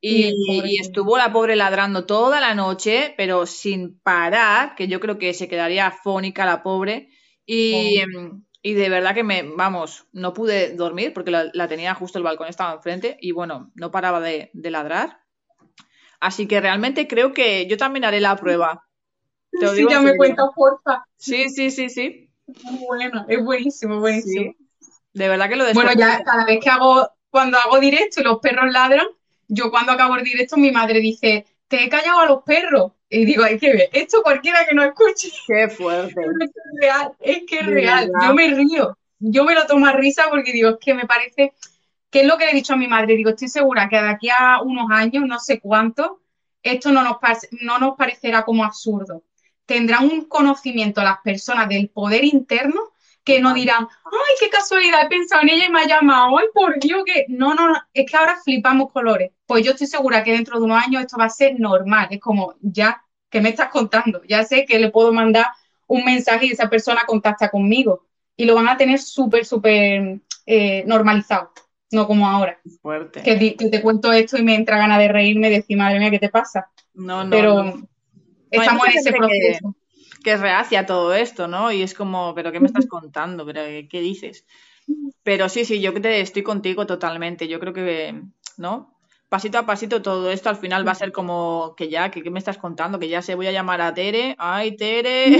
Y, 0.00 0.32
y, 0.46 0.80
estuvo 0.80 1.18
la 1.18 1.32
pobre 1.32 1.56
ladrando 1.56 2.06
toda 2.06 2.40
la 2.40 2.54
noche, 2.54 3.14
pero 3.16 3.46
sin 3.46 3.98
parar, 3.98 4.76
que 4.76 4.86
yo 4.86 5.00
creo 5.00 5.18
que 5.18 5.34
se 5.34 5.48
quedaría 5.48 5.88
afónica 5.88 6.46
la 6.46 6.62
pobre. 6.62 7.08
Y, 7.44 7.98
em, 7.98 8.44
y 8.62 8.74
de 8.74 8.88
verdad 8.88 9.14
que 9.14 9.24
me, 9.24 9.42
vamos, 9.42 10.06
no 10.12 10.34
pude 10.34 10.74
dormir 10.74 11.12
porque 11.12 11.30
la, 11.30 11.68
tenía 11.68 11.94
justo 11.94 12.18
el 12.18 12.24
balcón, 12.24 12.48
estaba 12.48 12.74
enfrente 12.74 13.16
y 13.20 13.32
bueno, 13.32 13.70
no 13.74 13.90
paraba 13.90 14.20
de, 14.20 14.50
ladrar. 14.54 15.20
Así 16.20 16.46
que 16.46 16.60
realmente 16.60 17.06
creo 17.06 17.32
que 17.32 17.66
yo 17.66 17.76
también 17.76 18.04
haré 18.04 18.20
la 18.20 18.36
prueba. 18.36 18.86
sí, 19.52 19.86
ya 19.88 20.00
me 20.00 20.16
cuenta, 20.16 20.44
porfa. 20.54 21.04
Sí, 21.16 21.48
sí, 21.48 21.70
sí, 21.70 21.88
sí. 21.88 22.30
Bueno, 22.86 23.24
es 23.28 23.44
buenísimo, 23.44 24.00
buenísimo. 24.00 24.54
De 25.12 25.28
verdad 25.28 25.48
que 25.48 25.56
lo 25.56 25.72
Bueno, 25.74 25.92
ya 25.94 26.22
cada 26.22 26.44
vez 26.44 26.58
que 26.62 26.70
hago, 26.70 27.08
cuando 27.30 27.58
hago 27.58 27.78
directo 27.78 28.20
y 28.20 28.24
los 28.24 28.38
perros 28.38 28.72
ladran, 28.72 29.06
yo 29.48 29.70
cuando 29.70 29.92
acabo 29.92 30.16
el 30.16 30.24
directo, 30.24 30.56
mi 30.56 30.70
madre 30.70 31.00
dice, 31.00 31.46
te 31.66 31.84
he 31.84 31.88
callado 31.88 32.20
a 32.20 32.26
los 32.26 32.42
perros. 32.42 32.92
Y 33.10 33.24
digo, 33.24 33.42
hay 33.42 33.58
que 33.58 33.72
ver, 33.72 33.88
esto 33.92 34.22
cualquiera 34.22 34.66
que 34.66 34.74
no 34.74 34.82
escuche. 34.82 35.30
Qué 35.46 35.68
fuerte. 35.68 36.20
Es 36.20 36.50
que 36.52 36.60
es 36.60 36.80
real, 36.80 37.12
es 37.20 37.42
que 37.46 37.58
es 37.60 37.66
real. 37.66 38.10
Yo 38.22 38.34
me 38.34 38.54
río, 38.54 38.98
yo 39.18 39.44
me 39.44 39.54
lo 39.54 39.66
tomo 39.66 39.86
a 39.86 39.92
risa 39.92 40.24
porque 40.28 40.52
digo, 40.52 40.70
es 40.70 40.76
que 40.78 40.92
me 40.92 41.06
parece, 41.06 41.54
¿qué 42.10 42.20
es 42.20 42.26
lo 42.26 42.36
que 42.36 42.44
le 42.44 42.50
he 42.50 42.54
dicho 42.54 42.74
a 42.74 42.76
mi 42.76 42.86
madre? 42.86 43.16
Digo, 43.16 43.30
estoy 43.30 43.48
segura 43.48 43.88
que 43.88 43.96
de 43.96 44.08
aquí 44.08 44.28
a 44.28 44.60
unos 44.60 44.90
años, 44.90 45.24
no 45.26 45.38
sé 45.38 45.58
cuánto, 45.58 46.20
esto 46.62 46.92
no 46.92 47.02
nos, 47.02 47.16
no 47.62 47.78
nos 47.78 47.96
parecerá 47.96 48.44
como 48.44 48.64
absurdo. 48.64 49.22
Tendrán 49.64 50.04
un 50.04 50.26
conocimiento 50.26 51.02
las 51.02 51.20
personas 51.22 51.68
del 51.68 51.88
poder 51.88 52.24
interno 52.24 52.92
que 53.28 53.40
no 53.42 53.52
dirán, 53.52 53.86
ay, 54.06 54.34
qué 54.40 54.48
casualidad, 54.48 55.04
he 55.04 55.08
pensado 55.08 55.42
en 55.42 55.50
ella 55.50 55.66
y 55.66 55.70
me 55.70 55.82
ha 55.82 55.86
llamado, 55.86 56.38
ay, 56.38 56.46
por 56.54 56.80
Dios, 56.80 57.02
que 57.04 57.26
no, 57.28 57.54
no, 57.54 57.68
no, 57.68 57.74
es 57.92 58.10
que 58.10 58.16
ahora 58.16 58.38
flipamos 58.42 58.90
colores. 58.90 59.32
Pues 59.44 59.62
yo 59.62 59.72
estoy 59.72 59.86
segura 59.86 60.24
que 60.24 60.32
dentro 60.32 60.58
de 60.58 60.64
unos 60.64 60.82
años 60.82 61.02
esto 61.02 61.18
va 61.18 61.26
a 61.26 61.30
ser 61.30 61.60
normal, 61.60 62.08
es 62.10 62.20
como, 62.20 62.54
ya, 62.62 63.04
¿qué 63.28 63.42
me 63.42 63.50
estás 63.50 63.68
contando? 63.68 64.22
Ya 64.24 64.44
sé 64.44 64.64
que 64.64 64.78
le 64.78 64.90
puedo 64.90 65.12
mandar 65.12 65.46
un 65.86 66.06
mensaje 66.06 66.46
y 66.46 66.52
esa 66.52 66.70
persona 66.70 67.02
contacta 67.06 67.50
conmigo 67.50 68.06
y 68.34 68.46
lo 68.46 68.54
van 68.54 68.68
a 68.68 68.78
tener 68.78 68.98
súper, 68.98 69.44
súper 69.44 70.20
eh, 70.46 70.84
normalizado, 70.86 71.52
no 71.90 72.06
como 72.06 72.26
ahora. 72.26 72.58
Fuerte. 72.80 73.22
Que, 73.22 73.36
te 73.36 73.82
cuento 73.82 74.10
esto 74.10 74.38
y 74.38 74.42
me 74.42 74.54
entra 74.54 74.78
ganas 74.78 74.98
de 75.00 75.08
reírme 75.08 75.48
y 75.48 75.56
decir, 75.56 75.76
madre 75.76 75.98
mía, 75.98 76.10
¿qué 76.10 76.18
te 76.18 76.30
pasa? 76.30 76.70
No, 76.94 77.24
no. 77.24 77.30
Pero 77.30 77.74
estamos 78.50 78.88
en 78.88 78.98
ese 78.98 79.12
proceso 79.12 79.74
que 80.22 80.32
es 80.32 80.40
reacia 80.40 80.86
todo 80.86 81.14
esto, 81.14 81.48
¿no? 81.48 81.72
Y 81.72 81.82
es 81.82 81.94
como, 81.94 82.34
pero 82.34 82.52
¿qué 82.52 82.60
me 82.60 82.66
estás 82.66 82.86
contando? 82.86 83.46
¿Pero 83.46 83.62
qué 83.88 84.00
dices? 84.00 84.44
Pero 85.22 85.48
sí, 85.48 85.64
sí, 85.64 85.80
yo 85.80 85.92
te 86.00 86.20
estoy 86.20 86.42
contigo 86.42 86.86
totalmente. 86.86 87.48
Yo 87.48 87.60
creo 87.60 87.72
que, 87.72 88.22
¿no? 88.56 88.98
Pasito 89.28 89.58
a 89.58 89.66
pasito 89.66 90.00
todo 90.00 90.30
esto 90.30 90.48
al 90.48 90.56
final 90.56 90.86
va 90.88 90.92
a 90.92 90.96
ser 90.96 91.12
como 91.12 91.74
que 91.76 91.90
ya, 91.90 92.10
que 92.10 92.22
qué 92.22 92.30
me 92.30 92.38
estás 92.38 92.56
contando, 92.56 92.98
que 92.98 93.08
ya 93.08 93.20
se 93.20 93.34
voy 93.34 93.46
a 93.46 93.52
llamar 93.52 93.82
a 93.82 93.92
Tere. 93.92 94.34
Ay, 94.38 94.76
Tere. 94.76 95.38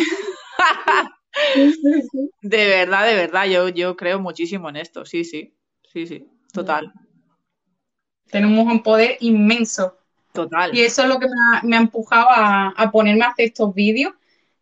de 2.43 2.67
verdad, 2.67 3.07
de 3.07 3.15
verdad, 3.15 3.47
yo, 3.47 3.69
yo 3.69 3.97
creo 3.97 4.21
muchísimo 4.21 4.69
en 4.69 4.77
esto. 4.77 5.07
Sí, 5.07 5.25
sí, 5.25 5.55
sí, 5.91 6.07
sí, 6.07 6.27
total. 6.53 6.93
Tenemos 8.31 8.67
un 8.67 8.83
poder 8.83 9.17
inmenso. 9.21 9.97
Total. 10.33 10.75
Y 10.77 10.83
eso 10.83 11.03
es 11.03 11.09
lo 11.09 11.19
que 11.19 11.27
me 11.63 11.77
ha, 11.77 11.81
empujado 11.81 12.29
a, 12.29 12.69
a 12.69 12.91
ponerme 12.91 13.25
a 13.25 13.29
hacer 13.29 13.47
estos 13.47 13.75
vídeos 13.75 14.13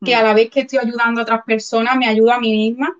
que 0.04 0.14
a 0.14 0.22
la 0.22 0.34
vez 0.34 0.50
que 0.50 0.60
estoy 0.60 0.78
ayudando 0.78 1.20
a 1.20 1.24
otras 1.24 1.42
personas, 1.44 1.96
me 1.96 2.06
ayuda 2.06 2.36
a 2.36 2.40
mí 2.40 2.52
misma. 2.52 2.96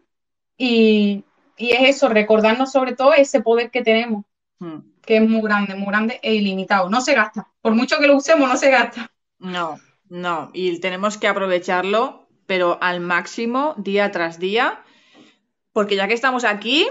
Y, 0.57 1.24
es 1.57 1.97
eso, 1.97 2.09
recordarnos 2.09 2.72
sobre 2.72 2.94
todo 2.94 3.14
ese 3.14 3.40
poder 3.40 3.70
que 3.70 3.82
tenemos, 3.82 4.24
hmm. 4.59 4.78
que 5.03 5.16
es 5.16 5.28
muy 5.28 5.40
grande, 5.40 5.74
muy 5.74 5.86
grande 5.86 6.20
e 6.22 6.34
ilimitado. 6.34 6.90
No 6.90 7.01
se 7.01 7.14
gasta. 7.14 7.49
Por 7.62 7.74
mucho 7.74 7.99
que 7.99 8.07
lo 8.07 8.16
usemos, 8.16 8.49
no 8.49 8.57
se 8.57 8.70
gasta. 8.70 9.11
No, 9.38 9.78
no. 10.09 10.51
Y 10.53 10.78
tenemos 10.80 11.16
que 11.18 11.28
aprovecharlo, 11.28 12.28
pero 12.47 12.78
al 12.80 13.01
máximo, 13.01 13.74
día 13.78 14.11
tras 14.11 14.38
día. 14.38 14.82
Porque 15.72 15.97
ya 15.97 16.09
que 16.09 16.14
estamos 16.14 16.44
aquí, 16.44 16.86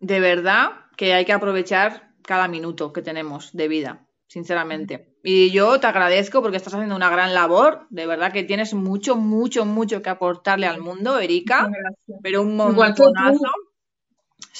de 0.00 0.20
verdad 0.20 0.70
que 0.96 1.14
hay 1.14 1.24
que 1.24 1.32
aprovechar 1.32 2.10
cada 2.22 2.48
minuto 2.48 2.92
que 2.92 3.02
tenemos 3.02 3.52
de 3.52 3.68
vida, 3.68 4.06
sinceramente. 4.26 5.16
Y 5.22 5.50
yo 5.50 5.80
te 5.80 5.86
agradezco 5.86 6.42
porque 6.42 6.56
estás 6.56 6.74
haciendo 6.74 6.94
una 6.94 7.10
gran 7.10 7.34
labor. 7.34 7.86
De 7.90 8.06
verdad 8.06 8.32
que 8.32 8.44
tienes 8.44 8.74
mucho, 8.74 9.16
mucho, 9.16 9.64
mucho 9.64 10.00
que 10.00 10.10
aportarle 10.10 10.66
al 10.66 10.80
mundo, 10.80 11.18
Erika. 11.18 11.70
Pero 12.22 12.42
un 12.42 12.56
montonazo. 12.56 13.50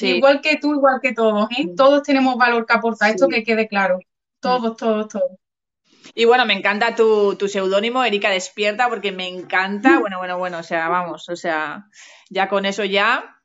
Igual 0.01 0.41
que 0.41 0.57
tú, 0.57 0.75
igual 0.75 1.01
que 1.01 1.13
todos, 1.13 1.49
¿eh? 1.57 1.73
Todos 1.77 2.03
tenemos 2.03 2.37
valor 2.37 2.67
que 2.67 2.73
aportar, 2.73 3.11
esto 3.11 3.29
que 3.29 3.43
quede 3.43 3.69
claro. 3.69 3.99
Todos, 4.41 4.77
todos, 4.77 5.09
todos. 5.09 5.31
Y 6.15 6.25
bueno, 6.25 6.47
me 6.47 6.55
encanta 6.55 6.95
tu, 6.95 7.37
tu 7.37 7.49
seudónimo, 7.49 8.03
Erika 8.05 8.31
Despierta, 8.31 8.89
porque 8.89 9.13
me 9.13 9.29
encanta. 9.29 9.99
Bueno, 10.01 10.19
bueno, 10.19 10.39
bueno, 10.39 10.59
o 10.59 10.63
sea, 10.63 10.89
vamos, 10.89 11.29
o 11.29 11.37
sea, 11.37 11.87
ya 12.31 12.49
con 12.49 12.65
eso 12.65 12.85
ya, 12.85 13.41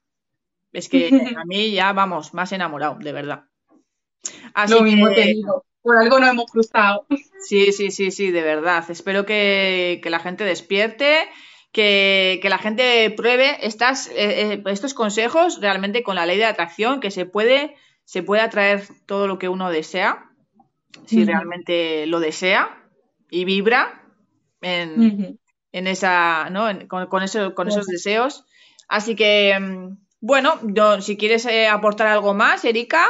es 0.72 0.90
que 0.90 1.08
a 1.38 1.46
mí 1.46 1.72
ya, 1.72 1.92
vamos, 1.94 2.34
más 2.34 2.52
enamorado, 2.52 2.98
de 3.00 3.12
verdad. 3.12 3.44
Así 4.54 4.74
Lo 4.74 4.82
mismo 4.82 5.10
te 5.10 5.22
digo 5.24 5.66
por 5.84 5.98
algo 5.98 6.18
no 6.20 6.28
hemos 6.28 6.50
cruzado. 6.50 7.06
Sí, 7.40 7.74
sí, 7.74 7.92
sí, 7.92 8.10
sí, 8.10 8.32
de 8.32 8.42
verdad. 8.42 8.90
Espero 8.90 9.26
que, 9.26 10.02
la 10.06 10.20
gente 10.20 10.46
despierte, 10.46 11.30
que, 11.74 12.40
la 12.44 12.58
gente 12.58 13.12
pruebe 13.12 13.58
estas, 13.66 14.08
eh, 14.08 14.54
eh, 14.54 14.64
estos 14.68 14.94
consejos 14.94 15.60
realmente 15.62 16.02
con 16.02 16.16
la 16.16 16.26
ley 16.26 16.38
de 16.38 16.46
atracción, 16.46 17.02
que 17.02 17.12
se 17.12 17.26
puede, 17.26 17.76
se 18.06 18.24
puede 18.24 18.42
atraer 18.42 18.88
todo 19.06 19.28
lo 19.28 19.38
que 19.38 19.50
uno 19.50 19.70
desea, 19.70 20.32
si 21.06 21.26
realmente 21.26 22.08
lo 22.08 22.20
desea 22.22 22.82
y 23.30 23.44
vibra 23.44 24.04
en, 24.62 25.38
esa, 25.72 26.50
¿no? 26.50 26.68
con, 26.88 27.08
con, 27.08 27.24
esos 27.24 27.88
deseos. 27.88 28.46
Así 28.88 29.16
que, 29.16 29.58
mm, 29.60 29.98
bueno, 30.22 30.60
yo, 30.64 31.02
si 31.02 31.18
quieres 31.18 31.46
eh, 31.46 31.68
aportar 31.68 32.08
algo 32.08 32.34
más, 32.34 32.64
Erika. 32.64 33.06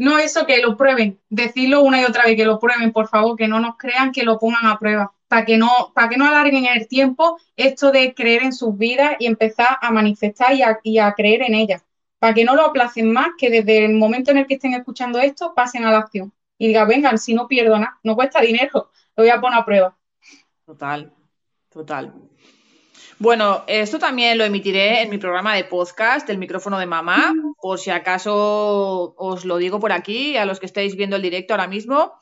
No 0.00 0.16
eso, 0.18 0.46
que 0.46 0.62
lo 0.62 0.78
prueben, 0.78 1.20
decirlo 1.28 1.82
una 1.82 2.00
y 2.00 2.04
otra 2.04 2.24
vez, 2.24 2.34
que 2.34 2.46
lo 2.46 2.58
prueben, 2.58 2.90
por 2.90 3.08
favor, 3.08 3.36
que 3.36 3.46
no 3.46 3.60
nos 3.60 3.76
crean, 3.76 4.12
que 4.12 4.22
lo 4.22 4.38
pongan 4.38 4.64
a 4.64 4.78
prueba, 4.78 5.12
para 5.28 5.44
que 5.44 5.58
no, 5.58 5.92
para 5.94 6.08
que 6.08 6.16
no 6.16 6.24
alarguen 6.24 6.64
el 6.64 6.88
tiempo 6.88 7.38
esto 7.54 7.92
de 7.92 8.14
creer 8.14 8.42
en 8.42 8.54
sus 8.54 8.78
vidas 8.78 9.16
y 9.18 9.26
empezar 9.26 9.76
a 9.78 9.90
manifestar 9.90 10.54
y 10.54 10.62
a, 10.98 11.12
creer 11.12 11.42
en 11.42 11.52
ellas, 11.52 11.84
para 12.18 12.32
que 12.32 12.46
no 12.46 12.56
lo 12.56 12.64
aplacen 12.64 13.12
más, 13.12 13.28
que 13.36 13.50
desde 13.50 13.84
el 13.84 13.92
momento 13.92 14.30
en 14.30 14.38
el 14.38 14.46
que 14.46 14.54
estén 14.54 14.72
escuchando 14.72 15.18
esto, 15.18 15.52
pasen 15.54 15.84
a 15.84 15.90
la 15.90 15.98
acción 15.98 16.32
y 16.56 16.68
digan, 16.68 16.88
vengan, 16.88 17.18
si 17.18 17.34
no 17.34 17.46
pierdo 17.46 17.78
nada, 17.78 17.98
no 18.02 18.14
cuesta 18.14 18.40
dinero, 18.40 18.90
lo 19.16 19.22
voy 19.22 19.28
a 19.28 19.38
poner 19.38 19.58
a 19.58 19.64
prueba. 19.66 19.98
Total, 20.64 21.12
total. 21.68 22.14
Bueno, 23.22 23.64
esto 23.66 23.98
también 23.98 24.38
lo 24.38 24.44
emitiré 24.44 25.02
en 25.02 25.10
mi 25.10 25.18
programa 25.18 25.54
de 25.54 25.64
podcast, 25.64 26.30
El 26.30 26.38
micrófono 26.38 26.78
de 26.78 26.86
mamá, 26.86 27.34
por 27.60 27.78
si 27.78 27.90
acaso 27.90 29.14
os 29.14 29.44
lo 29.44 29.58
digo 29.58 29.78
por 29.78 29.92
aquí, 29.92 30.38
a 30.38 30.46
los 30.46 30.58
que 30.58 30.64
estáis 30.64 30.96
viendo 30.96 31.16
el 31.16 31.22
directo 31.22 31.52
ahora 31.52 31.66
mismo, 31.66 32.14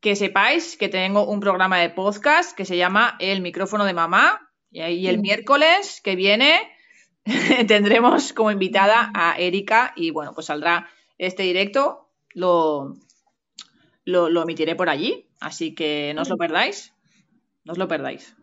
que 0.00 0.14
sepáis 0.16 0.76
que 0.76 0.90
tengo 0.90 1.24
un 1.24 1.40
programa 1.40 1.78
de 1.78 1.88
podcast 1.88 2.54
que 2.54 2.66
se 2.66 2.76
llama 2.76 3.16
El 3.20 3.40
micrófono 3.40 3.86
de 3.86 3.94
mamá, 3.94 4.50
y 4.70 4.82
ahí 4.82 5.08
el 5.08 5.18
miércoles 5.18 6.02
que 6.04 6.14
viene 6.14 6.60
tendremos 7.66 8.34
como 8.34 8.50
invitada 8.50 9.12
a 9.14 9.38
Erika 9.38 9.94
y 9.96 10.10
bueno, 10.10 10.34
pues 10.34 10.48
saldrá 10.48 10.90
este 11.16 11.44
directo, 11.44 12.10
lo, 12.34 12.96
lo, 14.04 14.28
lo 14.28 14.42
emitiré 14.42 14.76
por 14.76 14.90
allí, 14.90 15.26
así 15.40 15.74
que 15.74 16.12
no 16.14 16.20
os 16.20 16.28
lo 16.28 16.36
perdáis, 16.36 16.92
no 17.64 17.72
os 17.72 17.78
lo 17.78 17.88
perdáis 17.88 18.36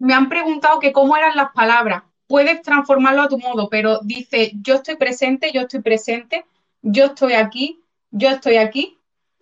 me 0.00 0.14
han 0.14 0.28
preguntado 0.28 0.80
que 0.80 0.92
cómo 0.92 1.16
eran 1.16 1.36
las 1.36 1.52
palabras. 1.52 2.02
Puedes 2.26 2.62
transformarlo 2.62 3.22
a 3.22 3.28
tu 3.28 3.38
modo, 3.38 3.68
pero 3.68 4.00
dice, 4.02 4.52
yo 4.54 4.76
estoy 4.76 4.96
presente, 4.96 5.52
yo 5.52 5.62
estoy 5.62 5.82
presente, 5.82 6.44
yo 6.82 7.06
estoy 7.06 7.34
aquí, 7.34 7.84
yo 8.10 8.30
estoy 8.30 8.56
aquí, 8.56 8.98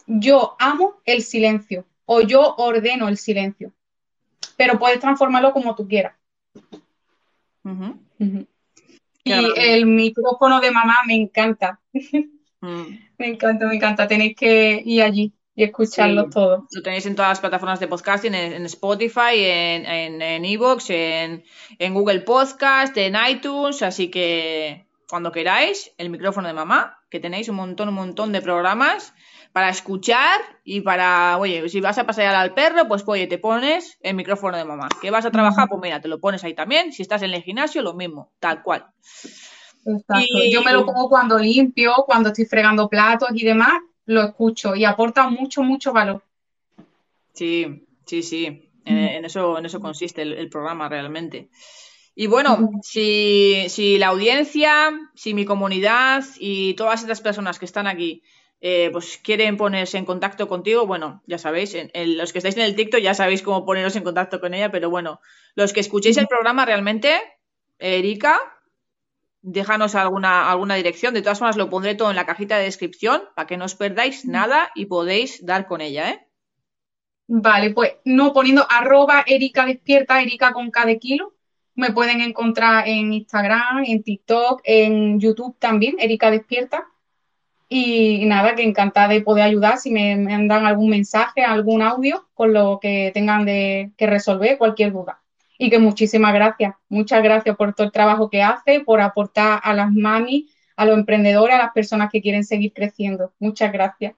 yo 0.06 0.56
amo 0.59 0.96
el 1.04 1.22
silencio 1.22 1.86
o 2.06 2.22
yo 2.22 2.56
ordeno 2.56 3.09
el 3.09 3.18
silencio. 3.18 3.72
Pero 4.56 4.78
puedes 4.78 4.98
transformarlo 4.98 5.52
como 5.52 5.74
tú 5.76 5.86
quieras. 5.86 6.16
Y 9.24 9.32
el 9.56 9.86
micrófono 9.86 10.61
de 10.61 10.70
mamá 10.72 10.96
me 11.06 11.14
encanta. 11.14 11.80
Mm. 12.61 12.82
me 13.18 13.26
encanta, 13.28 13.66
me 13.66 13.76
encanta. 13.76 14.09
Tenéis 14.09 14.34
que 14.34 14.82
ir 14.84 15.02
allí 15.02 15.32
y 15.59 15.64
escucharlo 15.64 16.30
todo. 16.30 16.68
Lo 16.70 16.82
tenéis 16.82 17.04
en 17.06 17.16
todas 17.16 17.30
las 17.30 17.40
plataformas 17.40 17.80
de 17.80 17.88
podcasting, 17.88 18.32
en, 18.32 18.64
Spotify, 18.66 19.34
en, 19.34 19.86
en, 19.86 20.22
en 20.22 20.44
Evox, 20.44 20.88
en, 20.90 21.42
en 21.80 21.94
Google 21.94 22.20
Podcast, 22.20 22.96
en 22.96 23.16
iTunes, 23.28 23.82
así 23.82 24.09
que 24.09 24.86
cuando 25.11 25.32
queráis, 25.32 25.92
el 25.98 26.11
micrófono 26.11 26.46
de 26.46 26.54
mamá, 26.54 27.00
que 27.11 27.18
tenéis 27.18 27.48
un 27.48 27.56
montón, 27.56 27.88
un 27.88 27.96
montón 27.96 28.30
de 28.30 28.40
programas 28.40 29.12
para 29.52 29.68
escuchar 29.68 30.40
y 30.62 30.82
para, 30.82 31.36
oye, 31.38 31.68
si 31.68 31.80
vas 31.80 31.98
a 31.98 32.06
pasear 32.06 32.36
al 32.36 32.54
perro, 32.54 32.86
pues 32.86 33.02
oye, 33.04 33.26
te 33.26 33.38
pones 33.38 33.98
el 34.02 34.14
micrófono 34.14 34.56
de 34.56 34.64
mamá. 34.64 34.88
¿Que 35.02 35.11
vas 35.11 35.26
a 35.26 35.32
trabajar? 35.32 35.66
Pues 35.68 35.80
mira, 35.82 36.00
te 36.00 36.06
lo 36.06 36.20
pones 36.20 36.44
ahí 36.44 36.54
también. 36.54 36.92
Si 36.92 37.02
estás 37.02 37.22
en 37.22 37.34
el 37.34 37.42
gimnasio, 37.42 37.82
lo 37.82 37.94
mismo, 37.94 38.30
tal 38.38 38.62
cual. 38.62 38.86
Y... 39.84 40.52
Yo 40.52 40.62
me 40.62 40.72
lo 40.72 40.86
pongo 40.86 41.09
cuando 41.09 41.36
limpio, 41.36 41.94
cuando 42.06 42.28
estoy 42.28 42.44
fregando 42.44 42.88
platos 42.88 43.30
y 43.32 43.44
demás, 43.44 43.80
lo 44.09 44.22
escucho 44.22 44.74
y 44.74 44.84
aporta 44.86 45.28
mucho, 45.28 45.62
mucho 45.62 45.92
valor. 45.92 46.22
Sí, 47.34 47.86
sí, 48.06 48.22
sí. 48.22 48.70
En, 48.86 49.22
eso, 49.26 49.59
en 49.59 49.66
eso 49.66 49.80
consiste 49.80 50.22
el, 50.22 50.48
programa 50.48 50.88
realmente. 50.88 51.50
Y 52.14 52.26
bueno, 52.26 52.70
si, 52.82 53.66
si, 53.68 53.98
la 53.98 54.09
audiencia, 54.09 54.98
si 55.14 55.34
mi 55.34 55.44
comunidad 55.44 56.24
y 56.38 56.72
todas 56.72 57.02
estas 57.02 57.20
personas 57.20 57.59
que 57.59 57.66
están 57.66 57.86
aquí 57.86 58.22
eh, 58.62 58.88
pues 58.90 59.20
quieren 59.22 59.59
ponerse 59.59 59.98
en 59.98 60.06
contacto 60.06 60.48
contigo, 60.48 60.86
bueno, 60.86 61.22
ya 61.26 61.36
sabéis, 61.36 61.76
los 61.94 62.32
que 62.32 62.38
estáis 62.38 62.56
en 62.56 62.62
el 62.62 62.74
TikTok 62.74 63.00
ya 63.00 63.12
sabéis 63.12 63.42
cómo 63.42 63.66
poneros 63.66 63.94
en 63.94 64.04
contacto 64.04 64.40
con 64.40 64.54
ella, 64.54 64.70
pero 64.70 64.88
bueno, 64.88 65.20
los 65.54 65.74
que 65.74 65.80
escuchéis 65.80 66.16
el 66.16 66.28
programa 66.28 66.64
realmente, 66.64 67.14
Erika, 67.78 68.40
déjanos 69.43 69.95
alguna, 69.95 70.51
alguna 70.51 70.74
dirección. 70.74 71.14
De 71.14 71.22
todas 71.22 71.39
formas, 71.39 71.57
lo 71.57 71.70
pondré 71.70 71.95
todo 71.95 72.11
en 72.11 72.16
la 72.16 72.26
cajita 72.26 72.57
de 72.57 72.64
descripción 72.64 73.22
para 73.34 73.47
que 73.47 73.57
no 73.57 73.64
os 73.64 73.74
perdáis 73.74 74.24
nada 74.24 74.70
y 74.74 74.86
podéis 74.86 75.45
dar 75.45 75.66
con 75.66 75.80
ella, 75.80 76.11
¿eh? 76.11 76.24
Vale, 77.30 77.70
pues 77.70 77.93
no 78.05 78.32
poniendo 78.32 78.66
arroba 78.68 79.22
Erika 79.26 79.66
despierta, 79.66 80.22
Erika 80.22 80.53
con 80.53 80.70
cada 80.70 80.95
kilo. 80.97 81.34
Me 81.74 81.93
pueden 81.93 82.20
encontrar 82.22 82.89
en 82.89 83.12
Instagram, 83.12 83.84
en 83.86 84.03
TikTok, 84.03 84.62
en 84.64 85.20
YouTube 85.20 85.57
también, 85.59 85.97
Erika 85.99 86.30
despierta. 86.30 86.86
Y 87.68 88.24
nada, 88.24 88.55
que 88.55 88.62
encantada 88.62 89.09
de 89.09 89.20
poder 89.20 89.45
ayudar 89.45 89.76
si 89.76 89.91
me 89.91 90.16
mandan 90.16 90.64
algún 90.64 90.89
mensaje, 90.89 91.45
algún 91.45 91.82
audio 91.82 92.26
con 92.32 92.55
lo 92.55 92.78
que 92.80 93.11
tengan 93.12 93.45
de, 93.45 93.93
que 93.99 94.07
resolver, 94.07 94.57
cualquier 94.57 94.93
duda 94.93 95.20
y 95.59 95.70
que 95.70 95.80
muchísimas 95.80 96.32
gracias, 96.32 96.74
muchas 96.88 97.22
gracias 97.22 97.56
por 97.56 97.74
todo 97.74 97.86
el 97.86 97.92
trabajo 97.92 98.30
que 98.30 98.42
hace, 98.42 98.80
por 98.80 99.00
aportar 99.00 99.61
a 99.62 99.74
las 99.74 99.92
mami, 99.92 100.48
a 100.76 100.86
los 100.86 100.96
emprendedores, 100.96 101.56
a 101.56 101.59
las 101.59 101.72
personas 101.72 102.11
que 102.11 102.22
quieren 102.22 102.44
seguir 102.44 102.72
creciendo. 102.72 103.34
Muchas 103.40 103.72
gracias. 103.72 104.14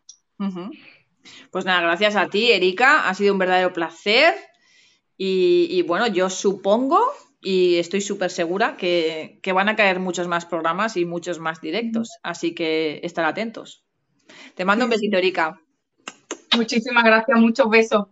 Pues 1.50 1.64
nada, 1.64 1.80
gracias 1.80 2.16
a 2.16 2.28
ti, 2.28 2.52
Erika. 2.52 3.08
Ha 3.08 3.14
sido 3.14 3.32
un 3.32 3.38
verdadero 3.38 3.72
placer. 3.72 4.34
Y, 5.16 5.82
bueno, 5.82 6.06
yo 6.06 6.30
supongo 6.30 6.98
y 7.42 7.76
estoy 7.76 8.00
súper 8.00 8.30
segura 8.30 8.76
que, 8.78 9.38
que, 9.42 9.52
van 9.52 9.68
a 9.68 9.76
caer 9.76 10.00
muchos 10.00 10.28
más 10.28 10.46
programas 10.46 10.96
y 10.96 11.04
muchos 11.04 11.38
más 11.38 11.60
directos. 11.60 12.08
Así 12.22 12.54
que 12.54 13.00
estar 13.02 13.26
atentos. 13.26 13.84
Te 14.54 14.64
mando 14.64 14.84
un 14.84 14.90
besito, 14.90 15.18
Erika. 15.18 15.60
Muchísimas 16.56 17.04
gracias, 17.04 17.38
muchos 17.38 17.68
besos. 17.68 18.06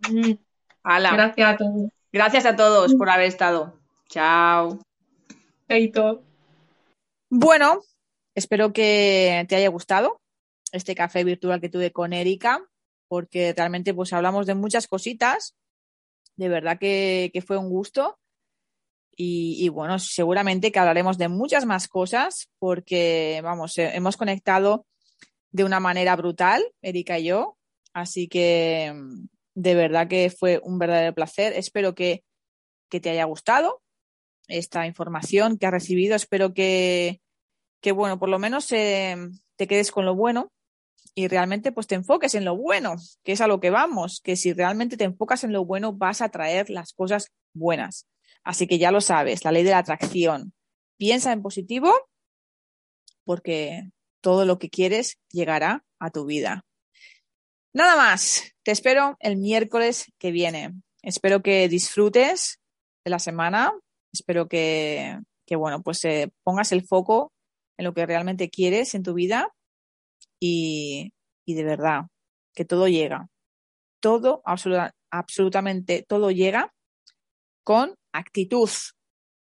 Gracias 0.84 1.48
a 1.48 1.56
todos. 1.56 1.90
Gracias 2.10 2.46
a 2.46 2.56
todos 2.56 2.94
por 2.94 3.10
haber 3.10 3.26
estado. 3.26 3.78
Chao. 4.08 4.78
Chaito. 5.68 6.22
Bueno, 7.28 7.82
espero 8.34 8.72
que 8.72 9.44
te 9.46 9.56
haya 9.56 9.68
gustado 9.68 10.18
este 10.72 10.94
café 10.94 11.22
virtual 11.22 11.60
que 11.60 11.68
tuve 11.68 11.92
con 11.92 12.14
Erika, 12.14 12.62
porque 13.08 13.52
realmente 13.54 13.92
pues 13.92 14.14
hablamos 14.14 14.46
de 14.46 14.54
muchas 14.54 14.86
cositas. 14.86 15.54
De 16.36 16.48
verdad 16.48 16.78
que, 16.78 17.30
fue 17.46 17.58
un 17.58 17.68
gusto. 17.68 18.18
Y, 19.20 19.68
bueno, 19.68 19.98
seguramente 19.98 20.70
que 20.70 20.78
hablaremos 20.78 21.18
de 21.18 21.28
muchas 21.28 21.66
más 21.66 21.88
cosas 21.88 22.48
porque, 22.60 23.40
vamos, 23.42 23.76
eh, 23.76 23.90
hemos 23.94 24.16
conectado 24.16 24.86
de 25.50 25.64
una 25.64 25.80
manera 25.80 26.14
brutal, 26.14 26.64
Erika 26.80 27.18
y 27.18 27.24
yo. 27.24 27.58
Así 27.92 28.28
que 28.28 28.94
de 29.58 29.74
verdad 29.74 30.06
que 30.06 30.30
fue 30.30 30.60
un 30.62 30.78
verdadero 30.78 31.14
placer. 31.14 31.52
Espero 31.54 31.94
que, 31.94 32.22
te 32.88 33.10
haya 33.10 33.24
gustado 33.24 33.82
esta 34.46 34.86
información 34.86 35.58
que 35.58 35.66
has 35.66 35.72
recibido. 35.72 36.14
Espero 36.14 36.54
que, 36.54 37.20
que 37.82 37.92
bueno, 37.92 38.18
por 38.18 38.28
lo 38.28 38.38
menos 38.38 38.70
eh, 38.72 39.16
te 39.56 39.66
quedes 39.66 39.90
con 39.90 40.06
lo 40.06 40.14
bueno 40.14 40.52
y 41.14 41.26
realmente 41.26 41.72
pues 41.72 41.86
te 41.86 41.96
enfoques 41.96 42.34
en 42.34 42.44
lo 42.44 42.56
bueno, 42.56 42.94
que 43.24 43.32
es 43.32 43.40
a 43.40 43.48
lo 43.48 43.60
que 43.60 43.70
vamos, 43.70 44.20
que 44.22 44.36
si 44.36 44.52
realmente 44.52 44.96
te 44.96 45.04
enfocas 45.04 45.44
en 45.44 45.52
lo 45.52 45.64
bueno 45.64 45.92
vas 45.92 46.22
a 46.22 46.30
traer 46.30 46.70
las 46.70 46.92
cosas 46.92 47.32
buenas. 47.52 48.06
Así 48.44 48.66
que 48.66 48.78
ya 48.78 48.90
lo 48.92 49.00
sabes, 49.00 49.44
la 49.44 49.52
ley 49.52 49.64
de 49.64 49.70
la 49.70 49.78
atracción. 49.78 50.54
Piensa 50.96 51.32
en 51.32 51.42
positivo 51.42 51.92
porque 53.24 53.90
todo 54.22 54.46
lo 54.46 54.58
que 54.58 54.70
quieres 54.70 55.18
llegará 55.30 55.84
a 55.98 56.10
tu 56.10 56.24
vida. 56.24 56.64
Nada 57.74 57.96
más, 57.96 58.52
te 58.62 58.72
espero 58.72 59.16
el 59.20 59.36
miércoles 59.36 60.10
que 60.18 60.30
viene. 60.30 60.72
Espero 61.02 61.42
que 61.42 61.68
disfrutes 61.68 62.60
de 63.04 63.10
la 63.10 63.18
semana, 63.18 63.72
espero 64.12 64.48
que, 64.48 65.18
bueno, 65.50 65.82
pues 65.82 66.04
eh, 66.04 66.30
pongas 66.42 66.72
el 66.72 66.86
foco 66.86 67.32
en 67.76 67.84
lo 67.84 67.94
que 67.94 68.06
realmente 68.06 68.48
quieres 68.48 68.94
en 68.94 69.02
tu 69.02 69.14
vida 69.14 69.54
y, 70.40 71.12
de 71.46 71.64
verdad, 71.64 72.06
que 72.54 72.64
todo 72.64 72.88
llega. 72.88 73.28
Todo, 74.00 74.42
absolutamente 75.10 76.04
todo 76.08 76.30
llega 76.30 76.72
con 77.64 77.94
actitud, 78.12 78.70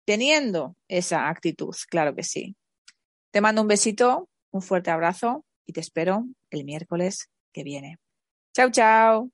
teniendo 0.06 0.76
esa 0.88 1.28
actitud, 1.28 1.74
claro 1.88 2.14
que 2.14 2.22
sí. 2.22 2.56
Te 3.32 3.40
mando 3.40 3.62
un 3.62 3.68
besito, 3.68 4.28
un 4.52 4.62
fuerte 4.62 4.90
abrazo 4.90 5.44
y 5.66 5.72
te 5.72 5.80
espero 5.80 6.24
el 6.50 6.64
miércoles 6.64 7.30
que 7.52 7.64
viene. 7.64 7.98
Chao, 8.52 8.68
chao. 8.70 9.28